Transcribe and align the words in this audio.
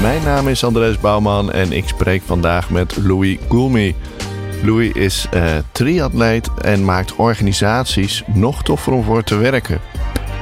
Mijn 0.00 0.22
naam 0.22 0.48
is 0.48 0.64
Andres 0.64 0.98
Bouwman 0.98 1.52
en 1.52 1.72
ik 1.72 1.88
spreek 1.88 2.22
vandaag 2.26 2.70
met 2.70 2.96
Louis 2.96 3.38
Goulmy. 3.48 3.94
Louis 4.62 4.92
is 4.92 5.26
uh, 5.34 5.42
triatleet 5.72 6.54
en 6.54 6.84
maakt 6.84 7.16
organisaties 7.16 8.22
nog 8.26 8.62
toffer 8.62 8.92
om 8.92 9.02
voor 9.04 9.22
te 9.22 9.36
werken. 9.36 9.80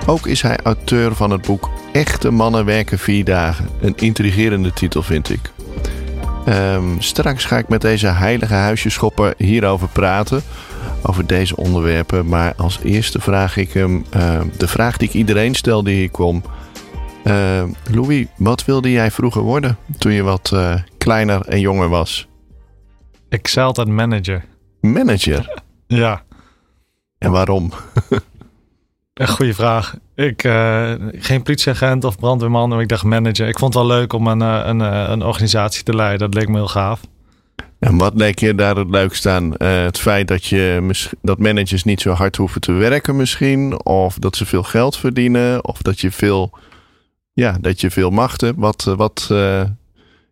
Ook 0.07 0.27
is 0.27 0.43
hij 0.43 0.59
auteur 0.63 1.15
van 1.15 1.31
het 1.31 1.43
boek 1.43 1.71
Echte 1.93 2.31
mannen 2.31 2.65
werken 2.65 2.99
vier 2.99 3.25
dagen. 3.25 3.69
Een 3.81 3.97
intrigerende 3.97 4.73
titel 4.73 5.03
vind 5.03 5.31
ik. 5.31 5.51
Um, 6.49 7.01
straks 7.01 7.45
ga 7.45 7.59
ik 7.59 7.69
met 7.69 7.81
deze 7.81 8.07
heilige 8.07 8.55
huisjeschopper 8.55 9.35
hierover 9.37 9.89
praten. 9.89 10.43
Over 11.03 11.27
deze 11.27 11.57
onderwerpen. 11.57 12.27
Maar 12.27 12.55
als 12.57 12.79
eerste 12.83 13.21
vraag 13.21 13.57
ik 13.57 13.73
hem 13.73 14.05
uh, 14.17 14.41
de 14.57 14.69
vraag 14.69 14.97
die 14.97 15.09
ik 15.09 15.15
iedereen 15.15 15.55
stel 15.55 15.83
die 15.83 15.95
hier 15.95 16.11
kwam. 16.11 16.43
Uh, 17.29 17.63
Louis, 17.91 18.27
wat 18.37 18.65
wilde 18.65 18.91
jij 18.91 19.11
vroeger 19.11 19.43
worden 19.43 19.77
toen 19.99 20.13
je 20.13 20.23
wat 20.23 20.51
uh, 20.55 20.75
kleiner 20.99 21.41
en 21.41 21.61
jonger 21.61 21.89
was? 21.89 22.29
Ik 23.29 23.49
zei 23.49 23.67
altijd 23.67 23.89
manager. 23.89 24.45
Manager? 24.81 25.63
ja. 25.87 26.23
En 27.19 27.31
waarom? 27.31 27.73
Een 29.15 29.29
goede 29.29 29.55
vraag. 29.55 29.97
Ik, 30.15 30.45
uh, 30.45 30.93
geen 31.13 31.43
politieagent 31.43 32.05
of 32.05 32.19
brandweerman, 32.19 32.69
maar 32.69 32.81
ik 32.81 32.89
dacht 32.89 33.05
manager. 33.05 33.49
Ik 33.49 33.59
vond 33.59 33.75
het 33.75 33.83
wel 33.83 33.97
leuk 33.97 34.13
om 34.13 34.27
een, 34.27 34.41
een, 34.41 34.81
een 34.81 35.23
organisatie 35.23 35.83
te 35.83 35.95
leiden. 35.95 36.31
Dat 36.31 36.35
leek 36.35 36.49
me 36.49 36.57
heel 36.57 36.69
gaaf. 36.69 37.01
En 37.79 37.97
wat 37.97 38.15
leek 38.15 38.39
je 38.39 38.55
daar 38.55 38.77
het 38.77 38.91
leukst 38.91 39.27
aan? 39.27 39.45
Uh, 39.45 39.83
het 39.83 39.99
feit 39.99 40.29
dat, 40.29 40.45
je, 40.47 40.91
dat 41.23 41.39
managers 41.39 41.85
niet 41.85 42.01
zo 42.01 42.13
hard 42.13 42.37
hoeven 42.37 42.61
te 42.61 42.73
werken 42.73 43.17
misschien? 43.17 43.85
Of 43.85 44.15
dat 44.19 44.37
ze 44.37 44.47
veel 44.47 44.63
geld 44.63 44.97
verdienen? 44.97 45.65
Of 45.65 45.83
dat 45.83 46.01
je 46.01 46.11
veel, 46.11 46.59
ja, 47.39 47.57
dat 47.61 47.81
je 47.81 47.91
veel 47.91 48.11
macht 48.11 48.41
hebt? 48.41 48.59
Wat, 48.59 48.85
wat 48.85 49.29
uh, 49.33 49.63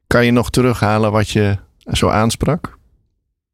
kan 0.06 0.24
je 0.24 0.30
nog 0.30 0.50
terughalen 0.50 1.12
wat 1.12 1.28
je 1.28 1.56
zo 1.92 2.08
aansprak? 2.08 2.78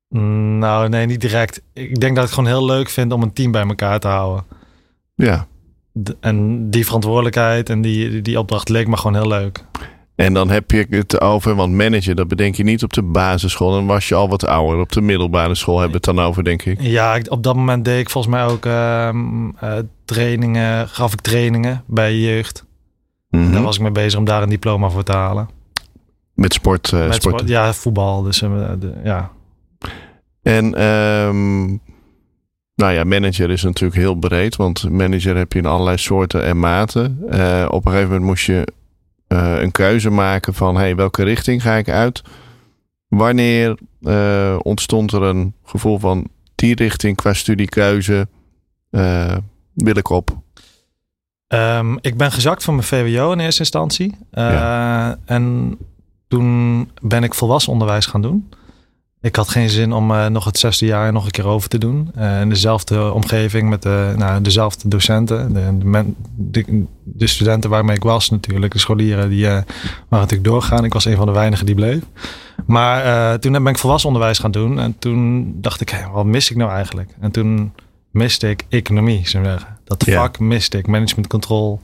Nou, 0.09 0.89
nee, 0.89 1.07
niet 1.07 1.21
direct. 1.21 1.63
Ik 1.73 2.01
denk 2.01 2.15
dat 2.15 2.25
ik 2.25 2.31
het 2.31 2.33
gewoon 2.33 2.47
heel 2.47 2.65
leuk 2.65 2.89
vind 2.89 3.13
om 3.13 3.23
een 3.23 3.33
team 3.33 3.53
bij 3.53 3.67
elkaar 3.67 4.01
te 4.01 4.09
houden. 4.09 4.45
Ja. 5.15 5.47
En 6.21 6.71
die 6.71 6.85
verantwoordelijkheid 6.85 7.71
en 7.71 7.81
die, 7.81 8.23
die 8.23 8.39
opdracht 8.39 8.69
leek 8.69 8.89
me 8.89 8.97
gewoon 8.97 9.17
heel 9.17 9.29
leuk. 9.29 9.65
En 10.15 10.35
dan 10.35 10.51
heb 10.51 10.71
je 10.71 10.87
het 10.91 11.21
over, 11.21 11.55
want 11.55 11.73
manager, 11.73 12.15
dat 12.15 12.29
bedenk 12.29 12.55
je 12.55 12.65
niet 12.65 12.83
op 12.83 12.93
de 12.93 13.03
basisschool. 13.03 13.71
Dan 13.71 13.87
was 13.87 14.09
je 14.09 14.15
al 14.15 14.29
wat 14.29 14.47
ouder. 14.47 14.81
Op 14.81 14.93
de 14.93 15.01
middelbare 15.01 15.55
school 15.55 15.81
hebben 15.81 16.01
we 16.01 16.07
het 16.07 16.17
dan 16.17 16.27
over, 16.27 16.45
denk 16.45 16.65
ik. 16.65 16.81
Ja, 16.81 17.21
op 17.29 17.43
dat 17.43 17.55
moment 17.57 17.85
deed 17.85 18.01
ik 18.01 18.11
volgens 18.11 18.35
mij 18.35 18.45
ook 18.45 18.67
uh, 18.67 19.09
uh, 19.63 19.79
trainingen, 20.05 20.89
gaf 20.89 21.13
ik 21.13 21.21
trainingen 21.21 21.85
bij 21.87 22.17
jeugd. 22.17 22.65
Mm 23.33 23.43
-hmm. 23.43 23.53
Daar 23.53 23.63
was 23.63 23.77
ik 23.77 23.83
mee 23.83 23.93
bezig 23.93 24.19
om 24.19 24.25
daar 24.25 24.43
een 24.43 24.49
diploma 24.49 24.89
voor 24.89 25.03
te 25.03 25.13
halen. 25.13 25.49
Met 26.35 26.53
sport? 26.53 26.93
Uh, 26.93 27.07
Met 27.07 27.15
sport 27.15 27.49
ja, 27.49 27.73
voetbal. 27.73 28.23
Dus 28.23 28.39
de, 28.39 28.93
ja. 29.05 29.31
En 30.43 30.83
um, 30.85 31.81
nou 32.75 32.93
ja, 32.93 33.05
manager 33.05 33.51
is 33.51 33.63
natuurlijk 33.63 34.01
heel 34.01 34.15
breed. 34.15 34.57
Want 34.57 34.91
manager 34.91 35.37
heb 35.37 35.53
je 35.53 35.59
in 35.59 35.67
allerlei 35.67 35.97
soorten 35.99 36.45
en 36.45 36.59
maten. 36.59 37.19
Uh, 37.31 37.67
op 37.69 37.85
een 37.85 37.91
gegeven 37.91 38.11
moment 38.11 38.29
moest 38.29 38.47
je 38.47 38.67
een 39.29 39.71
keuze 39.71 40.11
maken 40.11 40.55
van 40.55 40.77
hey, 40.77 40.97
welke 40.97 41.23
richting 41.23 41.63
ga 41.63 41.75
ik 41.75 41.89
uit? 41.89 42.23
Wanneer 43.09 43.79
ontstond 44.63 45.13
er 45.13 45.23
een 45.23 45.55
gevoel 45.65 45.99
van 45.99 46.29
die 46.55 46.75
richting 46.75 47.17
qua 47.17 47.33
studiekeuze 47.33 48.29
wil 49.75 49.97
ik 49.97 50.09
op? 50.09 50.43
Um, 51.55 51.99
ik 52.01 52.17
ben 52.17 52.33
gezakt 52.33 52.65
van 52.65 52.75
mijn 52.75 52.87
VWO 52.87 53.33
in 53.33 53.41
eerste 53.41 53.61
instantie. 53.61 54.15
Ja. 54.31 55.19
En 55.25 55.77
toen 56.29 56.91
ben 57.01 57.23
ik 57.23 57.35
volwassen 57.35 57.73
onderwijs 57.73 58.07
gaan 58.07 58.23
doen. 58.23 58.49
Ik 59.21 59.37
had 59.37 59.49
geen 59.49 59.69
zin 59.69 59.93
om 59.93 60.11
uh, 60.11 60.27
nog 60.27 60.45
het 60.45 60.59
zesde 60.59 60.87
jaar 60.87 61.13
nog 61.13 61.25
een 61.25 61.31
keer 61.31 61.47
over 61.47 61.69
te 61.69 61.79
doen. 61.79 62.11
Uh, 62.19 62.41
in 62.41 62.49
dezelfde 62.49 63.13
omgeving 63.13 63.69
met 63.69 63.83
de, 63.83 64.15
nou, 64.17 64.43
dezelfde 64.43 64.89
docenten. 64.89 65.53
De, 65.53 65.79
de, 65.79 65.85
men, 65.85 66.17
de, 66.37 66.85
de, 67.05 67.27
studenten 67.27 67.71
waarmee 67.71 67.97
ik 67.97 68.03
was 68.03 68.31
natuurlijk. 68.31 68.73
De 68.73 68.79
scholieren 68.79 69.29
die 69.29 69.47
waren 69.47 69.65
natuurlijk 70.09 70.45
doorgaan. 70.45 70.85
Ik 70.85 70.93
was 70.93 71.05
een 71.05 71.17
van 71.17 71.27
de 71.27 71.33
weinigen 71.33 71.67
die 71.67 71.75
bleef. 71.75 72.01
Maar 72.67 73.39
toen 73.39 73.53
ben 73.53 73.67
ik 73.67 73.79
volwassen 73.79 74.09
onderwijs 74.09 74.39
gaan 74.39 74.51
doen. 74.51 74.81
En 74.81 74.99
toen 74.99 75.53
dacht 75.61 75.81
ik, 75.81 75.89
hey, 75.89 76.07
wat 76.13 76.25
mis 76.25 76.51
ik 76.51 76.57
nou 76.57 76.71
eigenlijk? 76.71 77.11
En 77.21 77.31
toen 77.31 77.73
miste 78.13 78.51
ik 78.51 78.65
economie, 78.69 79.29
zou 79.29 79.45
zeggen. 79.45 79.77
Dat 79.85 80.05
vak 80.05 80.37
ja. 80.39 80.45
miste 80.45 80.79
ik. 80.79 80.87
Management 80.87 81.27
control. 81.27 81.81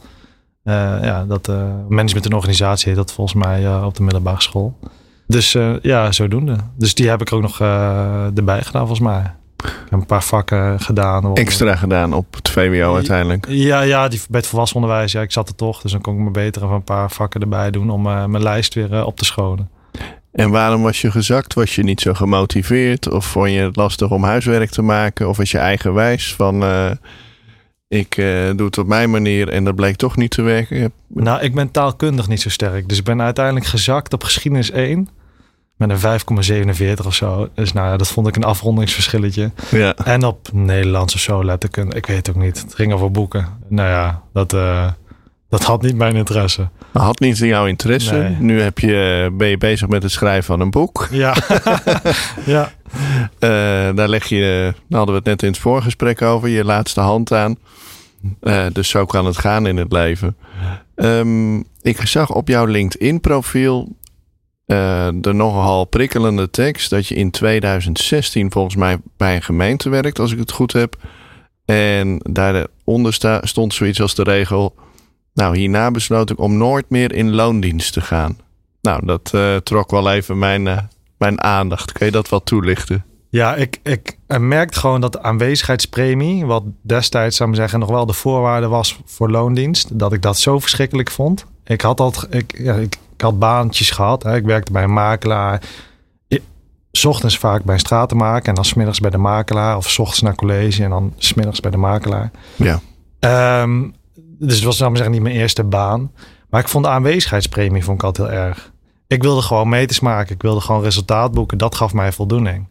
ja, 0.63 1.25
dat, 1.25 1.49
management 1.89 2.27
en 2.27 2.33
organisatie 2.33 2.89
heet 2.89 2.97
dat 2.97 3.13
volgens 3.13 3.45
mij 3.45 3.83
op 3.83 3.95
de 3.95 4.03
middelbare 4.03 4.43
school. 4.43 4.79
Dus 5.27 5.57
ja, 5.83 6.13
zodoende. 6.13 6.57
Dus 6.77 6.95
die 6.95 7.09
heb 7.09 7.21
ik 7.21 7.33
ook 7.33 7.43
nog 7.43 7.61
erbij 7.61 8.63
gedaan, 8.63 8.87
volgens 8.87 9.09
mij. 9.09 9.33
Ik 9.65 9.91
heb 9.91 10.01
een 10.01 10.07
paar 10.07 10.23
vakken 10.23 10.81
gedaan. 10.81 11.25
Op, 11.25 11.39
Extra 11.39 11.77
gedaan 11.77 12.13
op 12.13 12.35
het 12.35 12.49
VWO 12.49 12.95
uiteindelijk? 12.95 13.47
Ja, 13.49 13.81
ja 13.81 14.09
die, 14.09 14.21
bij 14.31 14.41
het 14.41 14.49
volwassen 14.49 14.77
onderwijs. 14.77 15.13
Ja, 15.13 15.21
ik 15.23 15.33
zat 15.33 15.49
er 15.49 15.55
toch. 15.55 15.83
Dus 15.83 15.93
dan 15.93 16.01
kon 16.01 16.15
ik 16.15 16.21
me 16.21 16.31
beter 16.31 16.63
even 16.63 16.75
een 16.75 16.83
paar 16.83 17.11
vakken 17.11 17.41
erbij 17.41 17.71
doen 17.71 17.91
om 17.91 18.03
mijn 18.03 18.43
lijst 18.43 18.75
weer 18.75 19.05
op 19.05 19.17
te 19.17 19.25
schonen. 19.25 19.71
En 20.33 20.51
waarom 20.51 20.83
was 20.83 21.01
je 21.01 21.11
gezakt? 21.11 21.55
Was 21.55 21.75
je 21.75 21.83
niet 21.83 22.01
zo 22.01 22.15
gemotiveerd? 22.15 23.11
Of 23.11 23.27
vond 23.27 23.51
je 23.51 23.59
het 23.59 23.77
lastig 23.77 24.11
om 24.11 24.25
huiswerk 24.25 24.71
te 24.71 24.83
maken? 24.83 25.29
Of 25.29 25.37
was 25.37 25.51
je 25.51 25.59
eigenwijs 25.59 26.35
van... 26.35 26.63
Ik 27.89 28.17
uh, 28.17 28.51
doe 28.57 28.67
het 28.67 28.79
op 28.79 28.87
mijn 28.87 29.11
manier 29.11 29.49
en 29.49 29.65
dat 29.65 29.75
bleek 29.75 29.97
toch 29.97 30.17
niet 30.17 30.31
te 30.31 30.43
werken. 30.43 30.93
Nou, 31.07 31.41
ik 31.41 31.55
ben 31.55 31.71
taalkundig 31.71 32.29
niet 32.29 32.41
zo 32.41 32.49
sterk. 32.49 32.89
Dus 32.89 32.99
ik 32.99 33.05
ben 33.05 33.23
uiteindelijk 33.23 33.67
gezakt 33.67 34.13
op 34.13 34.25
geschiedenis 34.25 34.71
1 34.71 35.09
met 35.77 35.91
een 35.91 36.21
5,47 37.01 37.07
of 37.07 37.15
zo. 37.15 37.49
Dus 37.55 37.73
nou 37.73 37.87
ja, 37.89 37.97
dat 37.97 38.09
vond 38.09 38.27
ik 38.27 38.37
een 38.37 38.45
afrondingsverschilletje. 38.45 39.51
Ja. 39.71 39.95
En 39.95 40.25
op 40.25 40.49
Nederlands 40.53 41.15
of 41.15 41.21
zo 41.21 41.45
letterkunde. 41.45 41.97
Ik 41.97 42.07
weet 42.07 42.17
het 42.17 42.31
ook 42.31 42.43
niet. 42.43 42.63
Het 42.63 42.75
ging 42.75 42.93
over 42.93 43.11
boeken. 43.11 43.47
Nou 43.69 43.89
ja, 43.89 44.23
dat, 44.33 44.53
uh, 44.53 44.91
dat 45.49 45.65
had 45.65 45.83
niet 45.83 45.97
mijn 45.97 46.17
interesse. 46.17 46.69
Had 46.93 47.21
niet 47.21 47.39
jouw 47.39 47.67
interesse. 47.67 48.15
Nee. 48.15 48.37
Nu 48.39 48.61
heb 48.61 48.79
je, 48.79 49.29
ben 49.33 49.49
je 49.49 49.59
bezig 49.59 49.89
met 49.89 50.03
het 50.03 50.13
schrijven 50.13 50.45
van 50.45 50.61
een 50.61 50.71
boek. 50.71 51.09
Ja. 51.11 51.37
ja. 52.47 52.73
Uh, 53.41 53.97
daar 53.97 54.09
leg 54.09 54.27
je, 54.27 54.73
daar 54.89 54.99
hadden 54.99 55.15
we 55.15 55.21
het 55.21 55.31
net 55.31 55.43
in 55.43 55.49
het 55.49 55.59
voorgesprek 55.59 56.23
over, 56.23 56.49
je 56.49 56.65
laatste 56.65 57.01
hand 57.01 57.33
aan. 57.33 57.57
Uh, 58.43 58.67
dus 58.73 58.89
zo 58.89 59.07
kan 59.07 59.27
het 59.27 59.39
gaan 59.39 59.67
in 59.67 59.77
het 59.77 59.93
leven. 59.93 60.37
Um, 60.95 61.65
ik 61.83 62.07
zag 62.07 62.35
op 62.35 62.49
jouw 62.49 62.65
LinkedIn 62.65 63.21
profiel 63.21 63.97
uh, 64.67 65.09
de 65.15 65.33
nogal 65.33 65.85
prikkelende 65.85 66.51
tekst 66.51 66.91
dat 66.91 67.07
je 67.07 67.15
in 67.15 67.31
2016 67.31 68.53
volgens 68.53 68.77
mij 68.77 68.99
bij 69.17 69.35
een 69.35 69.43
gemeente 69.43 69.89
werkt, 69.89 70.19
als 70.19 70.33
ik 70.33 70.39
het 70.39 70.51
goed 70.51 70.73
heb. 70.73 70.97
En 71.65 72.21
daaronder 72.23 73.41
stond 73.43 73.75
zoiets 73.75 74.01
als 74.01 74.15
de 74.15 74.23
regel. 74.23 74.75
Nou, 75.39 75.57
hierna 75.57 75.91
besloot 75.91 76.31
ik 76.31 76.41
om 76.41 76.57
nooit 76.57 76.91
meer 76.91 77.15
in 77.15 77.35
loondienst 77.35 77.93
te 77.93 78.01
gaan. 78.01 78.39
Nou, 78.81 79.07
dat 79.07 79.33
uh, 79.35 79.57
trok 79.57 79.91
wel 79.91 80.11
even 80.11 80.39
mijn, 80.39 80.67
uh, 80.67 80.79
mijn 81.19 81.43
aandacht. 81.43 81.93
Kun 81.93 82.07
je 82.07 82.13
dat 82.13 82.29
wat 82.29 82.47
toelichten? 82.47 83.05
Ja, 83.29 83.55
ik, 83.55 83.81
ik 83.83 84.19
merkte 84.39 84.79
gewoon 84.79 85.01
dat 85.01 85.13
de 85.13 85.23
aanwezigheidspremie, 85.23 86.47
wat 86.47 86.63
destijds 86.83 87.37
zou 87.37 87.51
ik 87.51 87.57
zeggen 87.57 87.79
nog 87.79 87.89
wel 87.89 88.07
de 88.07 88.13
voorwaarde 88.13 88.69
was 88.69 89.01
voor 89.05 89.31
loondienst, 89.31 89.99
dat 89.99 90.13
ik 90.13 90.23
dat 90.23 90.39
zo 90.39 90.59
verschrikkelijk 90.59 91.11
vond. 91.11 91.47
Ik 91.65 91.81
had 91.81 92.01
altijd, 92.01 92.35
ik, 92.35 92.59
ja, 92.59 92.75
ik, 92.75 92.97
ik 93.15 93.21
had 93.21 93.39
baantjes 93.39 93.91
gehad. 93.91 94.23
Hè. 94.23 94.37
Ik 94.37 94.45
werkte 94.45 94.73
bij 94.73 94.83
een 94.83 94.93
makelaar. 94.93 95.63
S 96.93 97.05
ochtends 97.05 97.39
vaak 97.39 97.65
bij 97.65 97.75
een 97.75 97.81
stratenmaker 97.81 98.49
en 98.49 98.55
dan 98.55 98.65
smiddags 98.65 99.01
bij 99.01 99.11
de 99.11 99.19
makelaar. 99.19 99.77
Of 99.77 99.91
s 99.91 99.99
ochtends 99.99 100.23
naar 100.23 100.35
college 100.35 100.85
en 100.85 100.91
dan 100.91 101.13
smiddags 101.17 101.61
bij 101.61 101.71
de 101.71 101.77
makelaar. 101.77 102.31
Ja. 102.57 102.81
Um, 103.63 103.95
dus 104.39 104.55
het 104.55 104.65
was, 104.65 104.77
zou 104.77 104.95
zeggen, 104.95 105.13
niet 105.13 105.23
mijn 105.23 105.35
eerste 105.35 105.65
baan. 105.65 106.13
Maar 106.51 106.61
ik 106.61 106.69
vond 106.69 106.85
de 106.85 106.91
aanwezigheidspremie 106.91 107.85
vond 107.85 107.99
ik 107.99 108.05
altijd 108.05 108.29
heel 108.29 108.39
erg. 108.39 108.73
Ik 109.07 109.23
wilde 109.23 109.43
gewoon 109.43 109.69
meters 109.69 110.01
maken. 110.01 110.35
Ik 110.35 110.43
wilde 110.43 110.61
gewoon 110.61 110.83
resultaat 110.83 111.33
boeken. 111.33 111.59
Dat 111.59 111.75
gaf 111.75 111.93
mij 111.93 112.13
voldoening. 112.13 112.69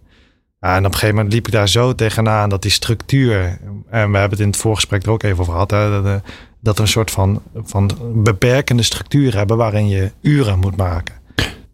Ja, 0.60 0.76
en 0.76 0.80
op 0.80 0.86
een 0.86 0.94
gegeven 0.94 1.16
moment 1.16 1.34
liep 1.34 1.48
ik 1.48 1.54
daar 1.54 1.70
zo 1.70 1.96
tegenaan 1.96 2.50
dat 2.50 2.62
die 2.62 2.72
structuur. 2.72 3.60
En 3.90 4.12
we 4.12 4.18
hebben 4.18 4.30
het 4.30 4.40
in 4.40 4.48
het 4.48 4.58
voorgesprek 4.58 5.04
er 5.04 5.12
ook 5.12 5.24
even 5.24 5.40
over 5.40 5.54
gehad. 5.54 5.72
Hè, 5.72 6.02
de, 6.02 6.22
dat 6.60 6.76
we 6.76 6.82
een 6.82 6.88
soort 6.88 7.12
van, 7.12 7.42
van 7.56 7.92
beperkende 8.14 8.84
structuur 8.84 9.36
hebben 9.36 9.58
waarin 9.58 9.88
je 9.88 10.12
uren 10.22 10.60
moet 10.60 10.78
maken. 10.78 11.16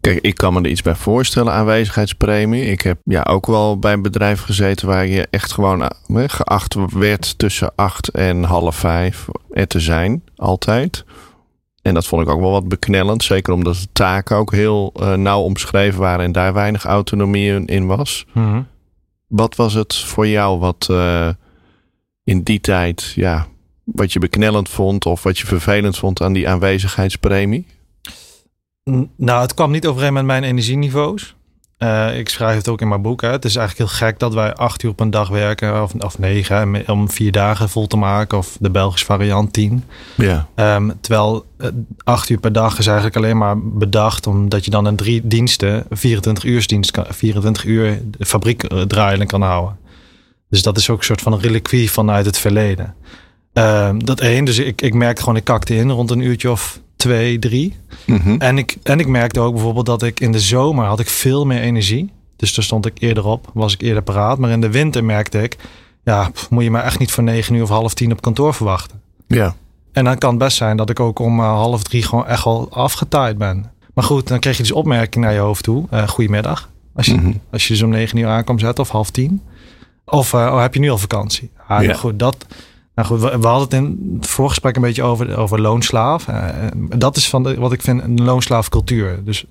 Kijk, 0.04 0.18
ik 0.20 0.34
kan 0.34 0.52
me 0.52 0.60
er 0.60 0.70
iets 0.70 0.82
bij 0.82 0.94
voorstellen, 0.94 1.52
aanwezigheidspremie. 1.52 2.64
Ik 2.64 2.80
heb 2.80 2.98
ja, 3.04 3.22
ook 3.22 3.46
wel 3.46 3.78
bij 3.78 3.92
een 3.92 4.02
bedrijf 4.02 4.40
gezeten 4.40 4.86
waar 4.86 5.06
je 5.06 5.26
echt 5.30 5.52
gewoon 5.52 5.82
eh, 5.82 6.24
geacht 6.26 6.74
werd 6.92 7.38
tussen 7.38 7.72
acht 7.74 8.08
en 8.08 8.42
half 8.42 8.76
vijf 8.76 9.26
er 9.50 9.66
te 9.66 9.80
zijn, 9.80 10.22
altijd. 10.36 11.04
En 11.82 11.94
dat 11.94 12.06
vond 12.06 12.22
ik 12.22 12.28
ook 12.28 12.40
wel 12.40 12.50
wat 12.50 12.68
beknellend. 12.68 13.22
Zeker 13.22 13.52
omdat 13.52 13.74
de 13.74 13.88
taken 13.92 14.36
ook 14.36 14.52
heel 14.52 14.92
uh, 15.00 15.12
nauw 15.14 15.40
omschreven 15.40 16.00
waren 16.00 16.24
en 16.24 16.32
daar 16.32 16.52
weinig 16.52 16.84
autonomie 16.84 17.64
in 17.64 17.86
was. 17.86 18.26
Mm 18.32 18.66
Wat 19.26 19.56
was 19.56 19.74
het 19.74 19.94
voor 19.94 20.26
jou 20.26 20.58
wat 20.58 20.88
uh, 20.90 21.28
in 22.24 22.42
die 22.42 22.60
tijd, 22.60 23.12
ja, 23.14 23.46
wat 23.84 24.12
je 24.12 24.18
beknellend 24.18 24.68
vond 24.68 25.06
of 25.06 25.22
wat 25.22 25.38
je 25.38 25.46
vervelend 25.46 25.96
vond 25.96 26.22
aan 26.22 26.32
die 26.32 26.48
aanwezigheidspremie? 26.48 27.66
Nou, 29.16 29.42
het 29.42 29.54
kwam 29.54 29.70
niet 29.70 29.86
overeen 29.86 30.12
met 30.12 30.24
mijn 30.24 30.44
energieniveaus. 30.44 31.34
Uh, 31.78 32.18
ik 32.18 32.28
schrijf 32.28 32.56
het 32.56 32.68
ook 32.68 32.80
in 32.80 32.88
mijn 32.88 33.02
boek. 33.02 33.20
Hè. 33.22 33.30
Het 33.30 33.44
is 33.44 33.56
eigenlijk 33.56 33.90
heel 33.90 33.98
gek 33.98 34.18
dat 34.18 34.34
wij 34.34 34.54
acht 34.54 34.82
uur 34.82 34.90
op 34.90 35.00
een 35.00 35.10
dag 35.10 35.28
werken, 35.28 35.82
of, 35.82 35.94
of 35.94 36.18
negen, 36.18 36.88
om 36.88 37.10
vier 37.10 37.32
dagen 37.32 37.68
vol 37.68 37.86
te 37.86 37.96
maken, 37.96 38.38
of 38.38 38.56
de 38.60 38.70
Belgische 38.70 39.06
variant 39.06 39.52
tien. 39.52 39.84
Ja. 40.14 40.48
Um, 40.54 40.92
terwijl 41.00 41.46
uh, 41.58 41.68
acht 42.04 42.28
uur 42.28 42.38
per 42.38 42.52
dag 42.52 42.78
is 42.78 42.86
eigenlijk 42.86 43.16
alleen 43.16 43.38
maar 43.38 43.58
bedacht 43.58 44.26
omdat 44.26 44.64
je 44.64 44.70
dan 44.70 44.84
een 44.84 44.96
drie 44.96 45.20
diensten, 45.24 45.86
24 45.90 46.44
uur 46.44 46.66
dienst, 46.66 46.90
kan, 46.90 47.04
24 47.08 47.64
uur 47.64 48.02
de 48.18 48.26
fabriek 48.26 48.72
uh, 48.72 48.80
draaiende 48.80 49.26
kan 49.26 49.42
houden. 49.42 49.78
Dus 50.48 50.62
dat 50.62 50.76
is 50.76 50.90
ook 50.90 50.98
een 50.98 51.04
soort 51.04 51.22
van 51.22 51.32
een 51.32 51.40
reliquie 51.40 51.90
vanuit 51.90 52.26
het 52.26 52.38
verleden. 52.38 52.94
Um, 53.52 54.04
dat 54.04 54.20
één, 54.20 54.44
dus 54.44 54.58
ik, 54.58 54.82
ik 54.82 54.94
merkte 54.94 55.22
gewoon, 55.22 55.36
ik 55.36 55.44
kakte 55.44 55.74
in 55.74 55.90
rond 55.90 56.10
een 56.10 56.20
uurtje 56.20 56.50
of 56.50 56.80
twee, 57.04 57.38
drie. 57.38 57.76
Mm 58.06 58.20
-hmm. 58.22 58.38
en, 58.40 58.58
ik, 58.58 58.76
en 58.82 59.00
ik 59.00 59.06
merkte 59.06 59.40
ook 59.40 59.52
bijvoorbeeld 59.54 59.86
dat 59.86 60.02
ik 60.02 60.20
in 60.20 60.32
de 60.32 60.40
zomer 60.40 60.84
had 60.84 61.00
ik 61.00 61.08
veel 61.08 61.44
meer 61.46 61.60
energie. 61.60 62.10
Dus 62.36 62.54
daar 62.54 62.64
stond 62.64 62.86
ik 62.86 62.92
eerder 62.98 63.24
op, 63.24 63.50
was 63.54 63.72
ik 63.72 63.80
eerder 63.82 64.02
paraat. 64.02 64.38
Maar 64.38 64.50
in 64.50 64.60
de 64.60 64.70
winter 64.70 65.04
merkte 65.04 65.42
ik, 65.42 65.56
ja, 66.04 66.28
pff, 66.30 66.50
moet 66.50 66.62
je 66.62 66.70
me 66.70 66.78
echt 66.78 66.98
niet 66.98 67.12
voor 67.12 67.22
negen 67.24 67.54
uur 67.54 67.62
of 67.62 67.68
half 67.68 67.94
tien 67.94 68.12
op 68.12 68.20
kantoor 68.20 68.54
verwachten. 68.54 69.00
Ja. 69.26 69.54
En 69.92 70.04
dan 70.04 70.18
kan 70.18 70.30
het 70.30 70.38
best 70.38 70.56
zijn 70.56 70.76
dat 70.76 70.90
ik 70.90 71.00
ook 71.00 71.18
om 71.18 71.40
uh, 71.40 71.46
half 71.46 71.82
drie 71.82 72.02
gewoon 72.02 72.26
echt 72.26 72.44
al 72.44 72.68
afgetaaid 72.70 73.38
ben. 73.38 73.70
Maar 73.94 74.04
goed, 74.04 74.28
dan 74.28 74.38
kreeg 74.38 74.56
je 74.56 74.62
dus 74.62 74.72
opmerking 74.72 75.24
naar 75.24 75.34
je 75.34 75.38
hoofd 75.38 75.62
toe. 75.62 75.84
Uh, 75.92 76.08
goedemiddag. 76.08 76.70
Als 76.94 77.06
je, 77.06 77.12
Mhm. 77.12 77.24
mm 77.24 77.30
-hmm. 77.30 77.40
als 77.50 77.66
je 77.66 77.72
dus 77.72 77.82
om 77.82 77.90
negen 77.90 78.18
uur 78.18 78.26
aankomt 78.28 78.60
zetten 78.60 78.84
of 78.84 78.90
half 78.90 79.10
tien. 79.10 79.42
Of 80.04 80.32
uh, 80.32 80.40
oh, 80.40 80.60
heb 80.60 80.74
je 80.74 80.80
nu 80.80 80.90
al 80.90 80.98
vakantie? 80.98 81.50
Ah, 81.68 81.80
Ja. 81.80 81.86
nou 81.86 81.98
goed, 81.98 82.18
dat, 82.18 82.46
nou 82.94 83.08
goed, 83.08 83.20
we, 83.20 83.38
we 83.38 83.46
hadden 83.46 83.62
het 83.64 83.72
in 83.72 84.16
het 84.20 84.26
voorgesprek 84.26 84.76
een 84.76 84.82
beetje 84.82 85.02
over, 85.02 85.36
over 85.36 85.60
loonslaaf. 85.60 86.28
Uh, 86.28 86.48
dat 86.76 87.16
is 87.16 87.28
van 87.28 87.42
de, 87.42 87.54
wat 87.54 87.72
ik 87.72 87.82
vind 87.82 88.02
een 88.02 88.22
loonslaafcultuur. 88.24 89.24
Dus, 89.24 89.44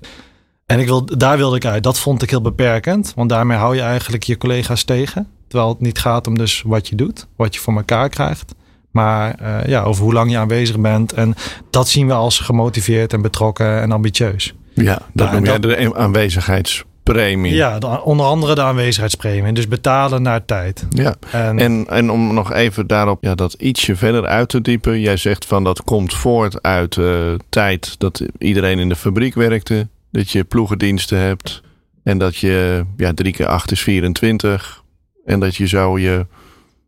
en 0.66 0.78
ik 0.80 0.86
wil, 0.86 1.04
daar 1.18 1.36
wilde 1.36 1.56
ik 1.56 1.64
uit. 1.64 1.82
Dat 1.82 1.98
vond 1.98 2.22
ik 2.22 2.30
heel 2.30 2.40
beperkend. 2.40 3.12
Want 3.16 3.28
daarmee 3.28 3.56
hou 3.56 3.74
je 3.74 3.80
eigenlijk 3.80 4.22
je 4.22 4.36
collega's 4.38 4.82
tegen. 4.82 5.28
Terwijl 5.48 5.70
het 5.70 5.80
niet 5.80 5.98
gaat 5.98 6.26
om 6.26 6.38
dus 6.38 6.62
wat 6.66 6.88
je 6.88 6.96
doet. 6.96 7.26
Wat 7.36 7.54
je 7.54 7.60
voor 7.60 7.76
elkaar 7.76 8.08
krijgt. 8.08 8.54
Maar 8.90 9.38
uh, 9.42 9.66
ja, 9.66 9.82
over 9.82 10.02
hoe 10.04 10.12
lang 10.12 10.30
je 10.30 10.38
aanwezig 10.38 10.78
bent. 10.80 11.12
En 11.12 11.34
dat 11.70 11.88
zien 11.88 12.06
we 12.06 12.12
als 12.12 12.38
gemotiveerd 12.38 13.12
en 13.12 13.22
betrokken 13.22 13.80
en 13.80 13.92
ambitieus. 13.92 14.54
Ja, 14.74 14.94
dat 14.94 15.02
Nou, 15.12 15.32
noem 15.34 15.44
jij 15.44 15.58
dat- 15.58 15.70
de 15.70 16.84
aanwezigheidspremie. 17.08 17.54
Ja, 17.54 17.78
de- 17.78 18.02
onder 18.04 18.26
andere 18.26 18.54
de 18.54 18.62
aanwezigheidspremie. 18.62 19.52
Dus 19.52 19.68
betalen 19.68 20.22
naar 20.22 20.44
tijd. 20.44 20.86
Ja. 20.90 21.14
En, 21.30 21.58
En, 21.58 21.86
en 21.88 22.10
om 22.10 22.34
nog 22.34 22.52
even 22.52 22.86
daarop 22.86 23.22
ja, 23.22 23.34
dat 23.34 23.52
ietsje 23.52 23.96
verder 23.96 24.26
uit 24.26 24.48
te 24.48 24.60
diepen. 24.60 25.00
Jij 25.00 25.16
zegt 25.16 25.44
van 25.44 25.64
dat 25.64 25.82
komt 25.84 26.14
voort 26.14 26.62
uit 26.62 26.96
uh, 26.96 27.34
tijd 27.48 27.94
dat 27.98 28.22
iedereen 28.38 28.78
in 28.78 28.88
de 28.88 28.96
fabriek 28.96 29.34
werkte. 29.34 29.88
Dat 30.10 30.30
je 30.30 30.44
ploegendiensten 30.44 31.18
hebt. 31.18 31.62
En 32.02 32.18
dat 32.18 32.36
je 32.36 32.84
ja, 32.96 33.12
drie 33.14 33.32
keer 33.32 33.46
acht 33.46 33.70
is 33.70 33.80
24. 33.80 34.82
En 35.24 35.40
dat 35.40 35.56
je 35.56 35.66
zo 35.68 35.98
je. 35.98 36.26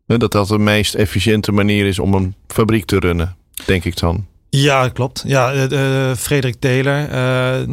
Dat 0.05 0.31
dat 0.31 0.47
de 0.47 0.57
meest 0.57 0.95
efficiënte 0.95 1.51
manier 1.51 1.85
is 1.85 1.99
om 1.99 2.13
een 2.13 2.35
fabriek 2.47 2.85
te 2.85 2.99
runnen. 2.99 3.35
Denk 3.65 3.83
ik 3.85 3.97
dan. 3.99 4.25
Ja, 4.61 4.89
klopt. 4.89 5.23
Ja, 5.25 5.53
uh, 5.53 6.13
Frederik 6.15 6.55
Taylor, 6.59 7.09
uh, 7.13 7.65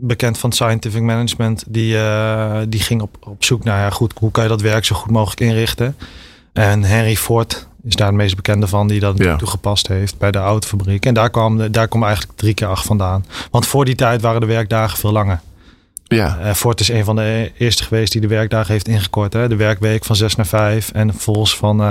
bekend 0.00 0.38
van 0.38 0.52
Scientific 0.52 1.02
Management, 1.02 1.64
die, 1.68 1.94
uh, 1.94 2.58
die 2.68 2.80
ging 2.80 3.00
op, 3.02 3.16
op 3.20 3.44
zoek 3.44 3.64
naar 3.64 3.78
ja, 3.80 3.90
goed, 3.90 4.12
hoe 4.18 4.30
kan 4.30 4.42
je 4.42 4.48
dat 4.48 4.60
werk 4.60 4.84
zo 4.84 4.96
goed 4.96 5.10
mogelijk 5.10 5.40
inrichten. 5.40 5.96
En 6.52 6.82
Henry 6.82 7.16
Ford 7.16 7.66
is 7.82 7.94
daar 7.94 8.06
het 8.06 8.16
meest 8.16 8.36
bekende 8.36 8.66
van, 8.66 8.86
die 8.88 9.00
dat 9.00 9.18
Ja. 9.18 9.36
toegepast 9.36 9.88
heeft 9.88 10.18
bij 10.18 10.30
de 10.30 10.38
autofabriek. 10.38 11.06
En 11.06 11.14
daar 11.14 11.30
kwam, 11.30 11.72
daar 11.72 11.88
kwam 11.88 12.02
eigenlijk 12.04 12.38
drie 12.38 12.54
keer 12.54 12.66
acht 12.66 12.86
vandaan. 12.86 13.24
Want 13.50 13.66
voor 13.66 13.84
die 13.84 13.94
tijd 13.94 14.20
waren 14.20 14.40
de 14.40 14.46
werkdagen 14.46 14.98
veel 14.98 15.12
langer. 15.12 15.40
Ja, 16.04 16.54
Ford 16.54 16.80
is 16.80 16.88
een 16.88 17.04
van 17.04 17.16
de 17.16 17.52
eerste 17.58 17.84
geweest 17.84 18.12
die 18.12 18.20
de 18.20 18.26
werkdagen 18.26 18.72
heeft 18.72 18.88
ingekort. 18.88 19.32
Hè? 19.32 19.48
De 19.48 19.56
werkweek 19.56 20.04
van 20.04 20.16
6 20.16 20.34
naar 20.34 20.46
5 20.46 20.90
en 20.92 21.10
vervolgens 21.12 21.56
van, 21.56 21.82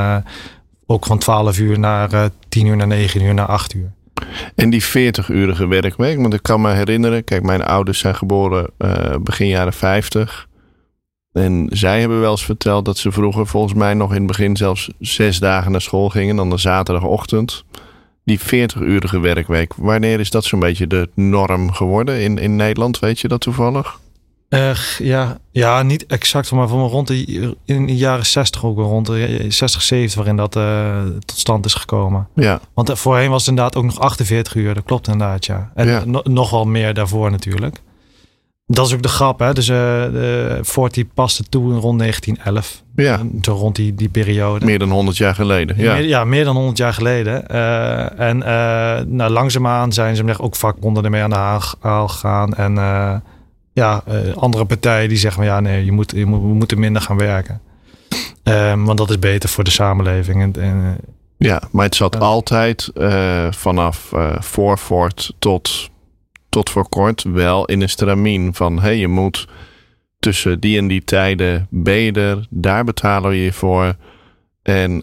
ook 0.85 1.05
van 1.05 1.17
12 1.17 1.59
uur 1.59 1.79
naar 1.79 2.13
uh, 2.13 2.23
10 2.49 2.65
uur 2.65 2.75
naar 2.77 2.87
9 2.87 3.21
uur 3.21 3.33
naar 3.33 3.45
8 3.45 3.73
uur. 3.73 3.91
En 4.55 4.69
die 4.69 4.83
40-urige 4.83 5.67
werkweek, 5.67 6.17
want 6.21 6.33
ik 6.33 6.43
kan 6.43 6.61
me 6.61 6.71
herinneren, 6.71 7.23
kijk, 7.23 7.43
mijn 7.43 7.63
ouders 7.63 7.99
zijn 7.99 8.15
geboren 8.15 8.69
uh, 8.77 9.15
begin 9.21 9.47
jaren 9.47 9.73
50. 9.73 10.47
En 11.33 11.67
zij 11.69 11.99
hebben 11.99 12.19
wel 12.19 12.31
eens 12.31 12.45
verteld 12.45 12.85
dat 12.85 12.97
ze 12.97 13.11
vroeger 13.11 13.47
volgens 13.47 13.73
mij 13.73 13.93
nog 13.93 14.09
in 14.09 14.17
het 14.17 14.27
begin 14.27 14.57
zelfs 14.57 14.89
zes 14.99 15.39
dagen 15.39 15.71
naar 15.71 15.81
school 15.81 16.09
gingen, 16.09 16.35
dan 16.35 16.49
de 16.49 16.57
zaterdagochtend. 16.57 17.63
Die 18.23 18.39
40-urige 18.39 19.19
werkweek, 19.19 19.73
wanneer 19.73 20.19
is 20.19 20.29
dat 20.29 20.45
zo'n 20.45 20.59
beetje 20.59 20.87
de 20.87 21.09
norm 21.13 21.71
geworden 21.71 22.21
in, 22.21 22.37
in 22.37 22.55
Nederland? 22.55 22.99
Weet 22.99 23.19
je 23.19 23.27
dat 23.27 23.41
toevallig? 23.41 23.99
Uh, 24.49 24.75
ja, 24.97 25.37
ja, 25.51 25.83
niet 25.83 26.05
exact, 26.05 26.51
maar 26.51 26.67
van 26.67 26.87
rond 26.87 27.07
de, 27.07 27.55
in 27.65 27.85
de 27.85 27.95
jaren 27.95 28.25
60 28.25 28.65
ook 28.65 28.77
rond 28.77 29.05
de 29.05 29.45
60, 29.47 29.81
70 29.81 30.15
waarin 30.15 30.35
dat 30.35 30.55
uh, 30.55 31.01
tot 31.25 31.37
stand 31.37 31.65
is 31.65 31.73
gekomen. 31.73 32.27
Ja. 32.35 32.59
Want 32.73 32.89
uh, 32.89 32.95
voorheen 32.95 33.29
was 33.29 33.39
het 33.39 33.49
inderdaad 33.49 33.75
ook 33.75 33.83
nog 33.83 33.99
48 33.99 34.55
uur, 34.55 34.73
dat 34.73 34.83
klopt 34.83 35.07
inderdaad, 35.07 35.45
ja. 35.45 35.71
En 35.75 35.87
Ja. 35.87 36.01
no 36.05 36.21
nog 36.23 36.49
wel 36.49 36.65
meer 36.65 36.93
daarvoor 36.93 37.31
natuurlijk. 37.31 37.81
Dat 38.69 38.87
is 38.87 38.93
ook 38.93 39.01
de 39.01 39.07
grap, 39.07 39.39
hè. 39.39 39.53
Dus 39.53 39.67
uh, 39.67 40.87
die 40.89 41.09
paste 41.13 41.43
toe 41.43 41.73
rond 41.73 41.99
1911. 41.99 42.83
Ja. 42.95 43.21
Zo 43.41 43.53
rond 43.53 43.75
die, 43.75 43.95
die 43.95 44.09
periode. 44.09 44.65
Meer 44.65 44.79
dan 44.79 44.91
100 44.91 45.17
jaar 45.17 45.35
geleden. 45.35 45.77
Ja, 45.77 45.93
meer, 45.93 46.03
ja, 46.03 46.23
meer 46.23 46.43
dan 46.43 46.55
100 46.55 46.77
jaar 46.77 46.93
geleden. 46.93 47.43
Uh, 47.51 48.19
en 48.19 48.37
uh, 48.37 48.45
nou, 49.05 49.31
langzaamaan 49.31 49.93
zijn 49.93 50.15
ze 50.15 50.39
ook 50.39 50.55
vakbonden 50.55 51.03
ermee 51.03 51.21
aan 51.21 51.29
de 51.29 51.35
haal 51.81 52.07
gegaan. 52.07 52.53
En 52.53 52.75
uh, 52.75 53.15
ja, 53.77 54.03
uh, 54.07 54.35
andere 54.35 54.65
partijen 54.65 55.09
die 55.09 55.17
zeggen 55.17 55.43
ja, 55.43 55.59
nee, 55.59 55.85
je 55.85 55.91
moet, 55.91 56.11
je 56.11 56.25
moet, 56.25 56.41
we 56.41 56.47
moeten 56.47 56.79
minder 56.79 57.01
gaan 57.01 57.17
werken. 57.17 57.61
Um, 58.43 58.85
want 58.85 58.97
dat 58.97 59.09
is 59.09 59.19
beter 59.19 59.49
voor 59.49 59.63
de 59.63 59.69
samenleving. 59.69 60.41
En, 60.41 60.63
en, 60.63 60.97
ja, 61.37 61.61
maar 61.71 61.85
het 61.85 61.95
zat 61.95 62.19
altijd 62.19 62.91
uh, 62.95 63.51
vanaf 63.51 64.11
voor 64.39 64.77
Ford 64.77 65.33
tot, 65.39 65.89
tot 66.49 66.69
voor 66.69 66.89
kort 66.89 67.23
wel 67.23 67.65
in 67.65 67.81
een 67.81 67.89
stramien 67.89 68.53
van 68.53 68.75
hé, 68.75 68.81
hey, 68.81 68.97
je 68.97 69.07
moet 69.07 69.47
tussen 70.19 70.59
die 70.59 70.77
en 70.77 70.87
die 70.87 71.03
tijden 71.03 71.67
ben 71.69 71.97
je 71.97 72.11
er, 72.11 72.47
daar 72.49 72.83
betalen 72.83 73.29
we 73.29 73.43
je 73.43 73.53
voor. 73.53 73.95
En 74.63 75.01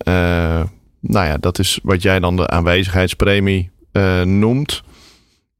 nou 1.00 1.26
ja, 1.26 1.36
dat 1.36 1.58
is 1.58 1.78
wat 1.82 2.02
jij 2.02 2.20
dan 2.20 2.36
de 2.36 2.48
aanwezigheidspremie 2.48 3.70
uh, 3.92 4.22
noemt. 4.22 4.82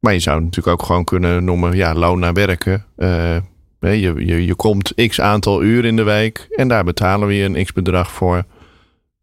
Maar 0.05 0.13
je 0.13 0.19
zou 0.19 0.41
natuurlijk 0.41 0.81
ook 0.81 0.87
gewoon 0.87 1.05
kunnen 1.05 1.45
noemen, 1.45 1.77
ja, 1.77 1.95
loon 1.95 2.19
naar 2.19 2.33
werken. 2.33 2.85
Uh, 2.97 3.37
je, 3.81 4.15
je, 4.27 4.47
je 4.47 4.55
komt 4.55 4.93
x 4.95 5.21
aantal 5.21 5.63
uur 5.63 5.85
in 5.85 5.97
de 5.97 6.03
week 6.03 6.47
en 6.51 6.69
daar 6.69 6.85
betalen 6.85 7.29
we 7.29 7.35
je 7.35 7.45
een 7.45 7.65
x 7.65 7.73
bedrag 7.73 8.11
voor. 8.11 8.45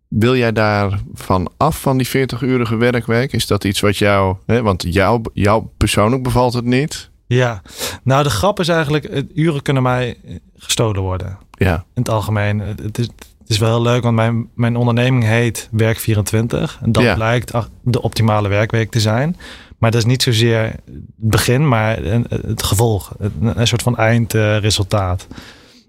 Wil 0.07 0.35
jij 0.35 0.51
daar 0.51 0.99
van 1.13 1.51
af 1.57 1.81
van 1.81 1.97
die 1.97 2.07
40-urige 2.07 2.75
werkweek? 2.75 3.33
Is 3.33 3.47
dat 3.47 3.63
iets 3.63 3.79
wat 3.79 3.97
jou, 3.97 4.35
hè, 4.45 4.61
want 4.61 4.85
jou, 4.87 5.21
jou 5.33 5.63
persoonlijk 5.77 6.23
bevalt 6.23 6.53
het 6.53 6.65
niet? 6.65 7.09
Ja, 7.27 7.61
nou 8.03 8.23
de 8.23 8.29
grap 8.29 8.59
is 8.59 8.67
eigenlijk, 8.67 9.23
uren 9.33 9.61
kunnen 9.61 9.83
mij 9.83 10.17
gestolen 10.57 11.01
worden. 11.01 11.37
Ja. 11.51 11.73
In 11.75 12.01
het 12.01 12.09
algemeen. 12.09 12.59
Het 12.59 12.97
is, 12.97 13.05
het 13.39 13.49
is 13.49 13.57
wel 13.57 13.69
heel 13.69 13.81
leuk, 13.81 14.03
want 14.03 14.15
mijn, 14.15 14.47
mijn 14.55 14.75
onderneming 14.75 15.23
heet 15.23 15.69
Werk24. 15.77 16.79
En 16.81 16.91
dat 16.91 17.03
Ja. 17.03 17.15
blijkt 17.15 17.51
de 17.83 18.01
optimale 18.01 18.47
werkweek 18.49 18.91
te 18.91 18.99
zijn. 18.99 19.37
Maar 19.81 19.91
dat 19.91 19.99
is 19.99 20.05
niet 20.05 20.23
zozeer 20.23 20.61
het 20.61 21.03
begin, 21.15 21.67
maar 21.67 21.97
het 22.29 22.63
gevolg. 22.63 23.11
Een, 23.41 23.67
soort 23.67 23.81
van 23.81 23.97
eindresultaat. 23.97 25.27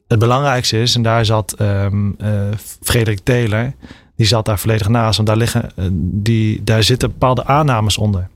het 0.09 0.19
belangrijkste 0.19 0.81
is, 0.81 0.95
en 0.95 1.03
daar 1.03 1.25
zat 1.25 1.53
ehm 1.53 2.11
eh, 2.19 2.49
Frederik 2.81 3.21
Taylor, 3.23 3.73
die 4.17 4.27
zat 4.27 4.45
daar 4.45 4.59
volledig 4.59 4.89
naast. 4.89 5.17
Want 5.17 5.29
daar, 5.29 5.37
liggen, 5.37 5.71
eh, 5.77 5.85
die, 5.93 6.65
daar 6.65 6.83
zitten 6.83 7.11
bepaalde 7.11 7.45
aannames 7.45 7.99
onder. 7.99 8.29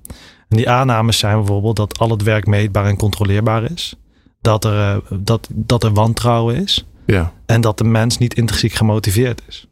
En 0.49 0.57
die 0.57 0.71
aannames 0.71 1.19
zijn 1.19 1.37
bijvoorbeeld 1.37 1.77
dat 1.77 1.99
al 1.99 2.11
het 2.11 2.23
werk 2.23 2.47
meetbaar 2.47 2.87
en 2.87 2.97
controleerbaar 2.97 3.71
is. 3.71 3.95
Dat 4.41 4.65
er, 4.65 4.79
eh, 4.79 4.97
dat, 5.19 5.49
dat 5.53 5.85
er 5.85 5.93
wantrouwen 5.93 6.57
is. 6.57 6.87
Ja. 7.07 7.33
En 7.47 7.61
dat 7.61 7.79
de 7.79 7.85
mens 7.85 8.19
niet 8.19 8.35
intrinsiek 8.35 8.73
gemotiveerd 8.73 9.43
is. 9.49 9.67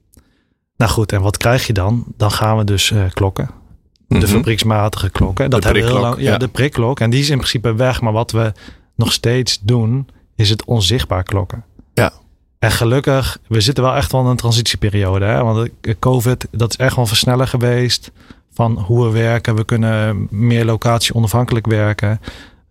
Nou 0.76 0.91
goed, 0.91 1.12
en 1.12 1.21
wat 1.21 1.37
krijg 1.37 1.67
je 1.67 1.73
dan? 1.73 2.05
Dan 2.17 2.31
gaan 2.31 2.57
we 2.57 2.64
dus 2.64 2.93
klokken. 3.12 3.62
De 4.08 4.16
Mhm. 4.16 4.26
fabrieksmatige 4.26 5.11
klok. 5.11 5.38
Hè? 5.38 5.49
Dat 5.49 5.61
De 5.62 5.66
hebben 5.66 5.84
we 5.87 5.90
heel 5.92 6.00
lang. 6.00 6.16
Ja, 6.20 6.30
ja. 6.30 6.38
de 6.38 6.49
prikklok. 6.49 7.00
En 7.00 7.11
die 7.11 7.20
is 7.20 7.30
in 7.30 7.37
principe 7.37 7.75
weg. 7.75 8.00
Maar 8.00 8.12
wat 8.12 8.30
we 8.32 8.52
nog 8.96 9.12
steeds 9.12 9.58
doen, 9.62 10.08
is 10.37 10.50
het 10.50 10.64
onzichtbaar 10.64 11.23
klokken. 11.23 11.64
Ja. 11.94 12.12
En 12.58 12.70
gelukkig, 12.70 13.38
we 13.49 13.61
zitten 13.61 13.84
wel 13.84 13.94
echt 13.94 14.12
wel 14.12 14.20
in 14.20 14.26
een 14.26 14.37
transitieperiode. 14.37 15.25
Hè? 15.25 15.42
Want 15.44 15.68
COVID, 15.99 16.46
dat 16.50 16.70
is 16.70 16.76
echt 16.76 16.96
wel 16.96 17.06
versneller 17.06 17.46
geweest 17.46 18.11
van 18.52 18.78
hoe 18.78 19.04
we 19.04 19.11
werken. 19.12 19.54
We 19.56 19.64
kunnen 19.64 20.26
meer 20.30 20.64
locatie 20.64 21.14
onafhankelijk 21.14 21.66
werken. 21.66 22.20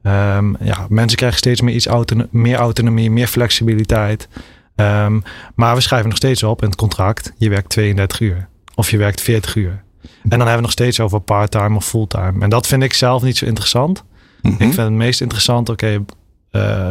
Ehm, 0.02 0.54
ja, 0.64 0.86
mensen 0.90 1.18
krijgen 1.18 1.38
steeds 1.38 1.62
meer, 1.62 1.76
iets 1.76 1.86
autono- 1.88 2.28
meer 2.32 2.56
autonomie, 2.58 3.12
meer 3.12 3.28
flexibiliteit. 3.28 4.28
Ehm, 4.76 5.20
maar 5.56 5.76
we 5.76 5.82
schrijven 5.82 6.10
nog 6.10 6.18
steeds 6.18 6.44
op 6.44 6.62
in 6.62 6.68
het 6.68 6.78
contract. 6.78 7.34
Je 7.38 7.50
werkt 7.50 7.70
32 7.70 8.20
uur. 8.20 8.48
Of 8.76 8.90
je 8.92 8.98
werkt 8.98 9.22
40 9.22 9.56
uur. 9.56 9.84
En 10.04 10.30
dan 10.30 10.40
hebben 10.40 10.56
we 10.56 10.62
nog 10.62 10.72
steeds 10.72 11.00
over 11.00 11.20
part-time 11.20 11.76
of 11.76 11.86
fulltime. 11.86 12.42
En 12.44 12.50
dat 12.50 12.68
vind 12.68 12.84
ik 12.84 12.94
zelf 12.94 13.24
niet 13.24 13.38
zo 13.38 13.46
interessant. 13.46 14.04
Mhm. 14.42 14.54
Ik 14.54 14.60
vind 14.60 14.76
het 14.78 14.92
meest 14.92 15.22
interessant, 15.22 15.70
oké, 15.70 16.06
eh, 16.52 16.88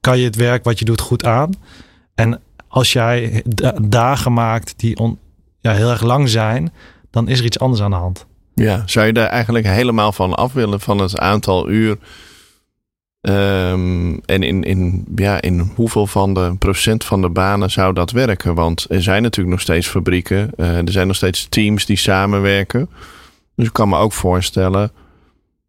kan 0.00 0.18
je 0.18 0.24
het 0.24 0.36
werk 0.36 0.64
wat 0.64 0.78
je 0.78 0.84
doet 0.84 1.00
goed 1.00 1.24
aan? 1.24 1.50
En 2.14 2.40
als 2.68 2.92
jij 2.92 3.42
da- 3.46 3.74
dagen 3.82 4.32
maakt 4.32 4.74
die 4.76 4.96
on, 4.96 5.18
ja, 5.60 5.72
heel 5.72 5.90
erg 5.90 6.02
lang 6.02 6.28
zijn, 6.28 6.72
dan 7.10 7.28
is 7.28 7.38
er 7.38 7.44
iets 7.44 7.58
anders 7.58 7.82
aan 7.82 7.90
de 7.90 7.96
hand. 7.96 8.26
Ja, 8.54 8.82
zou 8.86 9.06
je 9.06 9.12
daar 9.12 9.26
eigenlijk 9.28 9.66
helemaal 9.66 10.12
van 10.12 10.34
af 10.34 10.52
willen 10.52 10.80
van 10.80 10.98
het 10.98 11.18
aantal 11.18 11.68
uur? 11.70 11.98
Ehm, 13.20 14.16
en 14.24 14.42
in, 14.42 14.62
in, 14.62 15.04
ja, 15.14 15.40
in 15.40 15.70
hoeveel 15.74 16.06
van 16.06 16.34
de 16.34 16.54
procent 16.58 17.04
van 17.04 17.20
de 17.20 17.28
banen 17.28 17.70
zou 17.70 17.94
dat 17.94 18.10
werken? 18.10 18.54
Want 18.54 18.86
er 18.88 19.02
zijn 19.02 19.22
natuurlijk 19.22 19.54
nog 19.54 19.60
steeds 19.60 19.88
fabrieken, 19.88 20.50
eh, 20.56 20.76
er 20.76 20.92
zijn 20.92 21.06
nog 21.06 21.16
steeds 21.16 21.46
teams 21.48 21.86
die 21.86 21.96
samenwerken. 21.96 22.88
Dus 23.54 23.66
ik 23.66 23.72
kan 23.72 23.88
me 23.88 23.96
ook 23.96 24.12
voorstellen 24.12 24.92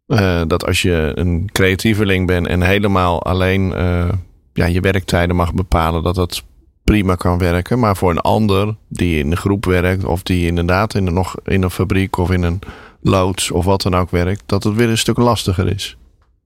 eh, 0.06 0.42
dat 0.46 0.66
als 0.66 0.82
je 0.82 1.12
een 1.14 1.48
creatieveling 1.52 2.26
bent 2.26 2.46
en 2.46 2.62
helemaal 2.62 3.22
alleen 3.22 3.74
eh, 3.74 4.08
ja, 4.52 4.66
je 4.66 4.80
werktijden 4.80 5.36
mag 5.36 5.54
bepalen, 5.54 6.02
dat 6.02 6.14
dat 6.14 6.42
prima 6.84 7.14
kan 7.14 7.38
werken. 7.38 7.78
Maar 7.78 7.96
voor 7.96 8.10
een 8.10 8.18
ander 8.18 8.76
die 8.88 9.18
in 9.18 9.30
een 9.30 9.36
groep 9.36 9.64
werkt 9.64 10.04
of 10.04 10.22
die 10.22 10.46
inderdaad 10.46 10.94
in 10.94 11.14
nog 11.14 11.34
in 11.44 11.62
een 11.62 11.70
fabriek 11.70 12.16
of 12.16 12.30
in 12.30 12.42
een 12.42 12.58
loods 13.02 13.50
of 13.50 13.64
wat 13.64 13.82
dan 13.82 13.94
ook 13.94 14.10
werkt, 14.10 14.42
dat 14.46 14.64
het 14.64 14.74
weer 14.74 14.88
een 14.88 14.98
stuk 14.98 15.16
lastiger 15.16 15.68
is. 15.68 15.96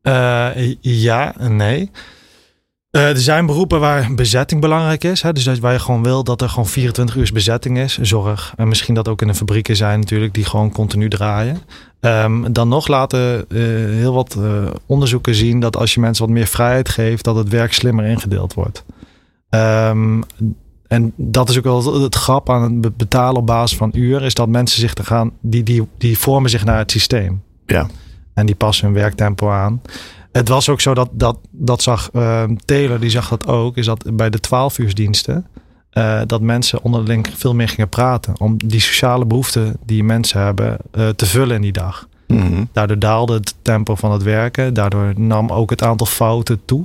Eh, 0.06 0.74
ja 0.80 1.36
en 1.38 1.56
nee. 1.56 1.90
Eh, 2.90 3.08
er 3.08 3.18
zijn 3.20 3.46
beroepen 3.46 3.80
waar 3.80 4.14
bezetting 4.14 4.60
belangrijk 4.60 5.04
is. 5.04 5.22
Hè? 5.22 5.32
Dus 5.32 5.44
dat- 5.44 5.58
waar 5.58 5.72
je 5.72 5.78
gewoon 5.78 6.02
wil 6.02 6.24
dat 6.24 6.42
er 6.42 6.48
gewoon 6.48 6.66
24 6.66 7.16
uur 7.16 7.30
bezetting 7.32 7.78
is. 7.78 7.98
Zorg. 7.98 8.52
En 8.56 8.68
misschien 8.68 8.94
dat 8.94 9.08
ook 9.08 9.20
in 9.22 9.26
de 9.26 9.34
fabrieken 9.34 9.76
zijn 9.76 10.00
natuurlijk 10.00 10.34
die 10.34 10.44
gewoon 10.44 10.72
continu 10.72 11.08
draaien. 11.08 11.58
Ehm, 12.00 12.52
dan 12.52 12.68
nog 12.68 12.88
laten 12.88 13.44
eh, 13.50 13.58
heel 13.98 14.14
wat 14.14 14.38
onderzoeken 14.86 15.34
zien 15.34 15.60
dat 15.60 15.76
als 15.76 15.94
je 15.94 16.00
mensen 16.00 16.24
wat 16.26 16.34
meer 16.34 16.46
vrijheid 16.46 16.88
geeft, 16.88 17.24
dat 17.24 17.36
het 17.36 17.48
werk 17.48 17.72
slimmer 17.72 18.04
ingedeeld 18.04 18.54
wordt. 18.54 18.84
Ehm, 19.48 20.20
en 20.88 21.12
dat 21.16 21.48
is 21.48 21.58
ook 21.58 21.64
wel 21.64 22.02
het 22.02 22.14
grap 22.14 22.50
aan 22.50 22.62
het 22.62 22.80
be- 22.80 22.92
betalen 22.96 23.40
op 23.40 23.46
basis 23.46 23.76
van 23.78 23.90
uur, 23.94 24.22
is 24.22 24.34
dat 24.34 24.48
mensen 24.48 24.80
zich 24.80 24.94
te 24.94 25.04
gaan, 25.04 25.30
die, 25.40 25.62
die, 25.62 25.88
die 25.98 26.18
vormen 26.18 26.50
zich 26.50 26.64
naar 26.64 26.78
het 26.78 26.90
systeem. 26.90 27.42
Ja. 27.66 27.86
En 28.36 28.46
die 28.46 28.54
passen 28.54 28.86
hun 28.86 28.94
werktempo 28.94 29.50
aan. 29.50 29.82
Het 30.32 30.48
was 30.48 30.68
ook 30.68 30.80
zo 30.80 30.94
dat, 30.94 31.08
dat, 31.12 31.38
dat 31.50 31.82
zag 31.82 32.10
uh, 32.12 32.44
Taylor, 32.64 33.00
die 33.00 33.10
zag 33.10 33.28
dat 33.28 33.46
ook, 33.46 33.76
is 33.76 33.86
dat 33.86 34.16
bij 34.16 34.30
de 34.30 34.40
12 34.40 34.78
uursdiensten 34.78 35.46
uh, 35.92 36.20
dat 36.26 36.40
mensen 36.40 36.82
onderling 36.82 37.26
veel 37.34 37.54
meer 37.54 37.68
gingen 37.68 37.88
praten. 37.88 38.40
Om 38.40 38.56
die 38.56 38.80
sociale 38.80 39.24
behoeften 39.24 39.76
die 39.84 40.04
mensen 40.04 40.40
hebben 40.40 40.76
uh, 40.94 41.08
te 41.08 41.26
vullen 41.26 41.56
in 41.56 41.62
die 41.62 41.72
dag. 41.72 42.08
Mm-hmm. 42.26 42.68
Daardoor 42.72 42.98
daalde 42.98 43.34
het 43.34 43.54
tempo 43.62 43.94
van 43.94 44.12
het 44.12 44.22
werken. 44.22 44.74
Daardoor 44.74 45.12
nam 45.16 45.50
ook 45.50 45.70
het 45.70 45.82
aantal 45.82 46.06
fouten 46.06 46.64
toe. 46.64 46.84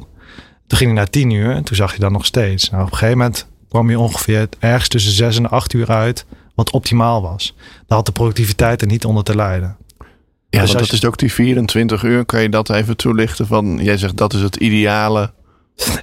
Toen 0.67 0.77
ging 0.77 0.89
hij 0.89 0.99
naar 0.99 1.09
10 1.09 1.29
uur 1.29 1.55
en 1.55 1.63
toen 1.63 1.75
zag 1.75 1.93
je 1.93 1.99
dat 1.99 2.11
nog 2.11 2.25
steeds. 2.25 2.69
Nou, 2.69 2.83
op 2.83 2.91
een 2.91 2.97
gegeven 2.97 3.17
moment 3.17 3.47
kwam 3.69 3.89
je 3.89 3.99
ongeveer 3.99 4.49
ergens 4.59 4.87
tussen 4.87 5.11
6 5.11 5.37
en 5.37 5.49
8 5.49 5.73
uur 5.73 5.87
uit. 5.87 6.25
Wat 6.55 6.71
optimaal 6.71 7.21
was. 7.21 7.55
Daar 7.87 7.97
had 7.97 8.05
de 8.05 8.11
productiviteit 8.11 8.81
er 8.81 8.87
niet 8.87 9.05
onder 9.05 9.23
te 9.23 9.35
lijden. 9.35 9.77
Ja, 10.51 10.61
dus 10.61 10.67
want 10.67 10.79
dat 10.79 10.89
je... 10.89 10.95
is 10.95 11.05
ook 11.05 11.17
die 11.17 11.33
24 11.33 12.03
uur. 12.03 12.25
Kan 12.25 12.41
je 12.41 12.49
dat 12.49 12.69
even 12.69 12.97
toelichten? 12.97 13.47
Van, 13.47 13.79
jij 13.81 13.97
zegt 13.97 14.17
dat 14.17 14.33
is 14.33 14.41
het 14.41 14.55
ideale. 14.55 15.31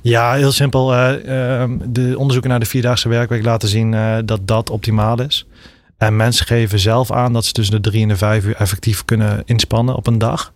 Ja, 0.02 0.32
heel 0.32 0.52
simpel. 0.52 0.94
Uh, 0.94 1.10
uh, 1.24 1.64
de 1.84 2.14
onderzoeken 2.16 2.50
naar 2.50 2.60
de 2.60 2.66
vierdaagse 2.66 3.08
werkweek 3.08 3.44
laten 3.44 3.68
zien 3.68 3.92
uh, 3.92 4.16
dat 4.24 4.40
dat 4.48 4.70
optimaal 4.70 5.22
is. 5.22 5.46
En 5.98 6.16
mensen 6.16 6.46
geven 6.46 6.78
zelf 6.78 7.10
aan 7.10 7.32
dat 7.32 7.44
ze 7.44 7.52
tussen 7.52 7.82
de 7.82 7.90
drie 7.90 8.02
en 8.02 8.08
de 8.08 8.16
vijf 8.16 8.44
uur 8.44 8.54
effectief 8.54 9.04
kunnen 9.04 9.42
inspannen 9.44 9.94
op 9.94 10.06
een 10.06 10.18
dag. 10.18 10.52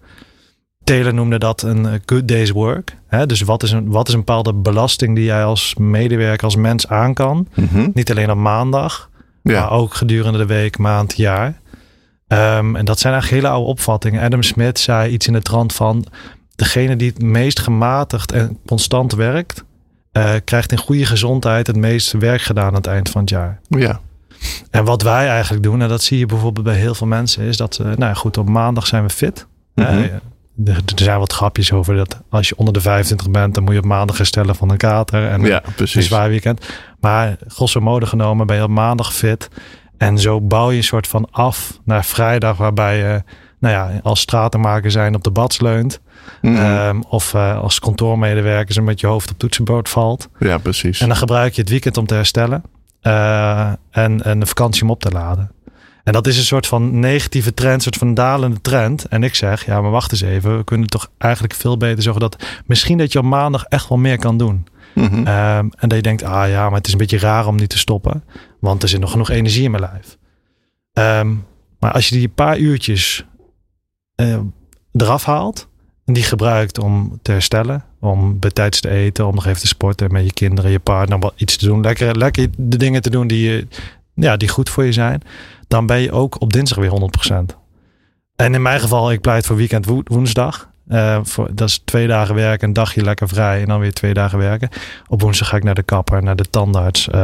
Taylor 0.84 1.14
noemde 1.14 1.38
dat 1.38 1.62
een 1.62 2.02
good 2.06 2.28
day's 2.28 2.50
work. 2.50 2.96
Hè? 3.06 3.26
Dus 3.26 3.40
wat 3.40 3.62
is, 3.62 3.70
een, 3.70 3.90
wat 3.90 4.08
is 4.08 4.14
een 4.14 4.24
bepaalde 4.24 4.54
belasting 4.54 5.14
die 5.14 5.24
jij 5.24 5.44
als 5.44 5.74
medewerker, 5.78 6.44
als 6.44 6.56
mens 6.56 6.88
aan 6.88 7.14
kan? 7.14 7.48
Mm-hmm. 7.54 7.90
Niet 7.94 8.10
alleen 8.10 8.30
op 8.30 8.36
maandag, 8.36 9.10
ja. 9.42 9.60
maar 9.60 9.70
ook 9.70 9.94
gedurende 9.94 10.38
de 10.38 10.46
week, 10.46 10.78
maand, 10.78 11.16
jaar. 11.16 11.60
Um, 12.32 12.76
en 12.76 12.84
dat 12.84 12.98
zijn 12.98 13.12
eigenlijk 13.12 13.42
hele 13.42 13.54
oude 13.54 13.70
opvattingen. 13.70 14.22
Adam 14.22 14.42
Smith 14.42 14.78
zei 14.78 15.12
iets 15.12 15.26
in 15.26 15.32
de 15.32 15.42
trant 15.42 15.72
van... 15.72 16.04
degene 16.54 16.96
die 16.96 17.08
het 17.08 17.22
meest 17.22 17.60
gematigd 17.60 18.32
en 18.32 18.58
constant 18.66 19.12
werkt... 19.12 19.64
Uh, 20.12 20.34
krijgt 20.44 20.72
in 20.72 20.78
goede 20.78 21.06
gezondheid 21.06 21.66
het 21.66 21.76
meeste 21.76 22.18
werk 22.18 22.42
gedaan 22.42 22.66
aan 22.66 22.74
het 22.74 22.86
eind 22.86 23.10
van 23.10 23.20
het 23.20 23.30
jaar. 23.30 23.60
Ja. 23.68 24.00
En 24.70 24.84
wat 24.84 25.02
wij 25.02 25.28
eigenlijk 25.28 25.62
doen, 25.62 25.82
en 25.82 25.88
dat 25.88 26.02
zie 26.02 26.18
je 26.18 26.26
bijvoorbeeld 26.26 26.64
bij 26.64 26.74
heel 26.74 26.94
veel 26.94 27.06
mensen... 27.06 27.44
is 27.44 27.56
dat, 27.56 27.78
uh, 27.80 27.86
nou 27.86 28.00
ja, 28.00 28.14
goed, 28.14 28.38
op 28.38 28.48
maandag 28.48 28.86
zijn 28.86 29.02
we 29.02 29.10
fit. 29.10 29.46
Uh, 29.74 29.86
er, 29.98 30.20
er 30.64 30.82
zijn 30.94 31.18
wat 31.18 31.32
grapjes 31.32 31.72
over 31.72 31.96
dat 31.96 32.20
als 32.28 32.48
je 32.48 32.56
onder 32.56 32.74
de 32.74 32.80
25 32.80 33.30
bent... 33.30 33.54
dan 33.54 33.64
moet 33.64 33.72
je 33.72 33.78
op 33.78 33.84
maandag 33.84 34.16
herstellen 34.16 34.54
van 34.54 34.70
een 34.70 34.76
kater 34.76 35.28
en 35.28 35.42
ja, 35.42 35.62
een 35.76 36.02
zwaar 36.02 36.28
weekend. 36.28 36.66
Maar 37.00 37.36
grosso 37.46 37.80
modo 37.80 38.06
genomen 38.06 38.46
ben 38.46 38.56
je 38.56 38.62
op 38.62 38.70
maandag 38.70 39.14
fit... 39.14 39.48
En 40.02 40.18
zo 40.18 40.40
bouw 40.40 40.70
je 40.70 40.76
een 40.76 40.84
soort 40.84 41.06
van 41.06 41.28
af 41.30 41.78
naar 41.84 42.04
vrijdag, 42.04 42.56
waarbij 42.56 42.96
je, 42.96 43.22
nou 43.58 43.74
ja, 43.74 44.00
als 44.02 44.20
stratenmaker 44.20 44.90
zijn 44.90 45.14
op 45.14 45.24
de 45.24 45.30
bats 45.30 45.60
leunt. 45.60 46.00
Mm-hmm. 46.40 46.88
Um, 46.88 47.02
of 47.08 47.34
uh, 47.34 47.58
als 47.58 47.78
kantoormedewerker 47.78 48.74
zo 48.74 48.82
met 48.82 49.00
je 49.00 49.06
hoofd 49.06 49.30
op 49.30 49.38
toetsenbord 49.38 49.88
valt. 49.88 50.28
Ja, 50.38 50.58
precies. 50.58 51.00
En 51.00 51.08
dan 51.08 51.16
gebruik 51.16 51.54
je 51.54 51.60
het 51.60 51.70
weekend 51.70 51.96
om 51.96 52.06
te 52.06 52.14
herstellen. 52.14 52.62
Uh, 53.02 53.72
en, 53.90 54.22
en 54.22 54.40
de 54.40 54.46
vakantie 54.46 54.82
om 54.82 54.90
op 54.90 55.00
te 55.00 55.10
laden. 55.10 55.50
En 56.04 56.12
dat 56.12 56.26
is 56.26 56.36
een 56.38 56.44
soort 56.44 56.66
van 56.66 56.98
negatieve 57.00 57.54
trend, 57.54 57.74
een 57.74 57.80
soort 57.80 57.96
van 57.96 58.14
dalende 58.14 58.60
trend. 58.60 59.04
En 59.04 59.22
ik 59.22 59.34
zeg, 59.34 59.66
ja, 59.66 59.80
maar 59.80 59.90
wacht 59.90 60.12
eens 60.12 60.20
even. 60.20 60.56
We 60.56 60.64
kunnen 60.64 60.88
toch 60.88 61.10
eigenlijk 61.18 61.54
veel 61.54 61.76
beter 61.76 62.02
zorgen 62.02 62.20
dat 62.20 62.44
misschien 62.66 62.98
dat 62.98 63.12
je 63.12 63.18
op 63.18 63.24
maandag 63.24 63.64
echt 63.64 63.88
wel 63.88 63.98
meer 63.98 64.18
kan 64.18 64.36
doen. 64.36 64.66
Mm-hmm. 64.94 65.18
Um, 65.18 65.70
en 65.76 65.88
dat 65.88 65.94
je 65.94 66.02
denkt, 66.02 66.22
ah 66.22 66.48
ja, 66.48 66.64
maar 66.64 66.78
het 66.78 66.86
is 66.86 66.92
een 66.92 66.98
beetje 66.98 67.18
raar 67.18 67.46
om 67.46 67.56
niet 67.56 67.70
te 67.70 67.78
stoppen. 67.78 68.24
Want 68.62 68.82
er 68.82 68.88
zit 68.88 69.00
nog 69.00 69.10
genoeg 69.10 69.30
energie 69.30 69.62
in 69.62 69.70
mijn 69.70 69.82
lijf. 69.82 70.18
Um, 70.92 71.44
maar 71.78 71.92
als 71.92 72.08
je 72.08 72.16
die 72.16 72.28
paar 72.28 72.58
uurtjes 72.58 73.24
uh, 74.16 74.38
eraf 74.92 75.24
haalt. 75.24 75.68
En 76.04 76.12
die 76.12 76.22
gebruikt 76.22 76.78
om 76.78 77.18
te 77.22 77.32
herstellen. 77.32 77.84
Om 78.00 78.38
bij 78.38 78.50
tijds 78.50 78.80
te 78.80 78.88
eten. 78.88 79.26
Om 79.26 79.34
nog 79.34 79.46
even 79.46 79.60
te 79.60 79.66
sporten 79.66 80.12
met 80.12 80.24
je 80.24 80.32
kinderen, 80.32 80.70
je 80.70 80.78
partner. 80.78 81.18
Wat 81.18 81.34
iets 81.36 81.56
te 81.56 81.66
doen. 81.66 81.80
Lekker, 81.80 82.16
lekker 82.18 82.48
de 82.56 82.76
dingen 82.76 83.02
te 83.02 83.10
doen 83.10 83.26
die, 83.26 83.68
ja, 84.14 84.36
die 84.36 84.48
goed 84.48 84.70
voor 84.70 84.84
je 84.84 84.92
zijn. 84.92 85.22
Dan 85.68 85.86
ben 85.86 86.00
je 86.00 86.12
ook 86.12 86.40
op 86.40 86.52
dinsdag 86.52 86.78
weer 86.78 87.10
100%. 87.32 87.34
En 88.36 88.54
in 88.54 88.62
mijn 88.62 88.80
geval, 88.80 89.12
ik 89.12 89.20
pleit 89.20 89.46
voor 89.46 89.56
weekend 89.56 89.86
wo 89.86 90.00
woensdag. 90.04 90.71
Uh, 90.88 91.18
voor, 91.22 91.48
dat 91.54 91.68
is 91.68 91.82
twee 91.84 92.06
dagen 92.06 92.34
werken, 92.34 92.68
een 92.68 92.74
dagje 92.74 93.02
lekker 93.02 93.28
vrij 93.28 93.60
en 93.60 93.66
dan 93.66 93.80
weer 93.80 93.92
twee 93.92 94.14
dagen 94.14 94.38
werken. 94.38 94.68
Op 95.08 95.20
woensdag 95.20 95.48
ga 95.48 95.56
ik 95.56 95.64
naar 95.64 95.74
de 95.74 95.82
kapper, 95.82 96.22
naar 96.22 96.36
de 96.36 96.50
tandarts. 96.50 97.08
Uh, 97.08 97.14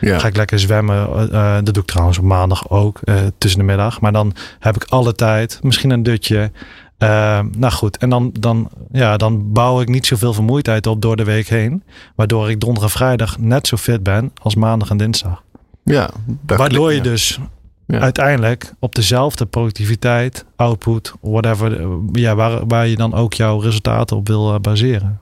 ja. 0.00 0.18
Ga 0.18 0.26
ik 0.26 0.36
lekker 0.36 0.58
zwemmen. 0.58 1.08
Uh, 1.32 1.54
dat 1.54 1.74
doe 1.74 1.82
ik 1.82 1.88
trouwens 1.88 2.18
op 2.18 2.24
maandag 2.24 2.70
ook, 2.70 3.00
tussen 3.38 3.60
de 3.60 3.66
middag. 3.66 4.00
Maar 4.00 4.12
dan 4.12 4.34
heb 4.58 4.76
ik 4.76 4.84
alle 4.88 5.14
tijd, 5.14 5.58
misschien 5.62 5.90
een 5.90 6.02
dutje. 6.02 6.50
nou 6.98 7.70
goed, 7.70 7.96
en 7.96 8.10
dan, 8.10 8.30
dan, 8.40 8.70
ja, 8.92 9.16
dan 9.16 9.52
bouw 9.52 9.80
ik 9.80 9.88
niet 9.88 10.06
zoveel 10.06 10.32
vermoeidheid 10.32 10.86
op 10.86 11.02
door 11.02 11.16
de 11.16 11.24
week 11.24 11.48
heen. 11.48 11.82
Waardoor 12.14 12.50
ik 12.50 12.60
donderdag 12.60 12.90
en 12.90 12.96
vrijdag 12.96 13.38
net 13.38 13.66
zo 13.66 13.76
fit 13.76 14.02
ben 14.02 14.32
als 14.42 14.54
maandag 14.54 14.90
en 14.90 14.96
dinsdag. 14.96 15.42
Ja, 15.84 16.10
waardoor 16.46 16.92
je 16.92 17.00
dus 17.00 17.38
ja. 17.86 17.98
uiteindelijk 17.98 18.72
op 18.78 18.94
dezelfde 18.94 19.46
productiviteit, 19.46 20.44
output, 20.56 21.12
whatever, 21.20 21.88
ja, 22.12 22.34
waar, 22.34 22.66
waar 22.66 22.86
je 22.86 22.96
dan 22.96 23.14
ook 23.14 23.34
jouw 23.34 23.58
resultaten 23.58 24.16
op 24.16 24.28
wil 24.28 24.54
uh, 24.54 24.60
baseren. 24.60 25.20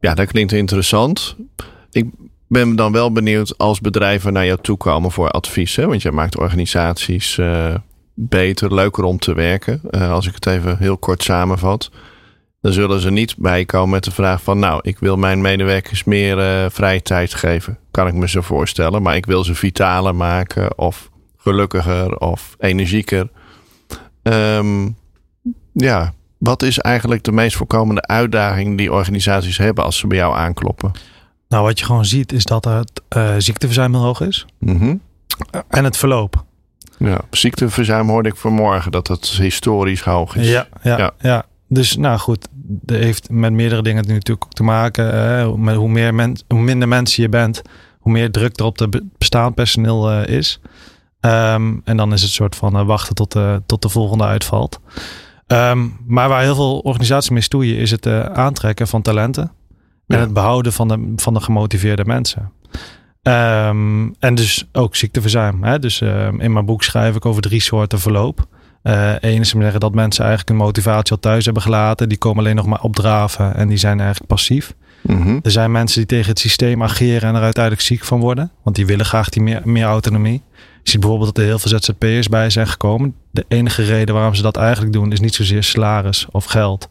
Ja, 0.00 0.14
dat 0.14 0.26
klinkt 0.26 0.52
interessant. 0.52 1.36
Ik 1.90 2.06
ben 2.48 2.76
dan 2.76 2.92
wel 2.92 3.12
benieuwd 3.12 3.58
als 3.58 3.80
bedrijven 3.80 4.32
naar 4.32 4.46
jou 4.46 4.58
toe 4.62 4.76
komen 4.76 5.10
voor 5.10 5.30
advies. 5.30 5.76
Hè? 5.76 5.86
Want 5.86 6.02
jij 6.02 6.12
maakt 6.12 6.38
organisaties 6.38 7.36
uh, 7.36 7.74
beter, 8.14 8.74
leuker 8.74 9.04
om 9.04 9.18
te 9.18 9.34
werken. 9.34 9.80
Uh, 9.90 10.10
als 10.10 10.26
ik 10.26 10.34
het 10.34 10.46
even 10.46 10.78
heel 10.78 10.96
kort 10.96 11.22
samenvat. 11.22 11.90
Dan 12.60 12.72
zullen 12.72 13.00
ze 13.00 13.10
niet 13.10 13.36
bijkomen 13.36 13.90
met 13.90 14.04
de 14.04 14.10
vraag 14.10 14.42
van... 14.42 14.58
nou, 14.58 14.80
ik 14.82 14.98
wil 14.98 15.16
mijn 15.16 15.40
medewerkers 15.40 16.04
meer 16.04 16.70
vrije 16.70 17.02
tijd 17.02 17.34
geven. 17.34 17.78
Kan 17.90 18.06
ik 18.06 18.14
me 18.14 18.28
zo 18.28 18.40
voorstellen. 18.40 19.02
Maar 19.02 19.16
ik 19.16 19.26
wil 19.26 19.44
ze 19.44 19.54
vitaler 19.54 20.14
maken 20.14 20.78
of 20.78 21.10
gelukkiger 21.46 22.18
of 22.18 22.56
energieker. 22.58 23.28
Ehm, 24.22 24.88
ja, 25.72 26.12
wat 26.38 26.62
is 26.62 26.78
eigenlijk 26.78 27.24
de 27.24 27.32
meest 27.32 27.56
voorkomende 27.56 28.02
uitdaging 28.02 28.78
die 28.78 28.92
organisaties 28.92 29.58
hebben 29.58 29.84
als 29.84 29.98
ze 29.98 30.06
bij 30.06 30.16
jou 30.16 30.36
aankloppen? 30.36 30.92
Nou, 31.48 31.64
wat 31.64 31.78
je 31.78 31.84
gewoon 31.84 32.04
ziet 32.04 32.32
is 32.32 32.44
dat 32.44 32.64
het 32.64 33.02
uh, 33.16 33.34
ziekteverzuim 33.38 33.94
heel 33.94 34.02
hoog 34.02 34.20
is. 34.20 34.46
Mhm. 34.58 34.96
En 35.68 35.84
het 35.84 35.96
verloop. 35.96 36.44
Ja, 36.98 37.20
ziekteverzuim 37.30 38.08
hoorde 38.08 38.28
ik 38.28 38.36
vanmorgen 38.36 38.92
dat 38.92 39.06
dat 39.06 39.26
historisch 39.26 40.02
hoog 40.02 40.36
is. 40.36 40.48
Ja, 40.48 40.66
ja, 40.82 40.98
ja. 40.98 41.12
Ja. 41.18 41.44
Dus 41.68 41.96
nou 41.96 42.18
goed, 42.18 42.48
dat 42.52 42.98
heeft 42.98 43.30
met 43.30 43.52
meerdere 43.52 43.82
dingen 43.82 44.06
natuurlijk 44.06 44.44
ook 44.44 44.52
te 44.52 44.62
maken. 44.62 45.14
Hè. 45.14 45.56
Met 45.56 45.76
hoe, 45.76 45.88
meer 45.88 46.14
men, 46.14 46.36
hoe 46.48 46.60
minder 46.60 46.88
mensen 46.88 47.22
je 47.22 47.28
bent, 47.28 47.62
hoe 47.98 48.12
meer 48.12 48.30
druk 48.30 48.58
er 48.58 48.64
op 48.64 48.78
de 48.78 49.04
bestaand 49.18 49.54
personeel 49.54 50.12
uh, 50.12 50.26
is. 50.26 50.60
Um, 51.26 51.80
en 51.84 51.96
dan 51.96 52.12
is 52.12 52.22
het 52.22 52.30
soort 52.30 52.56
van 52.56 52.76
uh, 52.76 52.86
wachten 52.86 53.14
tot 53.14 53.32
de, 53.32 53.62
tot 53.66 53.82
de 53.82 53.88
volgende 53.88 54.24
uitvalt. 54.24 54.80
Um, 55.46 55.96
maar 56.06 56.28
waar 56.28 56.42
heel 56.42 56.54
veel 56.54 56.78
organisaties 56.78 57.30
mee 57.30 57.40
stoeien, 57.40 57.76
is 57.76 57.90
het 57.90 58.06
uh, 58.06 58.24
aantrekken 58.24 58.88
van 58.88 59.02
talenten. 59.02 59.52
En 60.06 60.20
het 60.20 60.32
behouden 60.32 60.72
van 60.72 60.88
de, 60.88 61.12
van 61.16 61.34
de 61.34 61.40
gemotiveerde 61.40 62.04
mensen. 62.04 62.52
Um, 63.22 64.14
en 64.18 64.34
dus 64.34 64.68
ook 64.72 64.96
ziekteverzuim. 64.96 65.64
Hè? 65.64 65.78
Dus 65.78 66.00
in 66.38 66.52
mijn 66.52 66.66
boek 66.66 66.82
schrijf 66.82 67.16
ik 67.16 67.26
over 67.26 67.42
drie 67.42 67.60
soorten 67.60 68.00
verloop. 68.00 68.46
Eén 69.20 69.40
is 69.40 69.50
zeggen 69.50 69.80
dat 69.80 69.94
mensen 69.94 70.24
eigenlijk 70.24 70.56
hun 70.56 70.66
motivatie 70.66 71.12
al 71.12 71.20
thuis 71.20 71.44
hebben 71.44 71.62
gelaten. 71.62 72.08
Die 72.08 72.18
komen 72.18 72.38
alleen 72.38 72.56
nog 72.56 72.66
maar 72.66 72.80
opdraven 72.80 73.54
en 73.54 73.68
die 73.68 73.78
zijn 73.78 73.98
eigenlijk 73.98 74.28
passief. 74.28 74.74
Mm 75.02 75.22
-hmm. 75.22 75.40
Er 75.42 75.50
zijn 75.50 75.70
mensen 75.70 75.98
die 75.98 76.06
tegen 76.06 76.30
het 76.30 76.38
systeem 76.38 76.82
ageren 76.82 77.28
en 77.28 77.34
er 77.34 77.42
uiteindelijk 77.42 77.84
ziek 77.84 78.04
van 78.04 78.20
worden. 78.20 78.50
Want 78.62 78.76
die 78.76 78.86
willen 78.86 79.06
graag 79.06 79.28
die 79.28 79.42
meer, 79.42 79.60
meer 79.64 79.84
autonomie. 79.84 80.42
Je 80.86 80.92
ziet 80.92 81.00
bijvoorbeeld 81.00 81.34
dat 81.34 81.44
er 81.44 81.50
heel 81.50 81.58
veel 81.58 81.78
ZZP'ers 81.78 82.28
bij 82.28 82.50
zijn 82.50 82.66
gekomen. 82.66 83.14
De 83.30 83.44
enige 83.48 83.82
reden 83.82 84.14
waarom 84.14 84.34
ze 84.34 84.42
dat 84.42 84.56
eigenlijk 84.56 84.92
doen 84.92 85.12
is 85.12 85.20
niet 85.20 85.34
zozeer 85.34 85.62
salaris 85.62 86.26
of 86.30 86.44
geld. 86.44 86.88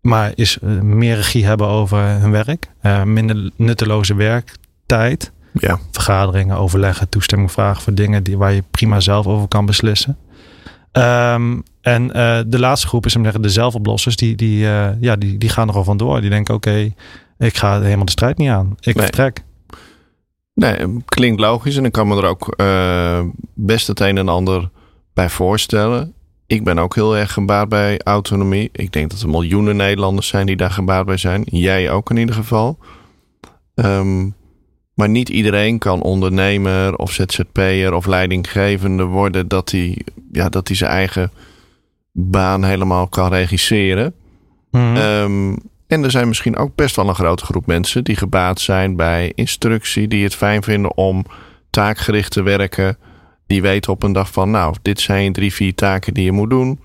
Maar 0.00 0.32
is 0.34 0.58
uh, 0.62 0.80
meer 0.80 1.16
regie 1.16 1.44
hebben 1.44 1.66
over 1.66 1.98
hun 1.98 2.30
werk. 2.30 2.70
Uh, 2.82 3.02
minder 3.02 3.50
nutteloze 3.56 4.14
werktijd. 4.14 5.32
Ja. 5.52 5.78
Vergaderingen, 5.90 6.56
overleggen, 6.56 7.08
toestemming 7.08 7.52
vragen 7.52 7.82
voor 7.82 7.94
dingen 7.94 8.22
die, 8.22 8.38
waar 8.38 8.52
je 8.52 8.64
prima 8.70 9.00
zelf 9.00 9.26
over 9.26 9.48
kan 9.48 9.66
beslissen. 9.66 10.16
Um, 10.92 11.62
en 11.80 12.02
uh, 12.04 12.38
de 12.46 12.58
laatste 12.58 12.86
groep 12.86 13.06
is 13.06 13.14
hem 13.14 13.22
zeggen, 13.22 13.42
de 13.42 13.48
zelfoplossers. 13.48 14.16
Die, 14.16 14.36
die, 14.36 14.58
ja, 15.00 15.16
die, 15.18 15.38
die 15.38 15.48
gaan 15.48 15.68
er 15.68 15.74
al 15.74 15.84
vandoor. 15.84 16.20
Die 16.20 16.30
denken, 16.30 16.54
oké, 16.54 16.68
okay, 16.68 16.94
ik 17.38 17.56
ga 17.56 17.80
helemaal 17.80 18.04
de 18.04 18.10
strijd 18.10 18.38
niet 18.38 18.50
aan. 18.50 18.76
Ik 18.80 18.94
Nee. 18.94 19.04
vertrek. 19.04 19.42
Nee, 20.60 21.02
klinkt 21.04 21.40
logisch 21.40 21.76
en 21.76 21.84
ik 21.84 21.92
kan 21.92 22.08
me 22.08 22.16
er 22.16 22.24
ook 22.24 22.54
uh, 22.56 23.20
best 23.54 23.86
het 23.86 24.00
een 24.00 24.18
en 24.18 24.28
ander 24.28 24.70
bij 25.14 25.30
voorstellen. 25.30 26.14
Ik 26.46 26.64
ben 26.64 26.78
ook 26.78 26.94
heel 26.94 27.16
erg 27.16 27.32
gebaat 27.32 27.68
bij 27.68 28.00
autonomie. 28.04 28.68
Ik 28.72 28.92
denk 28.92 29.10
dat 29.10 29.20
er 29.20 29.28
miljoenen 29.28 29.76
Nederlanders 29.76 30.28
zijn 30.28 30.46
die 30.46 30.56
daar 30.56 30.70
gebaat 30.70 31.06
bij 31.06 31.16
zijn. 31.16 31.42
Jij 31.46 31.90
ook 31.90 32.10
in 32.10 32.16
ieder 32.16 32.34
geval. 32.34 32.78
Um, 33.74 34.34
maar 34.94 35.08
niet 35.08 35.28
iedereen 35.28 35.78
kan 35.78 36.02
ondernemer 36.02 36.96
of 36.96 37.12
ZZP'er 37.12 37.94
of 37.94 38.06
leidinggevende 38.06 39.04
worden 39.04 39.48
dat 39.48 39.70
hij, 39.70 39.98
ja, 40.32 40.48
dat 40.48 40.70
zijn 40.72 40.90
eigen 40.90 41.30
baan 42.12 42.64
helemaal 42.64 43.08
kan 43.08 43.28
regisseren. 43.28 44.14
Mm. 44.70 44.96
Um, 44.96 45.56
en 45.90 46.04
er 46.04 46.10
zijn 46.10 46.28
misschien 46.28 46.56
ook 46.56 46.74
best 46.74 46.96
wel 46.96 47.08
een 47.08 47.14
grote 47.14 47.44
groep 47.44 47.66
mensen 47.66 48.04
die 48.04 48.16
gebaat 48.16 48.60
zijn 48.60 48.96
bij 48.96 49.32
instructie, 49.34 50.08
die 50.08 50.24
het 50.24 50.34
fijn 50.34 50.62
vinden 50.62 50.96
om 50.96 51.24
taakgericht 51.70 52.32
te 52.32 52.42
werken. 52.42 52.98
Die 53.46 53.62
weten 53.62 53.92
op 53.92 54.02
een 54.02 54.12
dag 54.12 54.32
van, 54.32 54.50
nou, 54.50 54.74
dit 54.82 55.00
zijn 55.00 55.32
drie, 55.32 55.52
vier 55.52 55.74
taken 55.74 56.14
die 56.14 56.24
je 56.24 56.32
moet 56.32 56.50
doen. 56.50 56.80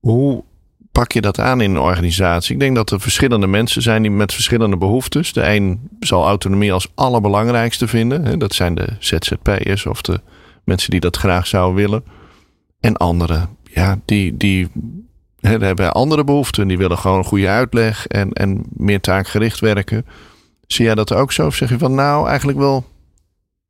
Hoe 0.00 0.44
pak 0.92 1.12
je 1.12 1.20
dat 1.20 1.40
aan 1.40 1.60
in 1.60 1.70
een 1.70 1.80
organisatie? 1.80 2.54
Ik 2.54 2.60
denk 2.60 2.76
dat 2.76 2.90
er 2.90 3.00
verschillende 3.00 3.46
mensen 3.46 3.82
zijn 3.82 4.02
die 4.02 4.10
met 4.10 4.32
verschillende 4.32 4.76
behoeftes. 4.76 5.32
De 5.32 5.46
een 5.54 5.88
zal 6.00 6.26
autonomie 6.26 6.72
als 6.72 6.88
allerbelangrijkste 6.94 7.88
vinden. 7.88 8.38
Dat 8.38 8.54
zijn 8.54 8.74
de 8.74 8.88
ZZP'ers 8.98 9.86
of 9.86 10.02
de 10.02 10.20
mensen 10.64 10.90
die 10.90 11.00
dat 11.00 11.16
graag 11.16 11.46
zouden 11.46 11.76
willen. 11.76 12.04
En 12.80 12.96
anderen, 12.96 13.48
ja, 13.62 14.00
die, 14.04 14.36
die 14.36 14.68
hebben 15.48 15.92
andere 15.92 16.24
behoeften. 16.24 16.68
Die 16.68 16.78
willen 16.78 16.98
gewoon 16.98 17.18
een 17.18 17.24
goede 17.24 17.48
uitleg 17.48 18.06
en, 18.06 18.32
en 18.32 18.62
meer 18.70 19.00
taakgericht 19.00 19.60
werken. 19.60 20.06
Zie 20.66 20.84
jij 20.84 20.94
dat 20.94 21.12
ook 21.12 21.32
zo? 21.32 21.46
Of 21.46 21.54
zeg 21.54 21.68
je 21.68 21.78
van 21.78 21.94
nou, 21.94 22.28
eigenlijk 22.28 22.58
wel... 22.58 22.84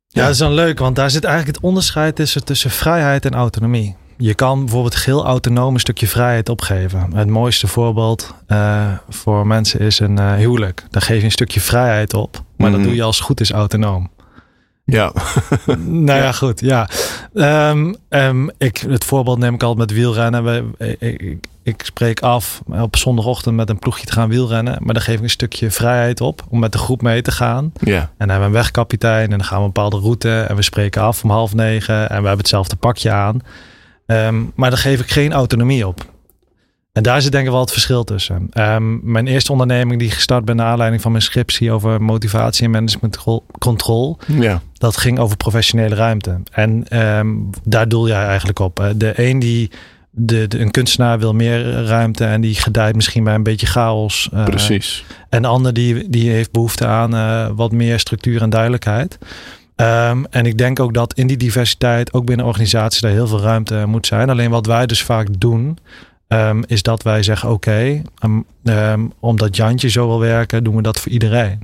Ja, 0.07 0.21
dat 0.21 0.31
is 0.31 0.37
dan 0.37 0.53
leuk, 0.53 0.79
want 0.79 0.95
daar 0.95 1.09
zit 1.09 1.23
eigenlijk 1.23 1.55
het 1.55 1.65
onderscheid 1.65 2.15
tussen, 2.15 2.45
tussen 2.45 2.71
vrijheid 2.71 3.25
en 3.25 3.33
autonomie. 3.33 3.95
Je 4.17 4.33
kan 4.33 4.59
bijvoorbeeld 4.59 5.03
heel 5.03 5.25
autonoom 5.25 5.73
een 5.73 5.79
stukje 5.79 6.07
vrijheid 6.07 6.49
opgeven. 6.49 7.13
Het 7.15 7.27
mooiste 7.27 7.67
voorbeeld 7.67 8.33
uh, 8.47 8.91
voor 9.09 9.47
mensen 9.47 9.79
is 9.79 9.99
een 9.99 10.17
uh, 10.19 10.33
huwelijk. 10.33 10.83
Daar 10.89 11.01
geef 11.01 11.17
je 11.17 11.23
een 11.23 11.31
stukje 11.31 11.59
vrijheid 11.59 12.13
op, 12.13 12.43
maar 12.57 12.69
mm. 12.69 12.75
Dat 12.75 12.83
doe 12.83 12.95
je 12.95 13.03
als 13.03 13.17
het 13.17 13.25
goed 13.25 13.39
is 13.39 13.51
autonoom. 13.51 14.09
Ja. 14.85 15.13
nou 16.07 16.19
ja, 16.19 16.31
goed. 16.31 16.59
Ja. 16.59 16.89
Um, 17.69 17.95
um, 18.09 18.51
ik, 18.57 18.77
het 18.77 19.03
voorbeeld 19.03 19.37
neem 19.37 19.53
ik 19.53 19.63
altijd 19.63 19.89
met 19.89 19.97
wielrennen. 19.97 20.43
We, 20.43 20.63
ik, 20.99 21.21
ik, 21.21 21.47
ik, 21.65 21.81
spreek 21.85 22.19
af 22.19 22.61
op 22.67 22.95
zondagochtend 22.95 23.55
met 23.55 23.69
een 23.69 23.79
ploegje 23.79 24.05
te 24.05 24.11
gaan 24.11 24.29
wielrennen. 24.29 24.77
Maar 24.79 24.93
dan 24.93 25.03
geef 25.03 25.15
ik 25.15 25.23
een 25.23 25.29
stukje 25.29 25.71
vrijheid 25.71 26.21
op 26.21 26.45
om 26.49 26.59
met 26.59 26.71
de 26.71 26.77
groep 26.77 27.01
mee 27.01 27.21
te 27.21 27.31
gaan. 27.31 27.71
Ja. 27.79 27.99
En 27.99 28.09
dan 28.17 28.29
hebben 28.29 28.39
we 28.39 28.45
een 28.45 28.61
wegkapitein 28.61 29.23
en 29.23 29.37
dan 29.37 29.43
gaan 29.43 29.57
we 29.57 29.65
een 29.65 29.71
bepaalde 29.71 29.99
route. 29.99 30.41
En 30.41 30.55
we 30.55 30.61
spreken 30.61 31.01
af 31.01 31.23
om 31.23 31.29
half 31.29 31.53
negen. 31.53 31.95
En 31.95 32.07
we 32.07 32.13
hebben 32.13 32.37
hetzelfde 32.37 32.75
pakje 32.75 33.11
aan. 33.11 33.39
Um, 34.05 34.51
maar 34.55 34.69
daar 34.69 34.79
geef 34.79 34.99
ik 34.99 35.11
geen 35.11 35.33
autonomie 35.33 35.87
op. 35.87 36.05
En 36.91 37.03
daar 37.03 37.21
zit 37.21 37.31
denk 37.31 37.45
ik 37.45 37.51
wel 37.51 37.59
het 37.59 37.71
verschil 37.71 38.03
tussen. 38.03 38.49
Um, 38.53 38.99
mijn 39.11 39.27
eerste 39.27 39.51
onderneming 39.51 39.99
die 39.99 40.11
gestart 40.11 40.45
ben 40.45 40.55
naar 40.55 40.67
aanleiding 40.67 41.01
van 41.01 41.11
mijn 41.11 41.23
scriptie 41.23 41.71
over 41.71 42.01
motivatie 42.01 42.65
en 42.65 42.71
management 42.71 43.17
control. 43.59 44.17
Ja. 44.27 44.61
Dat 44.73 44.97
ging 44.97 45.19
over 45.19 45.37
professionele 45.37 45.95
ruimte. 45.95 46.41
En 46.51 46.99
um, 47.17 47.49
daar 47.63 47.87
doel 47.87 48.07
jij 48.07 48.25
eigenlijk 48.25 48.59
op. 48.59 48.93
De 48.95 49.13
een 49.15 49.39
die 49.39 49.71
de, 50.15 50.47
de, 50.47 50.59
een 50.59 50.71
kunstenaar 50.71 51.19
wil 51.19 51.33
meer 51.33 51.83
ruimte 51.85 52.25
en 52.25 52.41
die 52.41 52.55
gedijt 52.55 52.95
misschien 52.95 53.23
bij 53.23 53.33
een 53.33 53.43
beetje 53.43 53.67
chaos. 53.67 54.29
Uh, 54.33 54.43
Precies. 54.43 55.05
En 55.29 55.41
de 55.41 55.47
ander 55.47 55.73
die, 55.73 56.09
die 56.09 56.29
heeft 56.29 56.51
behoefte 56.51 56.85
aan 56.85 57.15
uh, 57.15 57.47
wat 57.55 57.71
meer 57.71 57.99
structuur 57.99 58.41
en 58.41 58.49
duidelijkheid. 58.49 59.17
Um, 59.75 60.25
en 60.25 60.45
ik 60.45 60.57
denk 60.57 60.79
ook 60.79 60.93
dat 60.93 61.13
in 61.13 61.27
die 61.27 61.37
diversiteit, 61.37 62.13
ook 62.13 62.25
binnen 62.25 62.45
organisaties, 62.45 63.01
daar 63.01 63.11
heel 63.11 63.27
veel 63.27 63.41
ruimte 63.41 63.83
moet 63.87 64.07
zijn. 64.07 64.29
Alleen 64.29 64.49
wat 64.49 64.65
wij 64.65 64.85
dus 64.85 65.03
vaak 65.03 65.27
doen, 65.39 65.77
um, 66.27 66.63
is 66.67 66.81
dat 66.81 67.03
wij 67.03 67.23
zeggen: 67.23 67.51
oké, 67.51 68.01
okay, 68.21 68.45
um, 68.63 69.13
omdat 69.19 69.55
Jantje 69.55 69.89
zo 69.89 70.07
wil 70.07 70.19
werken, 70.19 70.63
doen 70.63 70.75
we 70.75 70.81
dat 70.81 70.99
voor 70.99 71.11
iedereen. 71.11 71.59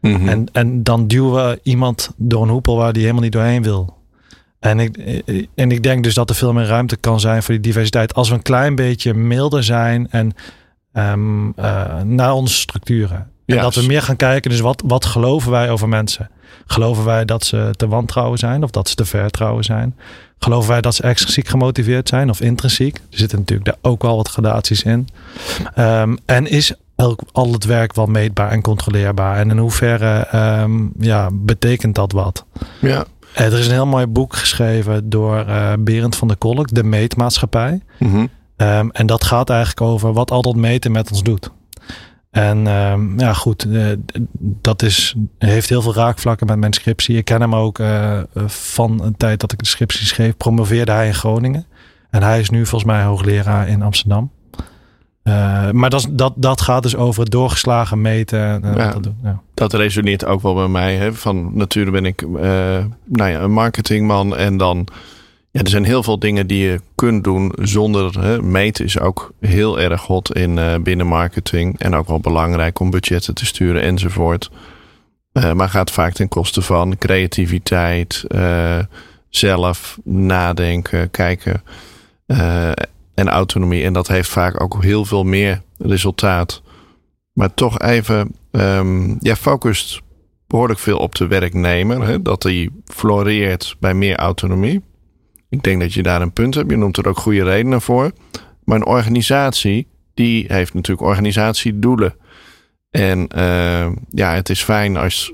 Mhm. 0.00 0.12
Mm 0.12 0.18
-hmm. 0.18 0.28
en, 0.28 0.46
en 0.52 0.82
dan 0.82 1.06
duwen 1.06 1.48
we 1.48 1.60
iemand 1.62 2.10
door 2.16 2.42
een 2.42 2.48
hoepel 2.48 2.76
waar 2.76 2.92
die 2.92 3.02
helemaal 3.02 3.22
niet 3.22 3.32
doorheen 3.32 3.62
wil. 3.62 3.96
En 4.64 4.80
ik, 4.80 4.96
en 5.54 5.70
ik 5.70 5.82
denk 5.82 6.04
dus 6.04 6.14
dat 6.14 6.30
er 6.30 6.36
veel 6.36 6.52
meer 6.52 6.66
ruimte 6.66 6.96
kan 6.96 7.20
zijn 7.20 7.42
voor 7.42 7.54
die 7.54 7.62
diversiteit. 7.62 8.14
Als 8.14 8.28
we 8.28 8.34
een 8.34 8.42
klein 8.42 8.74
beetje 8.74 9.14
milder 9.14 9.64
zijn 9.64 10.10
en 10.10 10.32
um, 10.92 11.46
uh, 11.58 12.00
naar 12.02 12.32
onze 12.32 12.54
structuren. 12.54 13.30
En 13.46 13.56
dat 13.56 13.74
we 13.74 13.82
meer 13.82 14.02
gaan 14.02 14.16
kijken, 14.16 14.50
dus 14.50 14.60
wat, 14.60 14.82
wat 14.86 15.04
geloven 15.04 15.50
wij 15.50 15.70
over 15.70 15.88
mensen? 15.88 16.30
Geloven 16.66 17.04
wij 17.04 17.24
dat 17.24 17.44
ze 17.44 17.70
te 17.76 17.88
wantrouwen 17.88 18.38
zijn 18.38 18.62
of 18.62 18.70
dat 18.70 18.88
ze 18.88 18.94
te 18.94 19.04
vertrouwen 19.04 19.64
zijn? 19.64 19.96
Geloven 20.38 20.70
wij 20.70 20.80
dat 20.80 20.94
ze 20.94 21.02
extrinsiek 21.02 21.48
gemotiveerd 21.48 22.08
zijn 22.08 22.30
of 22.30 22.40
intrinsiek? 22.40 22.96
Er 22.96 23.18
zitten 23.18 23.38
natuurlijk 23.38 23.68
daar 23.68 23.92
ook 23.92 24.02
wel 24.02 24.16
wat 24.16 24.28
gradaties 24.28 24.82
in. 24.82 25.08
Um, 25.78 26.18
en 26.24 26.46
is 26.46 26.72
elk, 26.96 27.20
al 27.32 27.52
het 27.52 27.64
werk 27.64 27.94
wel 27.94 28.06
meetbaar 28.06 28.50
en 28.50 28.62
controleerbaar? 28.62 29.36
En 29.36 29.50
in 29.50 29.58
hoeverre 29.58 30.28
um, 30.62 30.92
ja, 30.98 31.28
betekent 31.32 31.94
dat 31.94 32.12
wat? 32.12 32.44
Ja. 32.80 33.04
Er 33.34 33.52
is 33.52 33.66
een 33.66 33.72
heel 33.72 33.86
mooi 33.86 34.06
boek 34.06 34.36
geschreven 34.36 35.10
door 35.10 35.44
uh, 35.48 35.72
Berend 35.78 36.16
van 36.16 36.28
der 36.28 36.36
Kolk, 36.36 36.74
De 36.74 36.84
Meetmaatschappij. 36.84 37.80
Mm 37.98 38.10
-hmm. 38.10 38.28
um, 38.56 38.90
en 38.90 39.06
dat 39.06 39.24
gaat 39.24 39.50
eigenlijk 39.50 39.80
over 39.80 40.12
wat 40.12 40.30
al 40.30 40.42
dat 40.42 40.56
meten 40.56 40.92
met 40.92 41.10
ons 41.10 41.22
doet. 41.22 41.50
En 42.30 42.66
um, 42.66 43.18
ja, 43.18 43.32
goed, 43.32 43.64
uh, 43.66 43.92
dat 44.40 44.82
is, 44.82 45.14
heeft 45.38 45.68
heel 45.68 45.82
veel 45.82 45.94
raakvlakken 45.94 46.46
met 46.46 46.58
mijn 46.58 46.72
scriptie. 46.72 47.16
Ik 47.16 47.24
ken 47.24 47.40
hem 47.40 47.54
ook 47.54 47.78
uh, 47.78 48.20
van 48.46 49.02
een 49.02 49.16
tijd 49.16 49.40
dat 49.40 49.52
ik 49.52 49.58
de 49.58 49.66
scriptie 49.66 50.06
schreef. 50.06 50.36
Promoveerde 50.36 50.92
hij 50.92 51.06
in 51.06 51.14
Groningen. 51.14 51.66
En 52.10 52.22
hij 52.22 52.40
is 52.40 52.50
nu 52.50 52.66
volgens 52.66 52.90
mij 52.90 53.02
hoogleraar 53.02 53.68
in 53.68 53.82
Amsterdam. 53.82 54.30
Uh, 55.24 55.70
maar 55.70 55.90
dat, 55.90 56.06
dat, 56.10 56.32
dat 56.36 56.60
gaat 56.60 56.82
dus 56.82 56.96
over 56.96 57.22
het 57.22 57.30
doorgeslagen 57.30 58.00
meten. 58.00 58.62
En, 58.62 58.74
ja, 58.76 58.92
dat, 58.92 59.12
ja. 59.22 59.40
dat 59.54 59.72
resoneert 59.72 60.24
ook 60.24 60.42
wel 60.42 60.54
bij 60.54 60.68
mij. 60.68 60.96
Hè? 60.96 61.12
Van 61.12 61.56
natuurlijk 61.56 61.96
ben 61.96 62.06
ik 62.06 62.26
nou 63.04 63.30
ja, 63.30 63.40
een 63.40 63.52
marketingman 63.52 64.36
en 64.36 64.56
dan 64.56 64.88
ja, 65.54 65.60
er 65.60 65.68
zijn 65.68 65.84
heel 65.84 66.02
veel 66.02 66.18
dingen 66.18 66.46
die 66.46 66.66
je 66.66 66.80
kunt 66.94 67.24
doen 67.24 67.52
zonder 67.60 68.20
hè, 68.20 68.42
meten 68.42 68.84
is 68.84 68.98
ook 68.98 69.32
heel 69.40 69.80
erg 69.80 70.02
hot 70.02 70.34
in 70.34 70.56
uh, 70.56 70.74
binnen 70.76 71.06
marketing 71.06 71.78
en 71.78 71.94
ook 71.94 72.08
wel 72.08 72.20
belangrijk 72.20 72.80
om 72.80 72.90
budgetten 72.90 73.34
te 73.34 73.46
sturen 73.46 73.82
enzovoort. 73.82 74.50
Uh, 75.32 75.52
maar 75.52 75.68
gaat 75.68 75.90
vaak 75.90 76.12
ten 76.12 76.28
koste 76.28 76.62
van 76.62 76.98
creativiteit, 76.98 78.24
uh, 78.28 78.78
zelf 79.28 79.98
nadenken, 80.04 81.10
kijken. 81.10 81.62
En 83.14 83.28
autonomie. 83.28 83.84
En 83.84 83.92
dat 83.92 84.08
heeft 84.08 84.28
vaak 84.28 84.62
ook 84.62 84.82
heel 84.82 85.04
veel 85.04 85.24
meer 85.24 85.62
resultaat. 85.78 86.62
Maar 87.32 87.54
toch 87.54 87.78
even, 87.78 88.34
jij 89.20 89.36
focust 89.36 90.00
behoorlijk 90.46 90.78
veel 90.78 90.98
op 90.98 91.14
de 91.14 91.26
werknemer. 91.26 92.06
Hè? 92.06 92.22
Dat 92.22 92.42
hij 92.42 92.70
floreert 92.86 93.76
bij 93.80 93.94
meer 93.94 94.16
autonomie. 94.16 94.82
Ik 95.48 95.62
denk 95.62 95.80
dat 95.80 95.92
je 95.92 96.02
daar 96.02 96.22
een 96.22 96.32
punt 96.32 96.54
hebt. 96.54 96.70
Je 96.70 96.76
noemt 96.76 96.96
er 96.96 97.08
ook 97.08 97.18
goede 97.18 97.44
redenen 97.44 97.80
voor. 97.80 98.12
Maar 98.64 98.76
een 98.76 98.86
organisatie, 98.86 99.86
die 100.14 100.44
heeft 100.48 100.74
natuurlijk 100.74 101.06
organisatiedoelen. 101.08 102.16
En 102.90 103.28
uh, 103.36 103.86
ja, 104.10 104.34
het 104.34 104.48
is 104.48 104.62
fijn 104.62 104.96
als, 104.96 105.32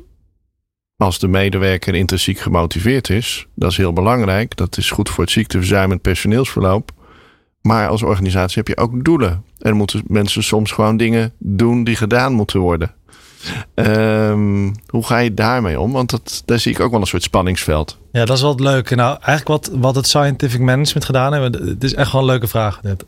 als 0.97 1.19
de 1.19 1.29
medewerker 1.29 1.95
intrinsiek 1.95 2.39
gemotiveerd 2.39 3.11
is. 3.11 3.47
Dat 3.55 3.71
is 3.71 3.77
heel 3.77 3.93
belangrijk. 3.93 4.57
Dat 4.57 4.77
is 4.77 4.91
goed 4.91 5.09
voor 5.09 5.25
het 5.25 5.33
ziekteverzuim 5.33 5.91
en 5.91 6.01
personeelsverloop. 6.01 6.93
Maar 7.63 7.89
als 7.89 8.03
organisatie 8.03 8.63
heb 8.65 8.69
je 8.69 8.83
ook 8.83 9.05
doelen. 9.05 9.45
Er 9.59 9.75
moeten 9.75 10.03
mensen 10.07 10.43
soms 10.43 10.73
gewoon 10.73 10.97
dingen 10.97 11.33
doen 11.39 11.85
die 11.85 11.97
gedaan 11.97 12.33
moeten 12.33 12.61
worden. 12.61 12.95
Um, 13.75 14.75
hoe 14.87 15.07
ga 15.07 15.19
je 15.19 15.35
daarmee 15.35 15.81
om? 15.81 15.93
Want 15.93 16.11
dat, 16.11 16.43
daar 16.45 16.59
zie 16.59 16.73
ik 16.73 16.81
ook 16.81 16.91
wel 16.91 17.01
een 17.01 17.07
soort 17.07 17.23
spanningsveld. 17.23 17.99
Ja, 18.13 18.25
dat 18.25 18.37
is 18.37 18.43
wel 18.43 18.51
het 18.51 18.61
leuke. 18.61 18.95
Nou, 18.95 19.19
eigenlijk 19.23 19.49
wat, 19.49 19.79
wat 19.81 19.95
het 19.95 20.07
scientific 20.07 20.61
management 20.61 21.05
gedaan 21.05 21.35
heeft, 21.35 21.55
het 21.55 21.85
is 21.85 21.95
echt 21.95 22.13
wel 22.13 22.21
een 22.21 22.27
leuke 22.27 22.47
vraag. 22.47 22.81
Dit. 22.81 23.05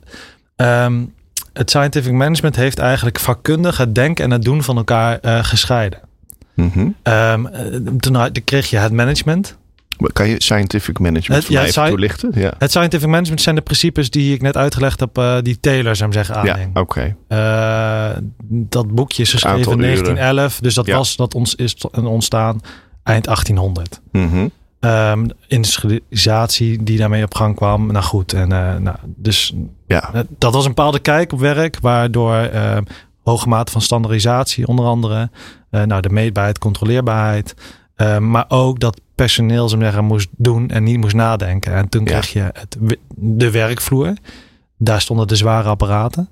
Um, 0.57 1.15
het 1.53 1.71
scientific 1.71 2.13
management 2.13 2.57
heeft 2.57 2.79
eigenlijk 2.79 3.19
vakkundig 3.19 3.77
het 3.77 3.95
denken 3.95 4.25
en 4.25 4.31
het 4.31 4.43
doen 4.43 4.63
van 4.63 4.77
elkaar 4.77 5.19
uh, 5.23 5.45
gescheiden. 5.45 6.01
Mm 6.55 6.71
-hmm. 6.75 6.95
um, 7.13 8.01
toen 8.01 8.31
kreeg 8.45 8.71
je 8.71 8.77
het 8.77 8.93
management. 8.93 9.57
Kan 10.13 10.29
je 10.29 10.43
scientific 10.43 10.99
management 10.99 11.43
het, 11.43 11.53
voor 11.53 11.63
ja, 11.63 11.69
even 11.69 11.87
toelichten? 11.87 12.31
Ja. 12.35 12.53
Het 12.59 12.71
scientific 12.71 13.09
management 13.09 13.41
zijn 13.41 13.55
de 13.55 13.61
principes 13.61 14.11
die 14.11 14.35
ik 14.35 14.43
net 14.43 14.57
uitgelegd 14.57 15.01
heb, 15.01 15.19
uh, 15.19 15.37
die 15.43 15.61
Taylor 15.61 15.97
zou 15.97 16.13
zeggen 16.13 16.37
aanheng. 16.37 16.71
Ja, 16.75 16.81
oké. 16.81 17.15
Okay. 17.29 18.11
Uh, 18.13 18.17
dat 18.49 18.95
boekje 18.95 19.23
is 19.23 19.31
geschreven 19.31 19.73
in 19.73 19.79
1911, 19.79 20.61
dus 20.61 20.75
dat 20.75 20.87
was 20.87 21.17
dat 21.17 21.35
ons 21.35 21.55
is 21.55 21.77
ontstaan 21.93 22.61
eind 23.03 23.25
1800. 23.25 24.01
Mm 24.13 24.29
-hmm. 24.29 24.51
um, 24.91 25.31
industrialisatie 25.47 26.83
die 26.83 26.99
daarmee 26.99 27.25
op 27.25 27.35
gang 27.35 27.57
kwam. 27.57 27.87
Nou 27.87 28.05
goed, 28.05 28.33
en 28.33 28.51
uh, 28.51 28.77
nou, 28.77 28.97
dus 29.05 29.55
ja. 29.87 30.25
dat 30.39 30.53
was 30.55 30.65
een 30.65 30.75
bepaalde 30.75 30.99
kijk 30.99 31.33
op 31.33 31.41
werk, 31.41 31.79
waardoor 31.81 32.51
hoge 33.23 33.49
mate 33.49 33.73
van 33.73 33.81
standaardisatie 33.81 34.67
onder 34.67 34.85
andere, 34.85 35.31
nou 35.71 36.01
de 36.01 36.11
meetbaarheid, 36.11 36.59
controleerbaarheid, 36.59 37.55
maar 38.19 38.45
ook 38.49 38.81
dat 38.81 39.01
personeel 39.23 39.69
zeggen, 39.69 40.05
moest 40.05 40.29
doen 40.37 40.69
en 40.69 40.83
niet 40.83 40.99
moest 40.99 41.15
nadenken. 41.15 41.75
En 41.75 41.89
toen 41.89 42.05
kreeg 42.05 42.33
je 42.33 42.41
het, 42.41 42.77
de 43.17 43.51
werkvloer. 43.51 44.13
Daar 44.79 45.01
stonden 45.01 45.27
de 45.27 45.37
zware 45.37 45.69
apparaten. 45.69 46.29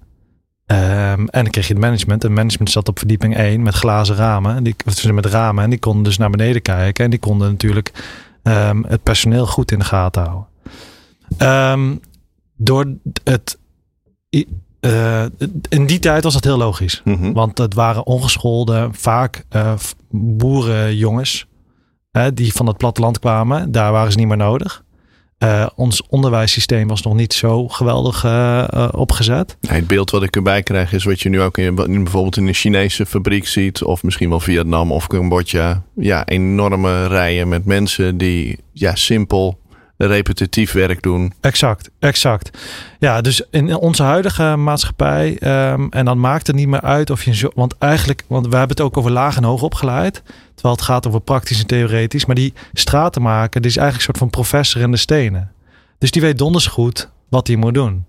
Um, 0.66 0.76
en 0.76 1.42
dan 1.42 1.50
kreeg 1.50 1.66
je 1.66 1.72
het 1.72 1.83
management. 1.83 2.24
En 2.24 2.33
management 2.33 2.70
zat 2.70 2.88
op 2.88 2.98
verdieping 2.98 3.37
1 3.37 3.62
met 3.62 3.74
glazen 3.74 4.16
ramen. 4.16 4.62
Die, 4.62 4.74
of 4.87 5.12
met 5.12 5.26
ramen. 5.26 5.64
En 5.64 5.70
die 5.70 5.79
konden 5.79 6.03
dus 6.03 6.18
naar 6.18 6.31
beneden 6.31 6.62
kijken. 6.62 7.05
En 7.05 7.11
die 7.11 7.18
konden 7.18 7.50
natuurlijk 7.50 7.92
um, 8.42 8.85
het 8.88 9.03
personeel 9.03 9.46
goed 9.46 9.72
in 9.72 9.79
de 9.79 9.85
gaten 9.85 10.22
houden. 10.22 10.48
Um, 11.72 12.00
door 12.57 12.87
het. 13.24 13.59
Uh, 14.81 15.24
in 15.68 15.87
die 15.87 15.98
tijd 15.98 16.24
was 16.24 16.35
dat 16.35 16.44
heel 16.44 16.59
logisch. 16.59 17.00
Mm 17.05 17.14
-hmm. 17.14 17.33
Want 17.33 17.59
het 17.59 17.74
waren 17.74 18.07
ongeschoolde, 18.07 18.88
vaak 18.92 19.44
uh, 19.57 19.72
boerenjongens 20.11 21.48
die 22.35 22.53
van 22.53 22.66
het 22.66 22.77
platteland 22.77 23.18
kwamen, 23.18 23.73
daar 23.73 23.92
waren 23.92 24.12
ze 24.12 24.18
niet 24.18 24.29
meer 24.29 24.37
nodig. 24.37 24.85
Uh, 25.44 25.66
ons 25.75 26.03
onderwijssysteem 26.09 26.88
was 26.88 27.03
nog 27.03 27.14
niet 27.14 27.33
zo 27.33 27.68
geweldig 27.68 28.25
uh, 28.25 28.64
uh, 28.75 28.88
opgezet. 28.92 29.57
het 29.68 29.87
beeld 29.87 30.11
wat 30.11 30.23
ik 30.23 30.37
erbij 30.37 30.62
krijg 30.62 30.92
is 30.92 31.05
wat 31.05 31.20
je 31.20 31.29
nu 31.29 31.40
ook 31.40 31.59
in, 31.59 31.75
bijvoorbeeld 31.75 32.37
in 32.37 32.46
een 32.46 32.55
Chinese 32.55 33.07
fabriek 33.07 33.46
ziet, 33.46 33.83
of 33.83 34.03
misschien 34.03 34.29
wel 34.29 34.40
Vietnam 34.40 34.92
of 34.92 35.07
Cambodja. 35.07 35.83
Ja, 35.94 36.27
enorme 36.27 37.07
rijen 37.07 37.49
met 37.49 37.64
mensen 37.64 38.18
die 38.18 38.59
ja, 38.73 38.94
simpel 38.94 39.60
repetitief 40.07 40.73
werk 40.73 41.03
doen. 41.03 41.33
Exact, 41.41 41.91
exact. 41.99 42.59
Ja, 42.99 43.21
dus 43.21 43.43
in 43.51 43.77
onze 43.77 44.03
huidige 44.03 44.57
maatschappij, 44.57 45.39
um, 45.73 45.89
en 45.93 46.05
dan 46.05 46.21
maakt 46.21 46.47
het 46.47 46.57
niet 46.57 46.69
meer 46.69 46.81
uit 46.81 47.11
of 47.11 47.25
je, 47.25 47.53
want 47.55 47.75
eigenlijk, 47.79 48.25
want 48.27 48.47
we 48.47 48.57
hebben 48.57 48.77
het 48.77 48.87
ook 48.87 48.97
over 48.97 49.11
laag 49.11 49.37
en 49.37 49.45
hoog 49.45 49.63
opgeleid, 49.63 50.23
terwijl 50.55 50.75
het 50.75 50.85
gaat 50.85 51.07
over 51.07 51.21
praktisch 51.21 51.61
en 51.61 51.67
theoretisch, 51.67 52.27
maar 52.27 52.37
die 52.37 52.53
stratenmaker, 52.73 53.61
die 53.61 53.71
is 53.71 53.77
eigenlijk 53.77 54.09
een 54.09 54.15
soort 54.15 54.33
van 54.33 54.43
professor 54.43 54.83
in 54.83 54.91
de 54.91 54.97
stenen. 54.97 55.51
Dus 55.99 56.11
die 56.11 56.23
weet 56.23 56.39
donders 56.39 56.67
goed 56.67 57.09
wat 57.29 57.47
hij 57.47 57.57
moet 57.57 57.75
doen. 57.75 58.05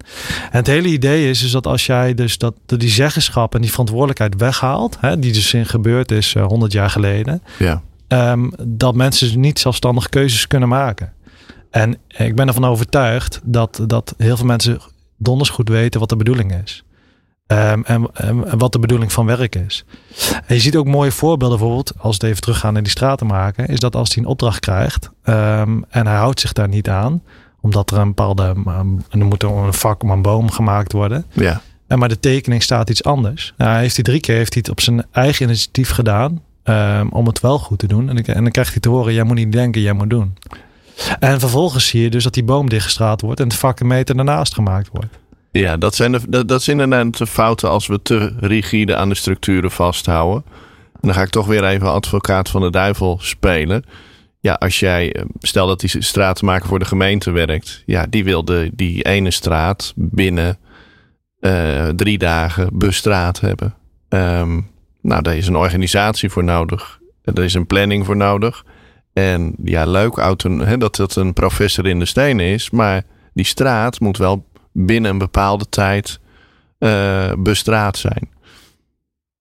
En 0.52 0.58
het 0.58 0.68
hele 0.68 0.88
idee 0.88 1.30
is, 1.30 1.44
is 1.44 1.52
dat 1.52 1.68
als 1.68 1.86
jij 1.86 2.14
dus 2.14 2.38
dat, 2.38 2.54
die 2.66 2.90
zeggenschap 2.90 3.56
en 3.56 3.62
die 3.62 3.72
verantwoordelijkheid 3.72 4.36
weghaalt, 4.38 4.98
hè, 5.00 5.20
die 5.20 5.34
dus 5.34 5.54
in 5.54 5.66
gebeurd 5.66 6.12
is 6.12 6.34
uh, 6.34 6.46
100 6.46 6.72
jaar 6.72 6.90
geleden, 6.90 7.42
ja. 7.60 7.82
um, 8.08 8.52
dat 8.60 8.96
mensen 8.96 9.28
dus 9.28 9.36
niet 9.36 9.60
zelfstandig 9.60 10.10
keuzes 10.10 10.48
kunnen 10.48 10.70
maken. 10.70 11.14
En 11.72 11.98
ik 12.08 12.36
ben 12.36 12.48
ervan 12.48 12.66
overtuigd 12.66 13.40
dat, 13.44 13.84
dat 13.88 14.14
heel 14.18 14.38
veel 14.38 14.46
mensen 14.46 14.80
donders 15.18 15.50
goed 15.50 15.70
weten 15.70 16.00
wat 16.00 16.10
de 16.10 16.16
bedoeling 16.16 16.54
is. 16.64 16.84
Um, 17.48 17.84
en, 17.86 18.08
en, 18.14 18.58
wat 18.58 18.72
de 18.72 18.80
bedoeling 18.80 19.12
van 19.12 19.26
werk 19.26 19.56
is. 19.56 19.86
En 20.46 20.56
je 20.56 20.62
ziet 20.62 20.76
ook 20.76 20.86
mooie 20.86 21.12
voorbeelden, 21.12 21.58
bijvoorbeeld, 21.58 21.94
als 21.98 22.18
we 22.18 22.28
even 22.28 22.42
teruggaan 22.42 22.74
naar 22.74 22.82
die 22.82 22.92
straten 22.92 23.28
maken, 23.28 23.68
is 23.68 23.80
dat 23.80 23.96
als 23.96 24.14
hij 24.14 24.24
een 24.24 24.30
opdracht 24.30 24.60
krijgt 24.60 25.10
um, 25.24 25.86
en 25.90 26.08
hij 26.08 26.16
houdt 26.16 26.40
zich 26.40 26.54
daar 26.54 26.68
niet 26.68 26.90
aan, 26.90 27.24
omdat 27.62 27.92
er 27.92 27.98
een 27.98 28.08
bepaalde, 28.08 28.54
um, 28.68 29.04
er 29.10 29.26
moet 29.26 29.44
een 29.44 29.74
vak 29.74 30.04
om 30.04 30.10
een 30.10 30.22
boom 30.22 30.52
gemaakt 30.52 30.92
worden. 30.92 31.26
Ja. 31.32 31.62
En 31.88 32.00
maar 32.00 32.10
de 32.10 32.20
tekening 32.20 32.64
staat 32.64 32.90
iets 32.90 33.04
anders. 33.04 33.54
Nou, 33.58 33.72
hij 33.72 33.82
heeft 33.82 33.96
hij 33.96 34.04
drie 34.04 34.20
keer 34.20 34.36
heeft 34.36 34.54
hij 34.54 34.62
het 34.66 34.72
op 34.72 34.82
zijn 34.82 35.06
eigen 35.12 35.46
initiatief 35.46 35.90
gedaan 35.90 36.42
om 37.10 37.26
het 37.26 37.40
wel 37.40 37.60
goed 37.60 37.80
te 37.80 37.88
doen. 37.88 38.10
En, 38.10 38.26
en 38.26 38.44
dan 38.44 38.52
krijgt 38.52 38.72
hij 38.72 38.80
te 38.80 38.90
horen, 38.90 39.14
jij 39.14 39.24
moet 39.24 39.36
niet 39.36 39.52
denken, 39.52 39.82
jij 39.82 39.94
moet 39.94 40.10
doen. 40.10 40.38
En 41.20 41.40
vervolgens 41.40 41.88
zie 41.88 42.02
je 42.02 42.10
dus 42.10 42.24
dat 42.24 42.34
die 42.34 42.44
boom 42.44 42.70
dichtgestraald 42.70 43.22
wordt 43.22 43.40
en 43.40 43.48
de 43.48 43.56
vakken 43.56 43.88
meter 43.88 44.16
daarnaast 44.16 44.54
gemaakt 44.54 44.90
wordt. 44.92 45.20
Ja, 45.52 45.78
dat 45.78 45.96
zijn, 45.96 46.12
de, 46.28 46.46
dat, 46.46 46.64
zijn 46.64 46.80
inderdaad 46.80 47.18
de 47.18 47.28
fouten 47.28 47.70
als 47.70 47.88
we 47.88 48.02
te 48.02 48.34
rigide 48.40 48.96
aan 48.96 49.10
de 49.10 49.16
structuren 49.16 49.72
vasthouden. 49.72 50.44
En 50.94 51.08
dan 51.08 51.14
ga 51.14 51.22
ik 51.22 51.30
toch 51.30 51.48
weer 51.48 51.64
even 51.64 51.92
advocaat 51.92 52.50
van 52.50 52.62
de 52.62 52.70
duivel 52.70 53.18
spelen. 53.22 53.84
Ja, 54.40 54.54
als 54.54 54.80
jij, 54.80 55.14
eh, 55.14 55.24
stel 55.40 55.68
dat 55.68 55.80
die 55.80 56.02
straatmaker 56.02 56.68
voor 56.68 56.80
de 56.80 56.86
gemeente 56.86 57.32
werkt. 57.32 57.84
Ja, 57.86 58.06
die 58.10 58.24
wilde 58.24 58.70
die 58.74 59.04
ene 59.04 59.32
straat 59.32 59.94
binnen 59.96 60.58
uh, 61.40 61.88
drie 61.88 62.18
dagen 62.18 62.70
bestraat 62.78 63.40
hebben. 63.40 63.76
Um, 64.10 64.70
nou, 65.02 65.22
daar 65.22 65.36
is 65.36 65.48
een 65.48 65.56
organisatie 65.56 66.30
voor 66.30 66.44
nodig. 66.44 67.00
Er 67.24 67.44
is 67.44 67.54
een 67.54 67.68
planning 67.68 68.06
voor 68.06 68.18
nodig. 68.18 68.66
En 69.14 69.56
ja, 69.64 69.86
leuk 69.86 70.18
auto, 70.18 70.60
hè, 70.60 70.78
dat 70.78 70.98
het 70.98 71.16
een 71.16 71.34
professor 71.34 71.88
in 71.88 72.00
de 72.00 72.06
stenen 72.06 72.46
is. 72.46 72.70
Maar 72.70 73.04
die 73.34 73.46
straat 73.46 74.00
moet 74.00 74.18
wel 74.18 74.46
binnen 74.72 75.12
een 75.12 75.18
bepaalde 75.18 75.70
tijd 75.70 76.20
uh, 76.80 77.32
bestraat 77.38 77.98
zijn. 77.98 78.30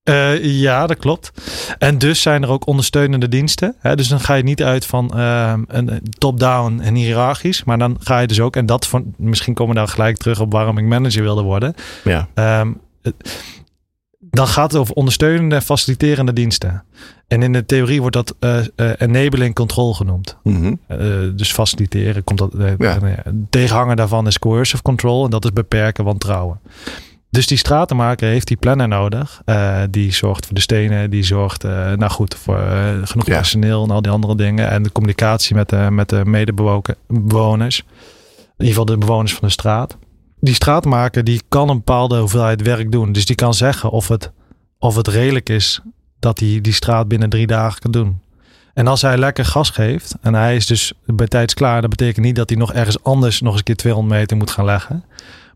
Uh, 0.04 0.44
ja, 0.44 0.86
dat 0.86 0.98
klopt. 0.98 1.32
En 1.78 1.98
dus 1.98 2.22
zijn 2.22 2.42
er 2.42 2.48
ook 2.48 2.66
ondersteunende 2.66 3.28
diensten. 3.28 3.74
Hè? 3.78 3.96
Dus 3.96 4.08
dan 4.08 4.20
ga 4.20 4.34
je 4.34 4.42
niet 4.42 4.62
uit 4.62 4.86
van 4.86 5.12
uh, 5.14 5.52
een 5.66 6.02
top-down 6.18 6.80
en 6.80 6.94
hiërarchisch. 6.94 7.64
Maar 7.64 7.78
dan 7.78 7.96
ga 8.00 8.18
je 8.18 8.26
dus 8.26 8.40
ook, 8.40 8.56
en 8.56 8.66
dat 8.66 8.86
van, 8.86 9.14
misschien 9.16 9.54
komen 9.54 9.74
we 9.74 9.80
daar 9.80 9.88
gelijk 9.88 10.16
terug 10.16 10.40
op 10.40 10.52
waarom 10.52 10.78
ik 10.78 10.84
manager 10.84 11.22
wilde 11.22 11.42
worden. 11.42 11.74
Ja. 12.04 12.60
Um, 12.60 12.80
dan 14.30 14.46
gaat 14.46 14.72
het 14.72 14.80
over 14.80 14.94
ondersteunende 14.94 15.54
en 15.54 15.62
faciliterende 15.62 16.32
diensten. 16.32 16.84
En 17.28 17.42
in 17.42 17.52
de 17.52 17.66
theorie 17.66 18.00
wordt 18.00 18.16
dat 18.16 18.34
uh, 18.40 18.58
uh, 18.76 18.90
enabling 18.98 19.54
control 19.54 19.94
genoemd. 19.94 20.36
Mm 20.42 20.54
-hmm. 20.54 20.80
uh, 20.88 21.30
dus 21.36 21.52
faciliteren 21.52 22.24
komt 22.24 22.38
dat. 22.38 22.54
Ja. 22.78 22.98
Tegenhanger 23.50 23.96
daarvan 23.96 24.26
is 24.26 24.38
coercive 24.38 24.82
control 24.82 25.24
en 25.24 25.30
dat 25.30 25.44
is 25.44 25.52
beperken 25.52 26.04
wantrouwen. 26.04 26.60
Dus 27.30 27.46
die 27.46 27.58
stratenmaker 27.58 28.28
heeft 28.28 28.46
die 28.46 28.56
planner 28.56 28.88
nodig. 28.88 29.42
die 29.90 30.12
zorgt 30.12 30.46
voor 30.46 30.54
de 30.54 30.60
stenen, 30.60 31.10
die 31.10 31.22
zorgt 31.22 31.62
nou 31.62 32.08
goed 32.08 32.34
voor 32.34 32.58
genoeg 33.04 33.26
ja. 33.26 33.36
personeel 33.36 33.84
en 33.84 33.90
al 33.90 34.02
die 34.02 34.12
andere 34.12 34.36
dingen. 34.36 34.70
En 34.70 34.82
de 34.82 34.92
communicatie 34.92 35.54
met 35.54 35.68
de, 35.68 35.88
met 35.90 36.08
de 36.08 36.24
medebewoners. 36.24 37.78
In 37.78 38.66
ieder 38.66 38.68
geval 38.68 38.84
de 38.84 38.98
bewoners 38.98 39.34
van 39.34 39.48
de 39.48 39.52
straat 39.52 39.96
die 40.40 40.54
straatmaker 40.54 41.24
die 41.24 41.42
kan 41.48 41.68
een 41.68 41.76
bepaalde 41.76 42.18
hoeveelheid 42.18 42.62
werk 42.62 42.92
doen. 42.92 43.12
Dus 43.12 43.26
die 43.26 43.36
kan 43.36 43.54
zeggen 43.54 43.90
of 43.90 44.08
het, 44.08 44.30
of 44.78 44.96
het 44.96 45.08
redelijk 45.08 45.48
is 45.48 45.80
dat 46.18 46.38
hij 46.38 46.60
die 46.60 46.72
straat 46.72 47.08
binnen 47.08 47.28
drie 47.28 47.46
dagen 47.46 47.80
kan 47.80 47.90
doen. 47.90 48.20
En 48.74 48.86
als 48.86 49.02
hij 49.02 49.18
lekker 49.18 49.44
gas 49.44 49.70
geeft 49.70 50.14
en 50.20 50.34
hij 50.34 50.56
is 50.56 50.66
dus 50.66 50.92
bij 51.06 51.26
tijds 51.26 51.54
klaar, 51.54 51.80
dat 51.80 51.90
betekent 51.90 52.24
niet 52.26 52.36
dat 52.36 52.48
hij 52.48 52.58
nog 52.58 52.72
ergens 52.72 53.02
anders 53.02 53.40
nog 53.40 53.50
eens 53.50 53.58
een 53.58 53.64
keer 53.64 53.76
200 53.76 54.20
meter 54.20 54.36
moet 54.36 54.50
gaan 54.50 54.64
leggen. 54.64 55.04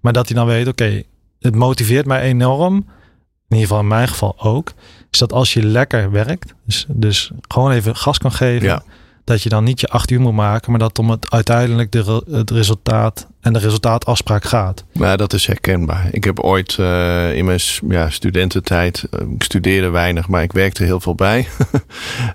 Maar 0.00 0.12
dat 0.12 0.28
hij 0.28 0.36
dan 0.36 0.46
weet, 0.46 0.68
oké, 0.68 1.02
het 1.40 1.54
motiveert 1.54 2.06
mij 2.06 2.20
enorm, 2.20 2.74
in 2.74 3.60
ieder 3.60 3.66
geval 3.66 3.80
in 3.80 3.88
mijn 3.88 4.08
geval 4.08 4.40
ook, 4.40 4.72
is 5.10 5.18
dat 5.18 5.32
als 5.32 5.52
je 5.52 5.62
lekker 5.62 6.10
werkt, 6.10 6.54
dus, 6.66 6.86
dus 6.88 7.30
gewoon 7.48 7.70
even 7.70 7.96
gas 7.96 8.18
kan 8.18 8.32
geven, 8.32 8.82
dat 9.24 9.42
je 9.42 9.48
dan 9.48 9.64
niet 9.64 9.80
je 9.80 9.86
acht 9.86 10.10
uur 10.10 10.20
moet 10.20 10.32
maken, 10.32 10.70
maar 10.70 10.80
dat 10.80 10.98
om 10.98 11.10
het 11.10 11.30
uiteindelijk 11.30 11.92
de, 11.92 12.22
het 12.30 12.50
resultaat 12.50 13.26
en 13.40 13.52
de 13.52 13.58
resultaatafspraak 13.58 14.44
gaat. 14.44 14.84
Maar 14.92 15.16
dat 15.16 15.32
is 15.32 15.46
herkenbaar. 15.46 16.08
Ik 16.10 16.24
heb 16.24 16.40
ooit 16.40 16.76
uh, 16.80 17.36
in 17.36 17.44
mijn 17.44 17.60
ja, 17.88 18.10
studententijd, 18.10 19.06
uh, 19.10 19.30
ik 19.34 19.42
studeerde 19.42 19.88
weinig, 19.88 20.28
maar 20.28 20.42
ik 20.42 20.52
werkte 20.52 20.84
heel 20.84 21.00
veel 21.00 21.14
bij. 21.14 21.38
uh, 21.38 21.46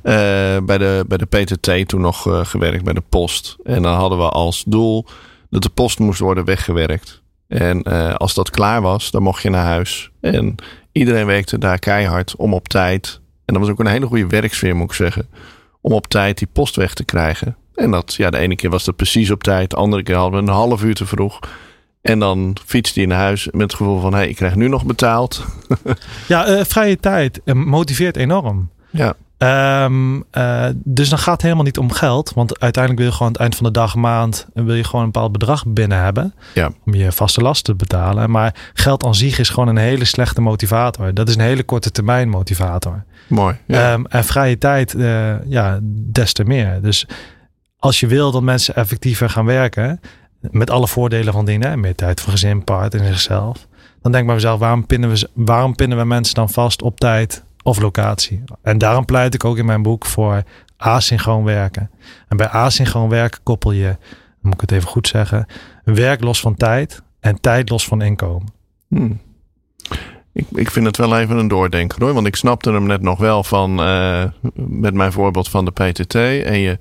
bij, 0.70 0.78
de, 0.78 1.06
bij 1.08 1.18
de 1.18 1.26
PTT 1.26 1.88
toen 1.88 2.02
nog 2.02 2.22
gewerkt, 2.50 2.84
bij 2.84 2.94
de 2.94 3.04
post. 3.10 3.58
En 3.64 3.82
dan 3.82 3.96
hadden 3.96 4.18
we 4.18 4.30
als 4.30 4.64
doel 4.68 5.06
dat 5.50 5.64
de 5.64 5.70
post 5.70 6.00
moest 6.00 6.20
worden 6.20 6.46
weggewerkt. 6.46 7.22
En 7.48 7.84
als 8.18 8.34
dat 8.34 8.50
klaar 8.50 8.82
was, 8.82 9.12
dan 9.12 9.24
mocht 9.24 9.42
je 9.42 9.50
naar 9.50 9.66
huis. 9.66 10.10
En 10.22 10.56
iedereen 10.92 11.26
werkte 11.26 11.58
daar 11.58 11.80
keihard 11.80 12.36
om 12.36 12.54
op 12.54 12.68
tijd. 12.68 13.20
En 13.46 13.54
dat 13.54 13.64
was 13.64 13.72
ook 13.72 13.80
een 13.80 13.88
hele 13.88 14.06
goede 14.06 14.28
werksfeer, 14.28 14.76
moet 14.76 14.90
ik 14.90 14.96
zeggen 14.96 15.28
om 15.82 15.92
op 15.92 16.08
tijd 16.08 16.38
die 16.38 16.48
post 16.54 16.76
weg 16.76 16.94
te 16.94 17.04
krijgen. 17.04 17.56
En 17.76 17.92
dat, 17.92 18.14
ja, 18.14 18.30
de 18.30 18.38
ene 18.38 18.56
keer 18.56 18.70
was 18.70 18.84
dat 18.84 18.96
precies 18.96 19.32
op 19.32 19.44
tijd, 19.44 19.70
de 19.70 19.76
andere 19.76 20.04
keer 20.04 20.16
hadden 20.16 20.46
we 20.46 20.52
een 20.52 20.58
half 20.58 20.84
uur 20.84 20.96
te 20.96 21.06
vroeg. 21.06 21.40
En 22.02 22.20
dan 22.20 22.58
fietste 22.66 23.00
hij 23.00 23.08
naar 23.08 23.20
huis 23.20 23.46
met 23.52 23.62
het 23.62 23.74
gevoel 23.74 24.00
van: 24.00 24.12
hé, 24.12 24.18
hey, 24.18 24.30
ik 24.30 24.36
krijg 24.36 24.56
nu 24.56 24.68
nog 24.68 24.86
betaald. 24.86 25.46
ja, 26.28 26.50
uh, 26.50 26.64
vrije 26.64 26.98
tijd 26.98 27.42
uh, 27.46 27.56
motiveert 27.56 28.18
enorm. 28.18 28.70
Ja. 28.90 29.14
Um, 29.86 30.24
uh, 30.38 30.66
dus 30.76 31.10
dan 31.10 31.20
gaat 31.20 31.34
het 31.34 31.42
helemaal 31.42 31.64
niet 31.64 31.78
om 31.78 31.92
geld. 31.92 32.32
Want 32.36 32.60
uiteindelijk 32.60 33.04
wil 33.04 33.12
je 33.12 33.18
gewoon 33.18 33.28
aan 33.28 33.34
het 33.34 33.42
eind 33.42 33.56
van 33.56 33.66
de 33.66 33.80
dag, 33.80 33.96
maand, 33.96 34.48
wil 34.54 34.76
je 34.76 34.84
gewoon 34.84 35.06
een 35.06 35.12
bepaald 35.12 35.32
bedrag 35.32 35.68
binnen 35.68 35.98
hebben. 35.98 36.34
Ja. 36.54 36.72
Om 36.86 36.94
je 36.94 37.12
vaste 37.12 37.42
lasten 37.42 37.78
te 37.78 37.86
betalen. 37.86 38.32
Maar 38.32 38.72
geld 38.74 39.04
aan 39.04 39.16
zich 39.16 39.40
is 39.40 39.50
gewoon 39.50 39.68
een 39.68 39.78
hele 39.78 40.06
slechte 40.06 40.42
motivator. 40.42 41.14
Dat 41.14 41.30
is 41.30 41.36
een 41.36 41.42
hele 41.42 41.64
korte 41.64 41.92
termijn 41.92 42.30
motivator. 42.30 43.04
Mooi. 43.30 43.56
Ja. 43.66 43.94
Um, 43.94 44.06
en 44.06 44.24
vrije 44.24 44.58
tijd, 44.58 44.94
uh, 44.94 45.46
ja, 45.46 45.80
des 45.84 46.34
te 46.34 46.44
meer. 46.44 46.82
Dus 46.82 47.08
als 47.78 48.00
je 48.00 48.08
wil 48.08 48.32
dat 48.32 48.42
mensen 48.42 48.76
effectiever 48.76 49.30
gaan 49.30 49.46
werken, 49.46 50.00
met 50.40 50.70
alle 50.70 50.88
voordelen 50.88 51.34
van 51.34 51.46
dingen, 51.46 51.80
meer 51.80 51.96
tijd 51.96 52.22
voor 52.22 52.32
gezin, 52.32 52.64
partner 52.64 53.02
en 53.02 53.08
zichzelf. 53.08 53.68
Dan 54.02 54.12
denk 54.12 54.24
ik 54.24 54.26
bij 54.26 54.36
mezelf, 54.36 54.60
waarom 54.60 54.86
pinnen, 54.86 55.10
we, 55.10 55.30
waarom 55.34 55.76
pinnen 55.76 55.98
we 55.98 56.04
mensen 56.04 56.36
dan 56.36 56.50
vast 56.50 56.82
op 56.82 57.00
tijd 57.00 57.44
of 57.64 57.80
locatie. 57.80 58.44
En 58.62 58.78
daarom 58.78 59.06
pleit 59.06 59.34
ik 59.34 59.46
ook 59.46 59.58
in 59.58 59.66
mijn 59.66 59.82
boek 59.82 60.06
voor 60.06 60.44
asynchroon 60.78 61.44
werken. 61.44 61.90
En 62.28 62.38
bij 62.38 62.48
asynchroon 62.48 63.10
werken 63.10 63.40
koppel 63.44 63.72
je, 63.72 63.98
moet 64.42 64.54
ik 64.54 64.62
het 64.62 64.72
even 64.72 64.88
goed 64.88 65.08
zeggen, 65.08 65.46
werk 65.84 66.22
los 66.22 66.40
van 66.40 66.56
tijd 66.56 67.02
en 67.20 67.42
tijd 67.42 67.70
los 67.70 67.88
van 67.88 68.02
inkomen. 68.02 68.54
Hmm. 68.88 69.20
Ik, 70.40 70.46
ik 70.60 70.72
vind 70.72 70.86
het 70.86 70.98
wel 70.98 71.18
even 71.18 71.38
een 71.38 71.48
doordenken 71.48 72.04
hoor. 72.04 72.14
Want 72.14 72.28
ik 72.28 72.36
snapte 72.36 72.72
hem 72.72 72.86
net 72.86 73.02
nog 73.02 73.20
wel 73.20 73.44
van 73.44 73.80
uh, 73.80 74.24
met 74.56 74.94
mijn 74.94 75.12
voorbeeld 75.12 75.50
van 75.50 75.66
de 75.66 75.72
PTT. 75.72 76.16
En 76.46 76.60
je 76.60 76.78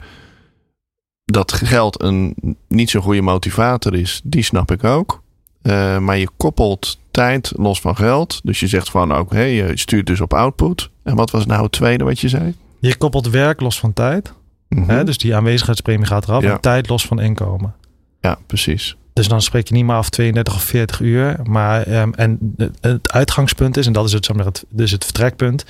dat 1.25 1.53
geld 1.53 2.03
een 2.03 2.35
niet 2.69 2.91
zo 2.91 3.01
goede 3.01 3.23
motivator 3.23 3.95
is, 3.95 4.21
die 4.25 4.43
snap 4.43 4.71
ik 4.71 4.85
ook. 4.85 5.23
Uh, 5.63 5.99
maar 5.99 6.19
je 6.19 6.29
koppelt 6.37 6.99
tijd 7.11 7.53
los 7.57 7.81
van 7.81 7.97
geld. 7.97 8.41
Dus 8.45 8.61
je 8.61 8.67
zegt 8.67 8.91
van 8.91 9.11
oké, 9.11 9.21
okay, 9.21 9.51
je 9.51 9.79
stuurt 9.79 10.07
dus 10.07 10.21
op 10.21 10.35
output. 10.35 10.91
En 11.03 11.17
wat 11.17 11.31
was 11.31 11.47
nou 11.47 11.63
het 11.63 11.73
tweede 11.73 12.05
wat 12.05 12.21
je 12.21 12.29
zei? 12.29 12.55
Je 12.79 12.97
koppelt 12.97 13.29
werk 13.29 13.61
los 13.61 13.79
van 13.79 13.93
tijd. 13.93 14.33
Mm 14.69 14.79
-hmm. 14.79 14.89
hè, 14.89 15.05
dus 15.05 15.19
die 15.19 15.35
aanwezigheidspremie 15.35 16.07
gaat 16.07 16.29
eraf. 16.29 16.43
Ja. 16.43 16.53
En 16.53 16.61
tijd 16.61 16.89
los 16.89 17.07
van 17.07 17.21
inkomen. 17.21 17.75
Ja, 18.21 18.39
precies. 18.47 18.97
Dus 19.19 19.29
dan 19.29 19.43
spreek 19.43 19.69
je 19.69 19.75
niet 19.75 19.85
meer 19.85 19.95
af 19.95 20.11
32 20.11 20.55
of 20.55 20.63
40 20.63 21.01
uur. 21.01 21.37
Maar 21.45 22.01
um, 22.01 22.15
en 22.15 22.55
het 22.81 23.13
uitgangspunt 23.13 23.77
is, 23.77 23.87
en 23.87 23.93
dat 23.93 24.05
is 24.05 24.13
het, 24.13 24.27
het, 24.27 24.65
dus 24.69 24.91
het 24.91 25.05
vertrekpunt. 25.05 25.65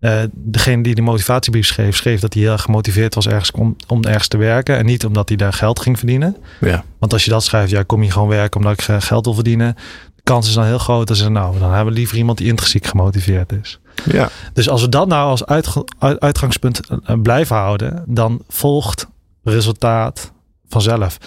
Uh, 0.00 0.20
degene 0.32 0.82
die 0.82 0.94
de 0.94 1.02
motivatiebrief 1.02 1.66
schreef, 1.66 1.96
schreef 1.96 2.20
dat 2.20 2.34
hij 2.34 2.42
heel 2.42 2.52
erg 2.52 2.62
gemotiveerd 2.62 3.14
was 3.14 3.26
ergens 3.26 3.50
om, 3.50 3.76
om 3.86 4.04
ergens 4.04 4.28
te 4.28 4.36
werken. 4.36 4.76
En 4.76 4.86
niet 4.86 5.04
omdat 5.04 5.28
hij 5.28 5.36
daar 5.36 5.52
geld 5.52 5.80
ging 5.80 5.98
verdienen. 5.98 6.36
Ja. 6.60 6.84
Want 6.98 7.12
als 7.12 7.24
je 7.24 7.30
dat 7.30 7.44
schrijft, 7.44 7.70
ja, 7.70 7.82
kom 7.82 8.02
je 8.02 8.10
gewoon 8.10 8.28
werken 8.28 8.60
omdat 8.60 8.72
ik 8.72 9.02
geld 9.02 9.24
wil 9.24 9.34
verdienen. 9.34 9.74
De 10.16 10.22
kans 10.22 10.48
is 10.48 10.54
dan 10.54 10.64
heel 10.64 10.78
groot 10.78 11.06
dat 11.06 11.16
ze, 11.16 11.28
nou, 11.28 11.58
dan 11.58 11.72
hebben 11.72 11.92
we 11.92 11.98
liever 11.98 12.16
iemand 12.16 12.38
die 12.38 12.46
intrinsiek 12.46 12.86
gemotiveerd 12.86 13.52
is. 13.52 13.80
Ja. 14.04 14.28
Dus 14.52 14.68
als 14.68 14.82
we 14.82 14.88
dat 14.88 15.08
nou 15.08 15.28
als 15.30 15.46
uitg 15.46 15.76
uitgangspunt 15.98 16.80
blijven 17.22 17.56
houden, 17.56 18.04
dan 18.06 18.42
volgt 18.48 19.06
resultaat 19.42 20.32
vanzelf. 20.68 21.18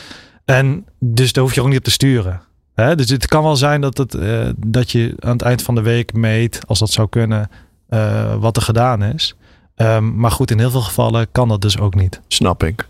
En 0.46 0.86
dus 1.00 1.34
daar 1.34 1.44
hoef 1.44 1.54
je 1.54 1.62
ook 1.62 1.68
niet 1.68 1.78
op 1.78 1.84
te 1.84 1.92
sturen. 1.92 2.42
Dus 2.76 3.10
het 3.10 3.28
kan 3.28 3.44
wel 3.44 3.56
zijn 3.56 3.82
dat, 3.82 3.98
het, 3.98 4.14
uh, 4.14 4.50
dat 4.58 4.92
je 4.92 5.16
aan 5.20 5.32
het 5.32 5.42
eind 5.42 5.62
van 5.62 5.76
de 5.76 5.82
week 5.82 6.14
meet, 6.14 6.68
als 6.68 6.80
dat 6.80 6.90
zou 6.90 7.10
kunnen, 7.10 7.50
uh, 7.90 8.36
wat 8.36 8.56
er 8.56 8.62
gedaan 8.62 9.04
is. 9.04 9.36
Um, 9.76 10.16
maar 10.16 10.32
goed, 10.32 10.52
in 10.52 10.60
heel 10.60 10.72
veel 10.72 10.82
gevallen 10.82 11.32
kan 11.32 11.48
dat 11.48 11.62
dus 11.62 11.80
ook 11.80 11.96
niet. 11.96 12.22
Snap 12.28 12.64
ik. 12.64 12.88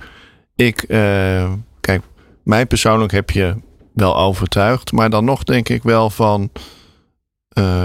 Ik, 0.56 0.86
uh, 0.88 1.52
kijk, 1.80 2.02
mij 2.44 2.66
persoonlijk 2.66 3.12
heb 3.12 3.30
je 3.30 3.56
wel 3.94 4.18
overtuigd. 4.18 4.92
Maar 4.92 5.10
dan 5.10 5.26
nog 5.26 5.44
denk 5.44 5.70
ik 5.70 5.84
wel 5.84 6.10
van. 6.10 6.50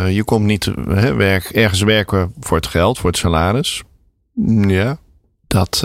Je 0.08 0.22
komt 0.24 0.44
niet 0.44 0.72
werk, 1.16 1.44
ergens 1.44 1.82
werken 1.82 2.32
voor 2.40 2.56
het 2.56 2.66
geld, 2.66 2.98
voor 2.98 3.10
het 3.10 3.18
salaris. 3.18 3.82
Ja, 4.66 4.98
dat, 5.46 5.80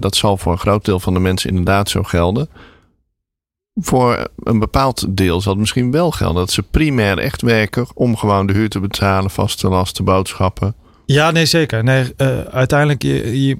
dat 0.00 0.16
zal 0.16 0.36
voor 0.36 0.52
een 0.52 0.58
groot 0.58 0.84
deel 0.84 1.00
van 1.00 1.14
de 1.14 1.20
mensen 1.20 1.50
inderdaad 1.50 1.88
zo 1.88 2.02
gelden. 2.02 2.48
Voor 3.80 4.28
een 4.42 4.58
bepaald 4.58 5.16
deel 5.16 5.40
zal 5.40 5.52
het 5.52 5.60
misschien 5.60 5.90
wel 5.90 6.10
gelden 6.10 6.36
dat 6.36 6.50
ze 6.50 6.62
primair 6.62 7.18
echt 7.18 7.42
werken 7.42 7.86
om 7.94 8.16
gewoon 8.16 8.46
de 8.46 8.52
huur 8.52 8.68
te 8.68 8.80
betalen, 8.80 9.30
vaste 9.30 9.68
lasten, 9.68 10.04
boodschappen. 10.04 10.74
Ja, 11.06 11.30
nee, 11.30 11.46
zeker. 11.46 11.84
Nee, 11.84 12.14
uh, 12.16 12.40
uiteindelijk 12.40 13.02
je, 13.02 13.46
je, 13.46 13.58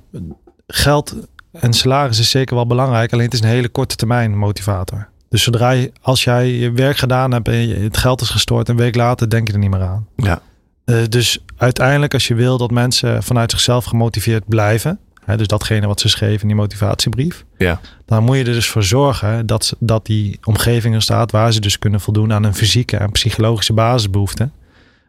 geld 0.67 1.15
en 1.53 1.73
salaris 1.73 2.19
is 2.19 2.31
zeker 2.31 2.55
wel 2.55 2.67
belangrijk. 2.67 3.13
Alleen 3.13 3.25
het 3.25 3.35
is 3.35 3.41
een 3.41 3.49
hele 3.49 3.69
korte 3.69 3.97
termijn 3.97 4.39
motivator. 4.39 5.09
Dus 5.29 5.43
zodra 5.43 5.71
je, 5.71 5.93
als 6.01 6.25
jij 6.25 6.49
je 6.49 6.73
werk 6.73 6.97
gedaan 6.97 7.33
hebt 7.33 7.49
en 7.49 7.83
het 7.83 7.97
geld 7.97 8.21
is 8.21 8.31
gestort, 8.31 8.69
een 8.69 8.77
week 8.77 8.95
later 8.95 9.31
denk 9.31 9.47
je 9.47 9.53
er 9.53 9.59
niet 9.59 9.71
meer 9.71 9.83
aan. 9.83 10.07
Ja. 10.17 10.41
Uh, 10.85 11.05
dus 11.09 11.45
uiteindelijk, 11.57 12.13
als 12.13 12.29
je 12.29 12.35
wil 12.35 12.59
dat 12.59 12.71
mensen 12.71 13.23
vanuit 13.23 13.51
zichzelf 13.51 13.85
gemotiveerd 13.85 14.49
blijven, 14.49 14.99
hè, 15.27 15.37
dus 15.37 15.47
datgene 15.47 15.87
wat 15.87 16.01
ze 16.01 16.09
schreven 16.09 16.41
in 16.41 16.47
die 16.47 16.57
motivatiebrief, 16.57 17.45
ja. 17.57 17.81
dan 18.05 18.25
moet 18.25 18.37
je 18.37 18.45
er 18.45 18.53
dus 18.53 18.69
voor 18.69 18.83
zorgen 18.83 19.47
dat, 19.47 19.77
dat 19.79 20.07
die 20.07 20.39
omgeving 20.45 20.95
er 20.95 21.03
staat 21.03 21.31
waar 21.31 21.53
ze 21.53 21.61
dus 21.61 21.79
kunnen 21.79 22.01
voldoen 22.01 22.33
aan 22.33 22.45
een 22.45 22.55
fysieke 22.55 22.97
en 22.97 23.13
psychologische 23.13 23.73
basisbehoeften. 23.73 24.53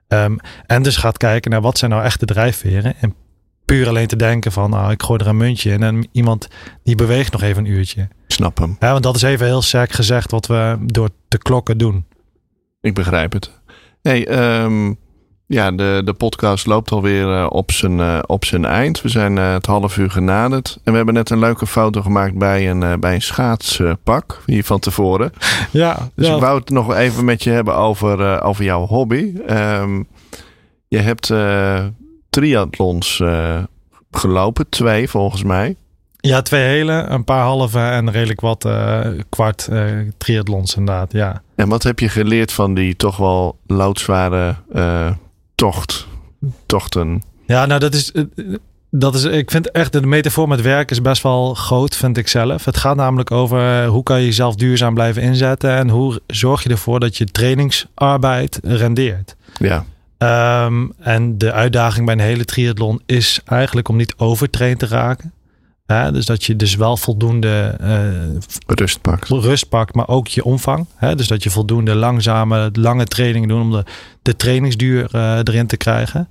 Um, 0.08 0.39
en 0.65 0.84
dus 0.84 0.97
gaat 0.97 1.17
kijken 1.17 1.51
naar 1.51 1.62
wat 1.62 1.77
zijn 1.77 1.91
nou 1.91 2.03
echt 2.03 2.19
de 2.19 2.25
drijfveren. 2.25 2.95
En 2.99 3.15
puur 3.65 3.88
alleen 3.88 4.08
te 4.08 4.15
denken 4.15 4.51
van, 4.51 4.69
nou, 4.69 4.91
ik 4.91 5.03
gooi 5.03 5.19
er 5.19 5.27
een 5.27 5.38
muntje 5.38 5.71
in 5.71 5.84
en 5.84 6.08
iemand 6.12 6.47
die 6.84 6.95
beweegt 6.95 7.32
nog 7.32 7.41
even 7.41 7.65
een 7.65 7.71
uurtje. 7.71 8.08
Snap 8.27 8.58
hem. 8.58 8.75
Ja, 8.80 8.91
want 8.91 9.03
dat 9.03 9.15
is 9.15 9.21
even 9.21 9.45
heel 9.45 9.62
sterk 9.62 9.91
gezegd 9.91 10.32
wat 10.32 10.47
we 10.47 10.77
door 10.86 11.10
de 11.27 11.38
klokken 11.38 11.77
doen. 11.77 12.06
Ik 12.82 12.93
begrijp 12.93 13.34
het. 13.34 13.51
Hey, 14.01 14.27
um, 14.63 14.97
ja, 15.47 15.71
de, 15.71 16.01
de 16.05 16.13
podcast 16.13 16.65
loopt 16.65 16.91
alweer 16.91 17.25
uh, 17.25 17.47
op, 17.49 17.71
zijn, 17.71 17.99
uh, 17.99 18.19
op 18.25 18.45
zijn 18.45 18.65
eind. 18.65 19.01
We 19.01 19.10
zijn 19.10 19.38
uh, 19.38 19.53
het 19.53 19.65
half 19.65 19.97
uur 19.97 20.12
genaderd. 20.12 20.77
En 20.83 20.91
we 20.91 20.97
hebben 20.97 21.13
net 21.13 21.29
een 21.29 21.39
leuke 21.39 21.67
foto 21.67 22.01
gemaakt 22.01 22.38
bij 22.38 22.69
een, 22.69 22.99
bij 22.99 23.13
een 23.13 23.21
schaatspak 23.21 24.41
hier 24.45 24.63
van 24.63 24.79
tevoren. 24.79 25.31
Ja, 25.71 26.10
dus 26.15 26.27
ja. 26.27 26.33
ik 26.33 26.41
wou 26.41 26.60
het 26.60 26.69
nog 26.69 26.95
even 26.95 27.25
met 27.25 27.43
je 27.43 27.49
hebben 27.49 27.75
over, 27.75 28.41
over 28.41 28.63
jouw 28.63 28.86
hobby. 28.86 29.33
Um, 29.49 30.07
je 30.88 30.97
hebt 30.97 31.33
triathlons 32.29 33.21
gelopen, 34.12 34.69
twee 34.69 35.10
volgens 35.10 35.43
mij. 35.43 35.75
Ja, 36.17 36.41
twee 36.41 36.63
hele, 36.63 36.93
een 36.93 37.23
paar 37.23 37.43
halve 37.43 37.79
en 37.79 38.12
redelijk 38.12 38.41
wat 38.41 38.65
uh, 38.65 38.99
kwart 39.29 39.67
uh, 39.71 39.83
triathlons 40.17 40.75
inderdaad, 40.75 41.12
ja. 41.12 41.41
En 41.55 41.69
wat 41.69 41.83
heb 41.83 41.99
je 41.99 42.10
geleerd 42.10 42.51
van 42.51 42.73
die 42.73 42.95
toch 42.95 43.17
wel 43.17 43.57
loodzware 43.67 44.55
uh, 44.75 45.10
tocht, 45.58 46.08
tochten? 46.65 47.24
Ja, 47.46 47.65
nou 47.65 47.80
dat 47.80 47.93
is, 47.93 48.12
dat 48.89 49.15
is, 49.15 49.24
ik 49.24 49.52
vind 49.52 49.72
echt 49.72 49.91
de 49.91 50.02
metafoor 50.02 50.48
met 50.48 50.62
werk 50.62 50.91
is 50.91 51.02
best 51.02 51.24
wel 51.24 51.54
groot, 51.54 51.96
vind 51.96 52.17
ik 52.17 52.28
zelf. 52.28 52.65
Het 52.65 52.78
gaat 52.78 52.96
namelijk 52.96 53.32
over 53.32 53.86
hoe 53.86 54.04
kan 54.04 54.20
je 54.20 54.26
jezelf 54.26 54.56
duurzaam 54.56 54.93
blijven 54.93 55.22
inzetten 55.22 55.72
en 55.72 55.89
hoe 55.89 56.22
zorg 56.28 56.63
je 56.63 56.70
ervoor 56.70 57.00
dat 57.00 57.17
je 57.17 57.26
trainingsarbeid 57.26 58.60
rendeert. 58.63 59.36
Ja. 59.60 59.86
Um, 60.65 60.93
en 61.00 61.38
de 61.38 61.52
uitdaging 61.52 62.06
bij 62.06 62.15
een 62.15 62.22
hele 62.22 62.46
triathlon 62.46 63.02
is 63.06 63.41
eigenlijk 63.46 63.89
om 63.89 63.96
niet 63.96 64.13
overtraind 64.17 64.80
te 64.80 64.88
raken. 64.88 65.34
Dus 65.88 66.26
dat 66.26 66.43
je 66.43 66.56
dus 66.56 66.76
wel 66.76 66.97
voldoende 66.97 67.78
uh, 67.82 68.39
rust 68.65 69.02
pakt. 69.02 69.28
Rust 69.28 69.69
pakt, 69.69 69.95
maar 69.95 70.08
ook 70.08 70.28
je 70.28 70.43
omvang. 70.43 70.86
Hè? 70.95 71.15
Dus 71.15 71.28
dat 71.28 71.43
je 71.43 71.50
voldoende 71.50 71.95
langzame, 71.95 72.69
lange 72.73 73.06
trainingen 73.06 73.47
doet 73.47 73.62
om 73.62 73.71
de, 73.71 73.84
de 74.21 74.36
trainingsduur 74.36 75.10
uh, 75.15 75.38
erin 75.38 75.67
te 75.67 75.78
krijgen. 75.78 76.30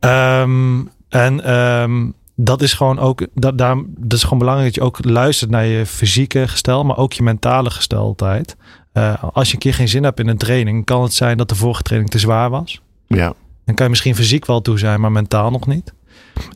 Um, 0.00 0.90
en 1.08 1.54
um, 1.54 2.14
dat 2.34 2.62
is 2.62 2.72
gewoon 2.72 2.98
ook, 2.98 3.26
dat, 3.34 3.58
daar, 3.58 3.76
dat 3.86 4.12
is 4.12 4.22
gewoon 4.22 4.38
belangrijk 4.38 4.74
dat 4.74 4.82
je 4.82 4.88
ook 4.90 5.04
luistert 5.04 5.50
naar 5.50 5.66
je 5.66 5.86
fysieke 5.86 6.48
gestel, 6.48 6.84
maar 6.84 6.96
ook 6.96 7.12
je 7.12 7.22
mentale 7.22 7.70
gesteldheid. 7.70 8.56
Uh, 8.92 9.22
als 9.32 9.48
je 9.48 9.54
een 9.54 9.60
keer 9.60 9.74
geen 9.74 9.88
zin 9.88 10.04
hebt 10.04 10.20
in 10.20 10.28
een 10.28 10.38
training, 10.38 10.84
kan 10.84 11.02
het 11.02 11.14
zijn 11.14 11.36
dat 11.36 11.48
de 11.48 11.54
vorige 11.54 11.82
training 11.82 12.12
te 12.12 12.18
zwaar 12.18 12.50
was. 12.50 12.80
Ja. 13.06 13.34
Dan 13.64 13.74
kan 13.74 13.84
je 13.84 13.90
misschien 13.90 14.14
fysiek 14.14 14.46
wel 14.46 14.60
toe 14.60 14.78
zijn, 14.78 15.00
maar 15.00 15.12
mentaal 15.12 15.50
nog 15.50 15.66
niet. 15.66 15.92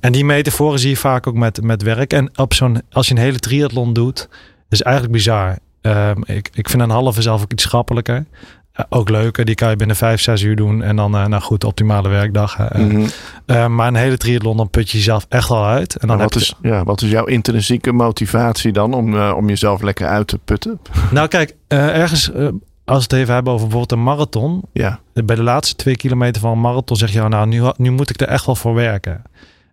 En 0.00 0.12
die 0.12 0.24
metaforen 0.24 0.78
zie 0.78 0.90
je 0.90 0.96
vaak 0.96 1.26
ook 1.26 1.34
met, 1.34 1.62
met 1.62 1.82
werk. 1.82 2.12
En 2.12 2.38
op 2.38 2.54
zo'n, 2.54 2.82
als 2.90 3.08
je 3.08 3.14
een 3.14 3.20
hele 3.20 3.38
triathlon 3.38 3.92
doet, 3.92 4.28
is 4.68 4.82
eigenlijk 4.82 5.14
bizar. 5.14 5.58
Ehm, 5.80 6.20
ik, 6.24 6.50
ik 6.52 6.68
vind 6.68 6.82
een 6.82 6.90
halve 6.90 7.22
zelf 7.22 7.42
ook 7.42 7.52
iets 7.52 7.62
schappelijker. 7.62 8.24
Uh, 8.76 8.86
ook 8.88 9.08
leuker, 9.08 9.44
die 9.44 9.54
kan 9.54 9.70
je 9.70 9.76
binnen 9.76 9.96
vijf, 9.96 10.20
zes 10.20 10.42
uur 10.42 10.56
doen. 10.56 10.82
En 10.82 10.96
dan, 10.96 11.14
uh, 11.14 11.26
nou 11.26 11.42
goed, 11.42 11.64
optimale 11.64 12.08
werkdag. 12.08 12.58
Uh, 12.58 12.70
mm 12.70 13.08
-hmm. 13.46 13.74
maar 13.74 13.88
een 13.88 13.94
hele 13.94 14.16
triathlon, 14.16 14.56
dan 14.56 14.70
put 14.70 14.90
je 14.90 14.96
jezelf 14.96 15.26
echt 15.28 15.50
al 15.50 15.66
uit. 15.66 15.96
En 15.96 16.08
dan 16.08 16.18
wat, 16.18 16.34
is, 16.34 16.54
je... 16.62 16.68
ja, 16.68 16.84
wat 16.84 17.02
is 17.02 17.10
jouw 17.10 17.24
intrinsieke 17.24 17.92
motivatie 17.92 18.72
dan 18.72 18.94
om, 18.94 19.22
om 19.22 19.48
jezelf 19.48 19.82
lekker 19.82 20.06
uit 20.06 20.26
te 20.26 20.38
putten? 20.38 20.80
Nou 21.10 21.28
kijk, 21.28 21.56
ergens 21.68 22.30
als 22.90 23.06
we 23.06 23.14
het 23.14 23.22
even 23.22 23.34
hebben 23.34 23.52
over 23.52 23.66
bijvoorbeeld 23.68 23.98
een 23.98 24.04
marathon. 24.04 24.62
Ja. 24.72 25.00
Bij 25.12 25.36
de 25.36 25.42
laatste 25.42 25.76
twee 25.76 25.96
kilometer 25.96 26.40
van 26.40 26.52
een 26.52 26.60
marathon 26.60 26.96
zeg 26.96 27.12
je, 27.12 27.20
nou, 27.20 27.46
nu, 27.46 27.62
nu 27.76 27.90
moet 27.90 28.10
ik 28.10 28.20
er 28.20 28.28
echt 28.28 28.46
wel 28.46 28.54
voor 28.54 28.74
werken. 28.74 29.22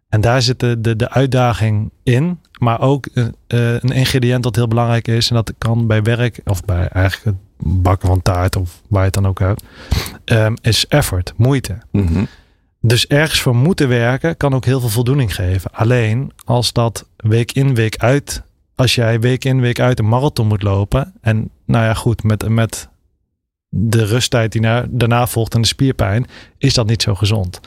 En 0.10 0.22
daar 0.22 0.42
zit 0.42 0.60
de, 0.60 0.82
de, 0.82 0.96
de 0.96 1.10
uitdaging 1.10 1.92
in. 2.04 2.40
Maar 2.60 2.82
ook 2.82 3.08
uh, 3.14 3.26
een 3.48 3.92
ingrediënt 3.92 4.44
dat 4.44 4.56
heel 4.56 4.68
belangrijk 4.68 5.08
is. 5.08 5.30
En 5.30 5.36
dat 5.36 5.54
kan 5.58 5.88
bij 5.88 6.02
werk, 6.02 6.40
of 6.46 6.66
bij 6.66 6.88
eigenlijk 6.88 7.38
het 7.38 7.48
bakken 7.82 8.08
van 8.08 8.22
taart, 8.22 8.56
of 8.56 8.82
waar 8.88 9.00
je 9.00 9.06
het 9.06 9.14
dan 9.14 9.28
ook 9.28 9.40
hebt, 9.40 9.64
um, 10.26 10.56
is 10.62 10.88
effort, 10.88 11.34
moeite. 11.36 11.78
Mm 11.92 12.08
-hmm. 12.08 12.28
Dus 12.82 13.08
ergens 13.08 13.42
voor 13.42 13.56
moeten 13.56 13.88
werken 13.88 14.38
kan 14.38 14.54
ook 14.54 14.66
heel 14.66 14.80
veel 14.80 14.90
voldoening 14.90 15.36
geven. 15.36 15.72
Alleen 15.72 16.32
als 16.46 16.74
dat 16.74 17.08
week 17.18 17.52
in, 17.52 17.76
week 17.76 17.98
uit. 17.98 18.44
Als 18.76 18.96
jij 18.96 19.20
week 19.20 19.46
in, 19.46 19.62
week 19.62 19.80
uit 19.80 20.00
een 20.00 20.08
marathon 20.08 20.48
moet 20.48 20.64
lopen. 20.64 21.14
En 21.22 21.50
nou 21.66 21.86
ja, 21.86 21.94
goed, 21.94 22.24
met, 22.24 22.50
met 22.50 22.90
de 23.70 24.06
rusttijd 24.06 24.52
die 24.52 24.62
na, 24.62 24.86
daarna 24.90 25.28
volgt 25.28 25.54
en 25.54 25.62
de 25.62 25.68
spierpijn, 25.68 26.26
is 26.58 26.74
dat 26.74 26.88
niet 26.88 27.02
zo 27.02 27.16
gezond. 27.16 27.60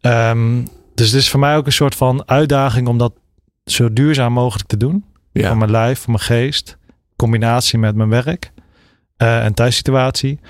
Um, 0.00 0.66
dus 0.98 1.10
het 1.10 1.20
is 1.20 1.30
voor 1.30 1.40
mij 1.40 1.56
ook 1.56 1.66
een 1.66 1.72
soort 1.72 1.94
van 1.94 2.22
uitdaging 2.26 2.88
om 2.88 2.98
dat 2.98 3.12
zo 3.64 3.92
duurzaam 3.92 4.32
mogelijk 4.32 4.68
te 4.68 4.76
doen. 4.76 5.04
Ja. 5.32 5.48
Voor 5.48 5.56
mijn 5.56 5.70
lijf, 5.70 5.98
voor 5.98 6.10
mijn 6.12 6.24
geest. 6.24 6.76
Combinatie 7.16 7.78
met 7.78 7.94
mijn 7.94 8.08
werk 8.08 8.52
uh, 9.18 9.44
en 9.44 9.54
thuissituatie. 9.54 10.40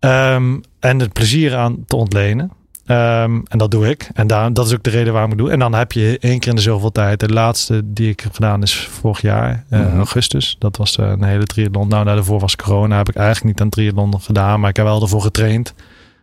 Um, 0.00 0.60
en 0.80 1.00
het 1.00 1.12
plezier 1.12 1.56
aan 1.56 1.84
te 1.86 1.96
ontlenen. 1.96 2.50
Um, 2.86 3.42
en 3.48 3.58
dat 3.58 3.70
doe 3.70 3.88
ik. 3.88 4.08
En 4.14 4.26
daar, 4.26 4.52
dat 4.52 4.66
is 4.66 4.74
ook 4.74 4.82
de 4.82 4.90
reden 4.90 5.12
waarom 5.12 5.30
ik 5.30 5.38
doe. 5.38 5.50
En 5.50 5.58
dan 5.58 5.74
heb 5.74 5.92
je 5.92 6.18
één 6.18 6.38
keer 6.38 6.48
in 6.48 6.56
de 6.56 6.62
zoveel 6.62 6.92
tijd. 6.92 7.20
De 7.20 7.28
laatste 7.28 7.82
die 7.84 8.08
ik 8.08 8.20
heb 8.20 8.34
gedaan 8.34 8.62
is 8.62 8.76
vorig 8.76 9.20
jaar, 9.20 9.64
uh, 9.70 9.80
mm-hmm. 9.80 9.96
augustus. 9.96 10.56
Dat 10.58 10.76
was 10.76 10.96
uh, 10.96 11.08
een 11.08 11.22
hele 11.22 11.44
triathlon. 11.44 11.88
Nou, 11.88 12.04
daarvoor 12.04 12.40
was 12.40 12.56
corona. 12.56 12.96
Heb 12.96 13.08
ik 13.08 13.16
eigenlijk 13.16 13.46
niet 13.46 13.60
aan 13.60 13.68
triathlon 13.68 14.20
gedaan. 14.20 14.60
Maar 14.60 14.70
ik 14.70 14.76
heb 14.76 14.86
wel 14.86 15.02
ervoor 15.02 15.22
getraind. 15.22 15.74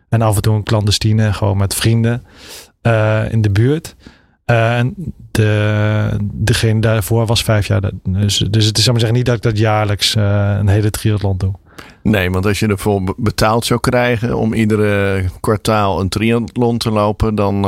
En 0.08 0.22
af 0.22 0.36
en 0.36 0.42
toe 0.42 0.54
een 0.54 0.62
clandestine, 0.62 1.32
gewoon 1.32 1.56
met 1.56 1.74
vrienden 1.74 2.22
uh, 2.82 3.32
in 3.32 3.40
de 3.40 3.50
buurt. 3.50 3.96
Uh, 4.46 4.78
en 4.78 4.94
de, 5.30 6.16
degene 6.22 6.80
daarvoor 6.80 7.26
was 7.26 7.42
vijf 7.42 7.66
jaar. 7.66 7.90
Dus, 8.02 8.36
dus 8.38 8.64
het 8.66 8.78
is 8.78 8.86
maar 8.86 8.98
zeggen 8.98 9.16
niet 9.16 9.26
dat 9.26 9.36
ik 9.36 9.42
dat 9.42 9.58
jaarlijks 9.58 10.14
uh, 10.14 10.56
een 10.58 10.68
hele 10.68 10.90
triathlon 10.90 11.38
doe. 11.38 11.52
Nee, 12.02 12.30
want 12.30 12.46
als 12.46 12.58
je 12.58 12.66
ervoor 12.66 13.14
betaald 13.16 13.64
zou 13.64 13.80
krijgen 13.80 14.36
om 14.36 14.52
iedere 14.52 15.24
kwartaal 15.40 16.00
een 16.00 16.08
triathlon 16.08 16.78
te 16.78 16.90
lopen, 16.90 17.34
dan, 17.34 17.66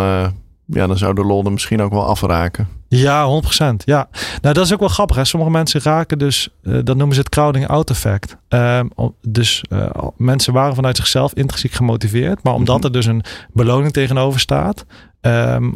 ja, 0.67 0.87
dan 0.87 0.99
zou 0.99 1.15
de 1.15 1.25
lol 1.25 1.45
er 1.45 1.53
misschien 1.53 1.83
ook 1.83 1.93
wel 1.93 2.07
afraken. 2.07 2.69
Ja, 2.89 3.41
100%. 3.43 3.75
Ja, 3.85 4.09
nou 4.41 4.55
dat 4.55 4.65
is 4.65 4.73
ook 4.73 4.81
wel 4.81 4.89
grappig. 4.89 5.17
Hè? 5.17 5.25
Sommige 5.25 5.53
mensen 5.53 5.81
raken 5.83 6.19
dus, 6.19 6.49
uh, 6.63 6.79
dat 6.85 6.97
noemen 6.97 7.15
ze 7.15 7.21
het 7.21 7.29
crowding 7.29 7.67
out 7.67 7.91
effect. 7.91 8.37
Uh, 8.49 8.81
dus 9.29 9.65
uh, 9.69 9.89
mensen 10.17 10.53
waren 10.53 10.75
vanuit 10.75 10.97
zichzelf 10.97 11.35
intrinsiek 11.35 11.73
gemotiveerd, 11.73 12.43
maar 12.43 12.55
omdat 12.55 12.85
er 12.85 12.93
dus 12.93 13.07
een 13.07 13.25
beloning 13.53 13.93
tegenover 13.93 14.41
staat, 14.41 14.85
um, 15.21 15.75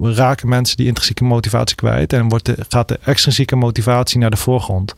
raken 0.00 0.48
mensen 0.48 0.76
die 0.76 0.86
intrinsieke 0.86 1.24
motivatie 1.24 1.76
kwijt 1.76 2.12
en 2.12 2.28
wordt 2.28 2.44
de, 2.46 2.56
gaat 2.68 2.88
de 2.88 2.98
extrinsieke 3.04 3.56
motivatie 3.56 4.18
naar 4.18 4.30
de 4.30 4.36
voorgrond. 4.36 4.94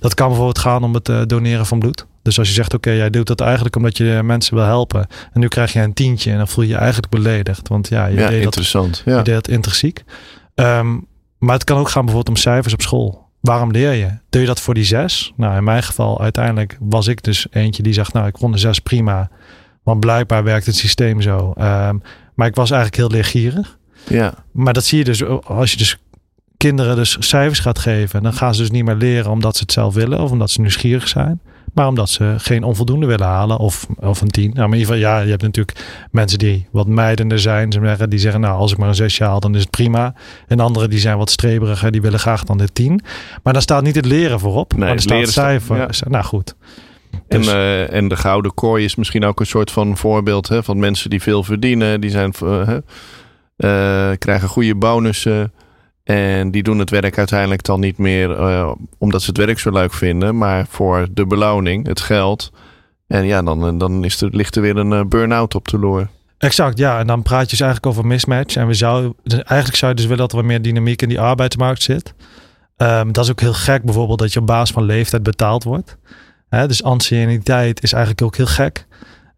Dat 0.00 0.14
kan 0.14 0.26
bijvoorbeeld 0.26 0.58
gaan 0.58 0.84
om 0.84 0.94
het 0.94 1.28
doneren 1.28 1.66
van 1.66 1.78
bloed. 1.78 2.06
Dus 2.26 2.38
als 2.38 2.48
je 2.48 2.54
zegt, 2.54 2.74
oké, 2.74 2.88
okay, 2.88 2.98
jij 2.98 3.10
doet 3.10 3.26
dat 3.26 3.40
eigenlijk 3.40 3.76
omdat 3.76 3.96
je 3.96 4.20
mensen 4.24 4.54
wil 4.54 4.64
helpen. 4.64 5.06
En 5.32 5.40
nu 5.40 5.48
krijg 5.48 5.72
je 5.72 5.80
een 5.80 5.92
tientje 5.92 6.30
en 6.30 6.36
dan 6.36 6.48
voel 6.48 6.64
je 6.64 6.70
je 6.70 6.76
eigenlijk 6.76 7.08
beledigd. 7.08 7.68
Want 7.68 7.88
ja, 7.88 8.06
je 8.06 8.18
ja, 8.18 8.28
deed 8.28 8.42
interessant. 8.42 8.96
Dat, 8.96 9.04
ja. 9.04 9.16
je 9.16 9.22
deed 9.22 9.34
dat 9.34 9.48
intrinsiek. 9.48 10.04
Um, 10.54 11.06
maar 11.38 11.54
het 11.54 11.64
kan 11.64 11.78
ook 11.78 11.88
gaan 11.88 12.04
bijvoorbeeld 12.04 12.36
om 12.36 12.42
cijfers 12.42 12.74
op 12.74 12.82
school. 12.82 13.28
Waarom 13.40 13.70
leer 13.70 13.92
je? 13.92 14.08
Doe 14.30 14.40
je 14.40 14.46
dat 14.46 14.60
voor 14.60 14.74
die 14.74 14.84
zes? 14.84 15.32
Nou, 15.36 15.56
in 15.56 15.64
mijn 15.64 15.82
geval 15.82 16.20
uiteindelijk 16.20 16.76
was 16.80 17.06
ik 17.06 17.22
dus 17.22 17.46
eentje 17.50 17.82
die 17.82 17.92
zegt, 17.92 18.12
nou, 18.12 18.26
ik 18.26 18.38
vond 18.38 18.52
de 18.52 18.58
zes 18.58 18.78
prima. 18.78 19.30
Want 19.82 20.00
blijkbaar 20.00 20.44
werkt 20.44 20.66
het 20.66 20.76
systeem 20.76 21.20
zo. 21.20 21.54
Um, 21.58 22.02
maar 22.34 22.46
ik 22.46 22.54
was 22.54 22.70
eigenlijk 22.70 23.00
heel 23.00 23.10
leergierig. 23.10 23.78
Ja. 24.08 24.34
Maar 24.52 24.72
dat 24.72 24.84
zie 24.84 24.98
je 24.98 25.04
dus 25.04 25.24
als 25.44 25.70
je 25.70 25.76
dus 25.76 25.98
kinderen 26.56 26.96
dus 26.96 27.16
cijfers 27.18 27.58
gaat 27.58 27.78
geven. 27.78 28.22
Dan 28.22 28.32
gaan 28.32 28.54
ze 28.54 28.60
dus 28.60 28.70
niet 28.70 28.84
meer 28.84 28.94
leren 28.94 29.30
omdat 29.30 29.56
ze 29.56 29.62
het 29.62 29.72
zelf 29.72 29.94
willen 29.94 30.20
of 30.20 30.30
omdat 30.30 30.50
ze 30.50 30.60
nieuwsgierig 30.60 31.08
zijn. 31.08 31.40
Maar 31.76 31.86
omdat 31.86 32.10
ze 32.10 32.34
geen 32.36 32.64
onvoldoende 32.64 33.06
willen 33.06 33.26
halen 33.26 33.58
of, 33.58 33.86
of 34.00 34.20
een 34.20 34.28
tien. 34.28 34.50
Nou, 34.54 34.68
maar 34.68 34.78
in 34.78 34.80
ieder 34.80 34.94
geval, 34.94 35.10
ja, 35.10 35.20
je 35.20 35.30
hebt 35.30 35.42
natuurlijk 35.42 35.84
mensen 36.10 36.38
die 36.38 36.66
wat 36.70 36.86
mijdender 36.86 37.38
zijn. 37.38 37.70
Die 38.08 38.18
zeggen, 38.18 38.40
nou, 38.40 38.58
als 38.58 38.72
ik 38.72 38.78
maar 38.78 38.88
een 38.88 38.94
zesje 38.94 39.24
haal, 39.24 39.40
dan 39.40 39.54
is 39.54 39.60
het 39.60 39.70
prima. 39.70 40.14
En 40.46 40.60
anderen 40.60 40.90
die 40.90 40.98
zijn 40.98 41.18
wat 41.18 41.30
streberiger, 41.30 41.92
die 41.92 42.00
willen 42.00 42.18
graag 42.18 42.44
dan 42.44 42.58
de 42.58 42.72
tien. 42.72 43.00
Maar 43.42 43.52
dan 43.52 43.62
staat 43.62 43.82
niet 43.82 43.94
het 43.94 44.04
leren 44.04 44.40
voorop. 44.40 44.72
Nee, 44.72 44.80
maar 44.80 44.94
er 44.94 45.00
staat 45.00 45.28
cijfer. 45.28 45.76
Ja. 45.76 45.88
Nou 46.08 46.24
goed. 46.24 46.54
Dus. 47.28 47.48
En, 47.48 47.56
uh, 47.56 47.92
en 47.92 48.08
de 48.08 48.16
gouden 48.16 48.54
kooi 48.54 48.84
is 48.84 48.94
misschien 48.94 49.24
ook 49.24 49.40
een 49.40 49.46
soort 49.46 49.70
van 49.70 49.96
voorbeeld 49.96 50.48
hè, 50.48 50.62
van 50.62 50.78
mensen 50.78 51.10
die 51.10 51.22
veel 51.22 51.42
verdienen. 51.42 52.00
Die 52.00 52.10
zijn, 52.10 52.34
uh, 52.44 52.68
uh, 53.56 54.10
krijgen 54.18 54.48
goede 54.48 54.74
bonussen. 54.74 55.52
En 56.06 56.50
die 56.50 56.62
doen 56.62 56.78
het 56.78 56.90
werk 56.90 57.18
uiteindelijk 57.18 57.62
dan 57.62 57.80
niet 57.80 57.98
meer 57.98 58.30
uh, 58.30 58.72
omdat 58.98 59.22
ze 59.22 59.28
het 59.28 59.38
werk 59.38 59.58
zo 59.58 59.70
leuk 59.70 59.92
vinden, 59.92 60.38
maar 60.38 60.66
voor 60.68 61.06
de 61.10 61.26
beloning, 61.26 61.86
het 61.86 62.00
geld. 62.00 62.52
En 63.06 63.24
ja, 63.24 63.42
dan, 63.42 63.78
dan 63.78 64.04
is 64.04 64.20
er, 64.20 64.28
ligt 64.32 64.56
er 64.56 64.62
weer 64.62 64.76
een 64.76 64.92
uh, 64.92 65.04
burn-out 65.04 65.54
op 65.54 65.68
de 65.68 65.78
loer. 65.78 66.08
Exact, 66.38 66.78
ja. 66.78 66.98
En 66.98 67.06
dan 67.06 67.22
praat 67.22 67.42
je 67.42 67.50
dus 67.50 67.60
eigenlijk 67.60 67.92
over 67.92 68.06
mismatch. 68.06 68.56
En 68.56 68.66
we 68.66 68.74
zouden, 68.74 69.14
dus 69.22 69.42
eigenlijk 69.42 69.78
zou 69.78 69.90
je 69.90 69.96
dus 69.96 70.06
willen 70.06 70.20
dat 70.20 70.30
er 70.30 70.36
wat 70.36 70.46
meer 70.46 70.62
dynamiek 70.62 71.02
in 71.02 71.08
die 71.08 71.20
arbeidsmarkt 71.20 71.82
zit. 71.82 72.14
Um, 72.76 73.12
dat 73.12 73.24
is 73.24 73.30
ook 73.30 73.40
heel 73.40 73.54
gek 73.54 73.82
bijvoorbeeld 73.82 74.18
dat 74.18 74.32
je 74.32 74.40
op 74.40 74.46
basis 74.46 74.74
van 74.74 74.84
leeftijd 74.84 75.22
betaald 75.22 75.64
wordt. 75.64 75.96
Dus 76.48 76.82
anciëniteit 76.82 77.82
is 77.82 77.92
eigenlijk 77.92 78.22
ook 78.22 78.36
heel 78.36 78.46
gek. 78.46 78.86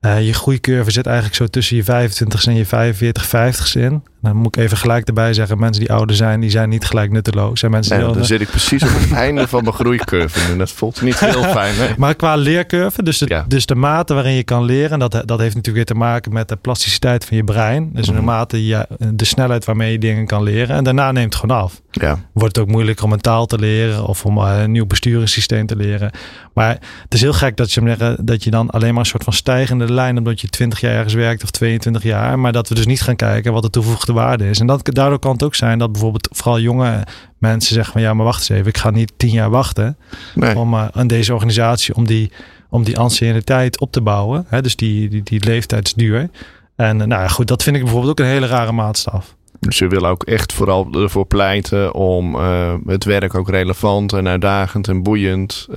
Uh, 0.01 0.27
je 0.27 0.33
groeicurve 0.33 0.91
zit 0.91 1.07
eigenlijk 1.07 1.37
zo 1.37 1.47
tussen 1.47 1.77
je 1.77 1.85
25 1.85 2.47
en 2.47 2.55
je 2.55 2.67
45, 2.67 3.25
50 3.27 3.75
in. 3.75 4.03
Dan 4.21 4.37
moet 4.37 4.57
ik 4.57 4.63
even 4.63 4.77
gelijk 4.77 5.09
erbij 5.09 5.33
zeggen, 5.33 5.59
mensen 5.59 5.81
die 5.81 5.93
ouder 5.93 6.17
zijn, 6.17 6.41
die 6.41 6.51
zijn 6.51 6.69
niet 6.69 6.85
gelijk 6.85 7.11
nutteloos. 7.11 7.63
En 7.63 7.71
mensen 7.71 7.97
nee, 7.97 8.07
die 8.07 8.15
dan 8.15 8.25
zit 8.25 8.41
ik 8.41 8.49
precies 8.49 8.83
op 8.83 8.89
het 8.93 9.13
einde 9.27 9.49
van 9.49 9.63
mijn 9.63 9.75
groeicurve 9.75 10.51
en 10.53 10.59
dat 10.59 10.71
voelt 10.71 11.03
niet 11.03 11.21
heel 11.21 11.43
fijn. 11.43 11.75
Hè? 11.75 11.87
Maar 11.97 12.15
qua 12.15 12.35
leercurve, 12.35 13.03
dus 13.03 13.19
de, 13.19 13.25
ja. 13.29 13.45
dus 13.49 13.67
de 13.67 13.75
mate 13.75 14.15
waarin 14.15 14.33
je 14.33 14.43
kan 14.43 14.65
leren, 14.65 14.99
dat, 14.99 15.11
dat 15.13 15.39
heeft 15.39 15.55
natuurlijk 15.55 15.75
weer 15.75 15.85
te 15.85 15.95
maken 15.95 16.33
met 16.33 16.49
de 16.49 16.57
plasticiteit 16.57 17.25
van 17.25 17.37
je 17.37 17.45
brein. 17.45 17.91
Dus 17.93 18.07
mm 18.07 18.15
-hmm. 18.15 18.21
de 18.21 18.31
mate, 18.31 18.67
je, 18.67 18.87
de 19.13 19.25
snelheid 19.25 19.65
waarmee 19.65 19.93
je 19.93 19.99
dingen 19.99 20.27
kan 20.27 20.43
leren. 20.43 20.77
En 20.77 20.85
daarna 20.85 21.13
neemt 21.13 21.33
het 21.33 21.43
gewoon 21.43 21.63
af. 21.63 21.81
Ja. 21.91 22.19
Wordt 22.33 22.57
het 22.57 22.65
ook 22.65 22.71
moeilijker 22.71 23.05
om 23.05 23.13
een 23.13 23.21
taal 23.21 23.47
te 23.47 23.59
leren 23.59 24.07
of 24.07 24.25
om 24.25 24.39
een 24.39 24.71
nieuw 24.71 24.87
besturingssysteem 24.87 25.67
te 25.67 25.77
leren. 25.77 26.11
Maar 26.55 26.79
het 27.03 27.15
is 27.15 27.21
heel 27.21 27.33
gek 27.33 27.57
dat 27.57 27.73
je, 27.73 28.17
dat 28.21 28.45
je 28.45 28.51
dan 28.51 28.71
alleen 28.71 28.91
maar 28.91 29.03
een 29.03 29.11
soort 29.11 29.25
van 29.25 29.33
stijgende 29.33 29.93
lijn, 29.93 30.19
omdat 30.19 30.41
je 30.41 30.49
20 30.49 30.81
jaar 30.81 30.95
ergens 30.95 31.15
werkt 31.15 31.43
of 31.43 31.51
22 31.51 32.03
jaar, 32.03 32.39
maar 32.39 32.53
dat 32.53 32.69
we 32.69 32.75
dus 32.75 32.87
niet 32.87 33.01
gaan 33.01 33.17
kijken 33.17 33.53
wat 33.53 33.63
de 33.63 33.71
toegevoegde 34.09 34.13
waarde 34.13 34.51
is. 34.51 34.61
En 34.61 34.67
dat, 34.67 34.95
daardoor 34.95 35.19
kan 35.19 35.33
het 35.33 35.43
ook 35.43 35.55
zijn 35.55 35.79
dat 35.79 35.93
bijvoorbeeld 35.93 36.29
vooral 36.31 36.61
jonge 36.61 37.07
mensen 37.39 37.75
zeggen 37.75 37.93
van 37.93 38.03
ja, 38.03 38.15
maar 38.15 38.25
wacht 38.25 38.39
eens 38.39 38.49
even, 38.49 38.67
ik 38.67 38.79
ga 38.79 38.91
niet 38.91 39.13
tien 39.17 39.31
jaar 39.31 39.51
wachten 39.51 39.97
nee. 40.35 40.57
om 40.57 40.75
uh, 40.75 40.89
aan 40.93 41.07
deze 41.07 41.35
organisatie 41.35 41.95
om 41.95 42.07
die, 42.07 42.31
om 42.71 42.85
die 42.85 42.99
anciëniteit 42.99 43.81
op 43.81 43.93
te 43.93 44.01
bouwen. 44.01 44.45
Hè? 44.49 44.63
Dus 44.63 44.77
die, 44.77 45.09
die, 45.09 45.23
die 45.23 45.45
leeftijdsduur. 45.45 46.31
En 46.77 47.01
uh, 47.01 47.07
nou 47.07 47.23
ja, 47.23 47.29
goed, 47.29 47.49
dat 47.49 47.63
vind 47.63 47.77
ik 47.77 47.83
bijvoorbeeld 47.83 48.13
ook 48.21 48.27
een 48.27 48.33
hele 48.33 48.47
rare 48.47 48.73
maatstaf. 48.73 49.37
Dus 49.61 49.79
je 49.79 49.89
wil 49.89 50.07
ook 50.07 50.23
echt 50.23 50.53
vooral 50.53 50.93
ervoor 50.93 51.27
pleiten 51.27 51.95
om 51.95 52.35
uh, 52.35 52.75
het 52.87 53.05
werk 53.05 53.35
ook 53.35 53.49
relevant 53.49 54.13
en 54.13 54.29
uitdagend 54.29 54.89
en 54.89 55.03
boeiend 55.03 55.69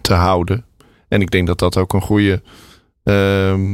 te 0.00 0.14
houden. 0.14 0.64
En 1.08 1.20
ik 1.20 1.30
denk 1.30 1.46
dat 1.46 1.58
dat 1.58 1.76
ook 1.76 1.92
een 1.92 2.00
goede 2.00 2.42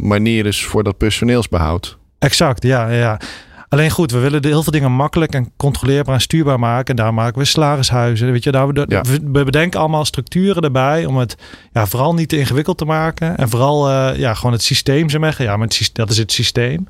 manier 0.03 0.47
is 0.47 0.64
voor 0.64 0.84
dat 0.84 0.97
personeelsbehoud. 0.97 1.99
Exact, 2.18 2.62
ja, 2.62 2.88
ja. 2.88 3.20
Alleen 3.68 3.90
goed, 3.90 4.10
we 4.10 4.18
willen 4.18 4.44
heel 4.44 4.62
veel 4.62 4.72
dingen 4.72 4.92
makkelijk 4.92 5.34
en 5.34 5.52
controleerbaar 5.56 6.14
en 6.14 6.20
stuurbaar 6.20 6.58
maken. 6.58 6.86
En 6.86 6.96
daar 6.96 7.14
maken 7.14 7.38
we 7.38 7.44
salarishuizen. 7.44 8.32
Weet 8.32 8.44
je, 8.44 8.50
daar 8.50 8.68
we, 8.68 8.84
ja. 8.88 9.02
we 9.32 9.44
bedenken 9.44 9.80
allemaal 9.80 10.04
structuren 10.04 10.62
erbij 10.62 11.04
om 11.04 11.16
het 11.16 11.36
ja, 11.72 11.86
vooral 11.86 12.14
niet 12.14 12.28
te 12.28 12.38
ingewikkeld 12.38 12.78
te 12.78 12.84
maken. 12.84 13.36
En 13.36 13.48
vooral 13.48 13.90
uh, 13.90 14.18
ja, 14.18 14.34
gewoon 14.34 14.52
het 14.52 14.62
systeem 14.62 15.08
ze 15.08 15.18
zeggen. 15.20 15.44
Ja, 15.44 15.56
maar 15.56 15.66
het, 15.66 15.90
dat 15.92 16.10
is 16.10 16.18
het 16.18 16.32
systeem. 16.32 16.88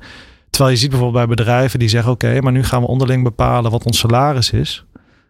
Terwijl 0.49 0.75
je 0.75 0.81
ziet 0.81 0.89
bijvoorbeeld 0.89 1.27
bij 1.27 1.35
bedrijven 1.35 1.79
die 1.79 1.89
zeggen: 1.89 2.11
Oké, 2.11 2.25
okay, 2.25 2.39
maar 2.39 2.51
nu 2.51 2.63
gaan 2.63 2.81
we 2.81 2.87
onderling 2.87 3.23
bepalen 3.23 3.71
wat 3.71 3.85
ons 3.85 3.99
salaris 3.99 4.51
is. 4.51 4.85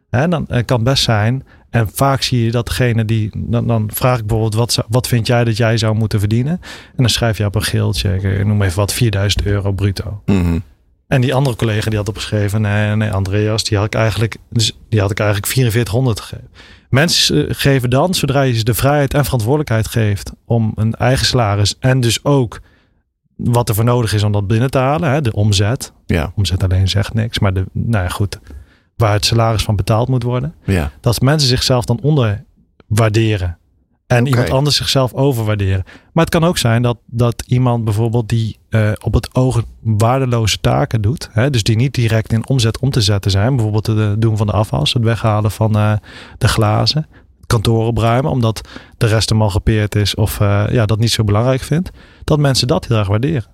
En 0.09 0.29
dan 0.29 0.45
uh, 0.49 0.59
kan 0.65 0.83
best 0.83 1.03
zijn. 1.03 1.45
En 1.69 1.89
vaak 1.93 2.21
zie 2.21 2.43
je 2.43 2.51
dat 2.51 2.67
degene 2.67 3.05
die. 3.05 3.29
Dan, 3.35 3.67
dan 3.67 3.89
vraag 3.93 4.19
ik 4.19 4.25
bijvoorbeeld: 4.25 4.55
wat, 4.55 4.85
wat 4.89 5.07
vind 5.07 5.27
jij 5.27 5.43
dat 5.43 5.57
jij 5.57 5.77
zou 5.77 5.95
moeten 5.95 6.19
verdienen? 6.19 6.59
En 6.71 6.97
dan 6.97 7.09
schrijf 7.09 7.37
je 7.37 7.45
op 7.45 7.55
een 7.55 7.63
geeltje, 7.63 8.15
ik 8.15 8.45
noem 8.45 8.61
even 8.61 8.77
wat, 8.77 8.93
4000 8.93 9.45
euro 9.45 9.71
bruto. 9.71 10.21
Mm 10.25 10.41
-hmm. 10.41 10.63
En 11.07 11.21
die 11.21 11.33
andere 11.33 11.55
collega 11.55 11.89
die 11.89 11.97
had 11.97 12.07
opgeschreven, 12.07 12.61
nee, 12.61 12.95
nee, 12.95 13.11
Andreas, 13.11 13.63
die 13.63 13.77
had 13.77 13.85
ik 13.87 13.95
eigenlijk, 13.95 14.37
dus 14.49 14.77
die 14.89 14.99
had 14.99 15.11
ik 15.11 15.19
eigenlijk 15.19 15.51
4400 15.51 16.19
gegeven. 16.19 16.49
Mensen 16.89 17.55
geven 17.55 17.89
dan, 17.89 18.13
zodra 18.13 18.41
je 18.41 18.53
ze 18.53 18.63
de 18.63 18.73
vrijheid 18.73 19.13
en 19.13 19.23
verantwoordelijkheid 19.23 19.87
geeft 19.87 20.31
om 20.45 20.71
een 20.75 20.93
eigen 20.93 21.25
salaris 21.25 21.75
en 21.79 21.99
dus 21.99 22.23
ook 22.23 22.59
wat 23.35 23.69
er 23.69 23.75
voor 23.75 23.83
nodig 23.83 24.13
is 24.13 24.23
om 24.23 24.31
dat 24.31 24.47
binnen 24.47 24.71
te 24.71 24.77
halen, 24.77 25.11
hè, 25.11 25.21
de 25.21 25.33
omzet. 25.33 25.91
Ja. 26.05 26.31
Omzet 26.35 26.63
alleen 26.63 26.87
zegt 26.87 27.13
niks, 27.13 27.39
maar 27.39 27.53
de, 27.53 27.65
nou 27.71 28.03
ja, 28.03 28.09
goed, 28.09 28.39
waar 28.97 29.13
het 29.13 29.25
salaris 29.25 29.63
van 29.63 29.75
betaald 29.75 30.07
moet 30.07 30.23
worden. 30.23 30.53
Ja. 30.63 30.91
Dat 31.01 31.21
mensen 31.21 31.49
zichzelf 31.49 31.85
dan 31.85 31.99
onderwaarderen. 32.01 33.57
En 34.07 34.27
iemand 34.27 34.49
anders 34.49 34.75
zichzelf 34.75 35.13
overwaarderen. 35.13 35.83
Maar 36.13 36.23
het 36.23 36.33
kan 36.33 36.43
ook 36.43 36.57
zijn 36.57 36.81
dat, 36.81 36.97
dat 37.05 37.43
iemand 37.47 37.83
bijvoorbeeld 37.83 38.29
die 38.29 38.57
eh, 38.69 38.91
op 39.01 39.13
het 39.13 39.35
oog 39.35 39.63
waardeloze 39.81 40.59
taken 40.59 41.01
doet. 41.01 41.29
Hè, 41.31 41.49
dus 41.49 41.63
die 41.63 41.75
niet 41.75 41.93
direct 41.93 42.33
in 42.33 42.47
omzet 42.47 42.79
om 42.79 42.89
te 42.89 43.01
zetten 43.01 43.31
zijn. 43.31 43.55
Bijvoorbeeld 43.55 43.87
het 43.87 44.21
doen 44.21 44.37
van 44.37 44.47
de 44.47 44.53
afwas, 44.53 44.93
het 44.93 45.03
weghalen 45.03 45.51
van 45.51 45.75
eh, 45.75 45.93
de 46.37 46.47
glazen. 46.47 47.07
Kantoor 47.45 47.85
opruimen, 47.85 48.31
omdat 48.31 48.69
de 48.97 49.07
rest 49.07 49.29
hem 49.29 49.41
al 49.41 49.49
gepeerd 49.49 49.95
is. 49.95 50.15
Of 50.15 50.39
eh, 50.39 50.63
ja, 50.69 50.85
dat 50.85 50.99
niet 50.99 51.11
zo 51.11 51.23
belangrijk 51.23 51.61
vindt. 51.61 51.91
Dat 52.23 52.39
mensen 52.39 52.67
dat 52.67 52.87
heel 52.87 52.97
erg 52.97 53.07
waarderen. 53.07 53.45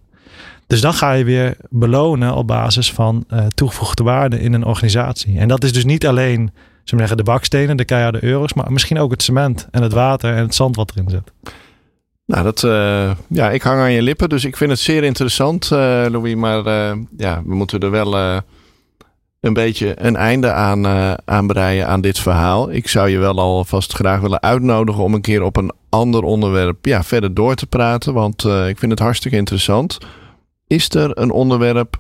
Dus 0.68 0.82
dan 0.82 0.94
ga 0.94 1.12
je 1.12 1.24
weer 1.24 1.56
belonen 1.70 2.36
op 2.36 2.48
basis 2.48 2.92
van 2.92 3.24
eh, 3.28 3.46
toegevoegde 3.46 4.04
waarde 4.04 4.40
in 4.40 4.54
een 4.54 4.66
organisatie. 4.66 5.40
En 5.40 5.48
dat 5.48 5.64
is 5.64 5.74
dus 5.74 5.86
niet 5.86 6.08
alleen 6.08 6.52
zullen 6.84 7.08
zeggen, 7.08 7.18
de 7.18 7.32
bakstenen, 7.32 7.78
de 7.78 7.86
keiharde 7.86 8.24
euro's, 8.24 8.54
maar 8.54 8.72
misschien 8.72 9.00
ook 9.00 9.12
het 9.12 9.24
cement 9.24 9.68
en 9.72 9.82
het 9.82 9.94
water 9.94 10.34
en 10.36 10.42
het 10.42 10.56
zand 10.56 10.76
wat 10.76 10.92
erin 10.96 11.10
zit. 11.10 11.32
Nou, 12.26 12.44
dat, 12.44 12.64
eh, 12.64 13.12
ja, 13.28 13.52
ik 13.52 13.62
hang 13.62 13.80
aan 13.80 13.92
je 13.92 14.02
lippen, 14.02 14.30
dus 14.30 14.46
ik 14.46 14.58
vind 14.58 14.70
het 14.70 14.80
zeer 14.80 15.04
interessant, 15.04 15.72
eh, 15.72 16.06
Louis. 16.10 16.36
Maar 16.36 16.64
ja, 17.18 17.42
we 17.46 17.56
moeten 17.56 17.80
er 17.80 17.92
wel 17.92 18.42
een 19.40 19.54
beetje 19.54 19.94
een 19.98 20.16
einde 20.16 20.52
aan, 20.52 20.88
aan 21.26 21.48
breien 21.48 21.88
aan 21.88 22.02
dit 22.02 22.20
verhaal. 22.20 22.72
Ik 22.72 22.88
zou 22.88 23.10
je 23.10 23.18
wel 23.18 23.40
alvast 23.40 23.94
graag 23.94 24.20
willen 24.20 24.42
uitnodigen 24.42 25.04
om 25.04 25.14
een 25.14 25.22
keer 25.22 25.44
op 25.44 25.58
een 25.58 25.72
ander 25.90 26.24
onderwerp 26.24 26.86
ja, 26.86 27.04
verder 27.04 27.34
door 27.34 27.56
te 27.56 27.68
praten. 27.68 28.14
Want 28.14 28.46
ik 28.46 28.78
vind 28.78 28.92
het 28.92 29.00
hartstikke 29.00 29.38
interessant. 29.38 29.98
Is 30.74 30.90
er 30.90 31.18
een 31.18 31.32
onderwerp 31.32 32.00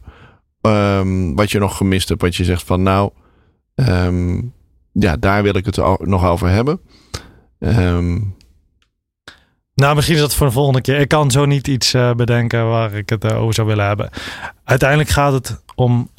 ehm, 0.61 1.33
wat 1.33 1.51
je 1.51 1.59
nog 1.59 1.77
gemist 1.77 2.09
hebt, 2.09 2.21
wat 2.21 2.35
je 2.35 2.43
zegt 2.43 2.63
van 2.63 2.83
nou, 2.83 3.11
ehm, 3.75 4.41
ja, 4.91 5.17
daar 5.17 5.43
wil 5.43 5.55
ik 5.55 5.65
het 5.65 5.77
nog 5.99 6.25
over 6.25 6.49
hebben. 6.49 6.79
Ehm, 7.59 8.19
Nou, 9.75 9.95
misschien 9.95 10.15
is 10.15 10.21
dat 10.21 10.35
voor 10.35 10.47
de 10.47 10.53
volgende 10.53 10.81
keer. 10.81 10.99
Ik 10.99 11.07
kan 11.07 11.31
zo 11.31 11.45
niet 11.45 11.67
iets 11.67 11.93
eh, 11.93 12.13
bedenken 12.13 12.69
waar 12.69 12.93
ik 12.93 13.09
het 13.09 13.23
eh, 13.25 13.41
over 13.41 13.53
zou 13.53 13.67
willen 13.67 13.85
hebben. 13.85 14.09
Uiteindelijk 14.63 15.09
gaat 15.09 15.33
het 15.33 15.61
om, 15.75 16.09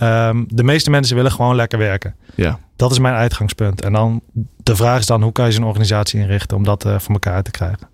de 0.46 0.62
meeste 0.62 0.90
mensen 0.90 1.16
willen 1.16 1.32
gewoon 1.32 1.56
lekker 1.56 1.78
werken. 1.78 2.16
ja. 2.34 2.58
Dat 2.76 2.90
is 2.90 2.98
mijn 2.98 3.14
uitgangspunt. 3.14 3.82
En 3.82 3.92
dan, 3.92 4.20
de 4.56 4.76
vraag 4.76 4.98
is 4.98 5.06
dan, 5.06 5.22
hoe 5.22 5.32
kan 5.32 5.46
je 5.46 5.52
zo'n 5.52 5.64
organisatie 5.64 6.20
inrichten 6.20 6.56
om 6.56 6.64
dat 6.64 6.84
eh, 6.84 6.98
voor 6.98 7.12
elkaar 7.12 7.42
te 7.42 7.50
krijgen? 7.50 7.88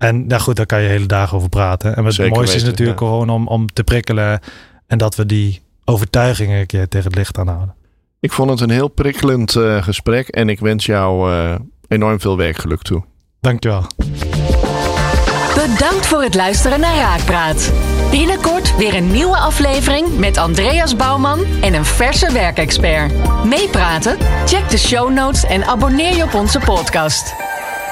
En 0.00 0.24
ja, 0.28 0.38
goed, 0.38 0.56
daar 0.56 0.66
kan 0.66 0.82
je 0.82 0.88
hele 0.88 1.06
dagen 1.06 1.36
over 1.36 1.48
praten. 1.48 1.96
En 1.96 2.04
het 2.04 2.14
Zeker 2.14 2.36
mooiste 2.36 2.56
is 2.56 2.64
natuurlijk 2.64 3.00
ja. 3.00 3.06
gewoon 3.06 3.30
om, 3.30 3.46
om 3.46 3.72
te 3.72 3.84
prikkelen. 3.84 4.40
En 4.86 4.98
dat 4.98 5.14
we 5.14 5.26
die 5.26 5.60
overtuigingen 5.84 6.60
een 6.60 6.66
keer 6.66 6.88
tegen 6.88 7.06
het 7.06 7.16
licht 7.16 7.38
aanhouden. 7.38 7.74
Ik 8.20 8.32
vond 8.32 8.50
het 8.50 8.60
een 8.60 8.70
heel 8.70 8.88
prikkelend 8.88 9.56
eh, 9.56 9.82
gesprek 9.82 10.28
en 10.28 10.48
ik 10.48 10.60
wens 10.60 10.86
jou 10.86 11.32
eh, 11.32 11.54
enorm 11.88 12.20
veel 12.20 12.36
werkgeluk 12.36 12.82
toe. 12.82 13.04
Dankjewel. 13.40 13.86
Bedankt 15.54 16.06
voor 16.06 16.22
het 16.22 16.34
luisteren 16.34 16.80
naar 16.80 16.96
Raakpraat. 16.96 17.72
Binnenkort 18.10 18.76
weer 18.76 18.94
een 18.94 19.10
nieuwe 19.10 19.36
aflevering 19.36 20.18
met 20.18 20.36
Andreas 20.36 20.96
Bouwman 20.96 21.44
en 21.60 21.74
een 21.74 21.84
verse 21.84 22.32
werkexpert. 22.32 23.12
Meepraten? 23.44 24.18
Check 24.46 24.70
de 24.70 24.78
show 24.78 25.12
notes 25.12 25.44
en 25.44 25.64
abonneer 25.64 26.16
je 26.16 26.22
op 26.22 26.34
onze 26.34 26.58
podcast. 26.58 27.34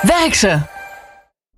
Werk 0.03 0.35
ze! 0.35 0.78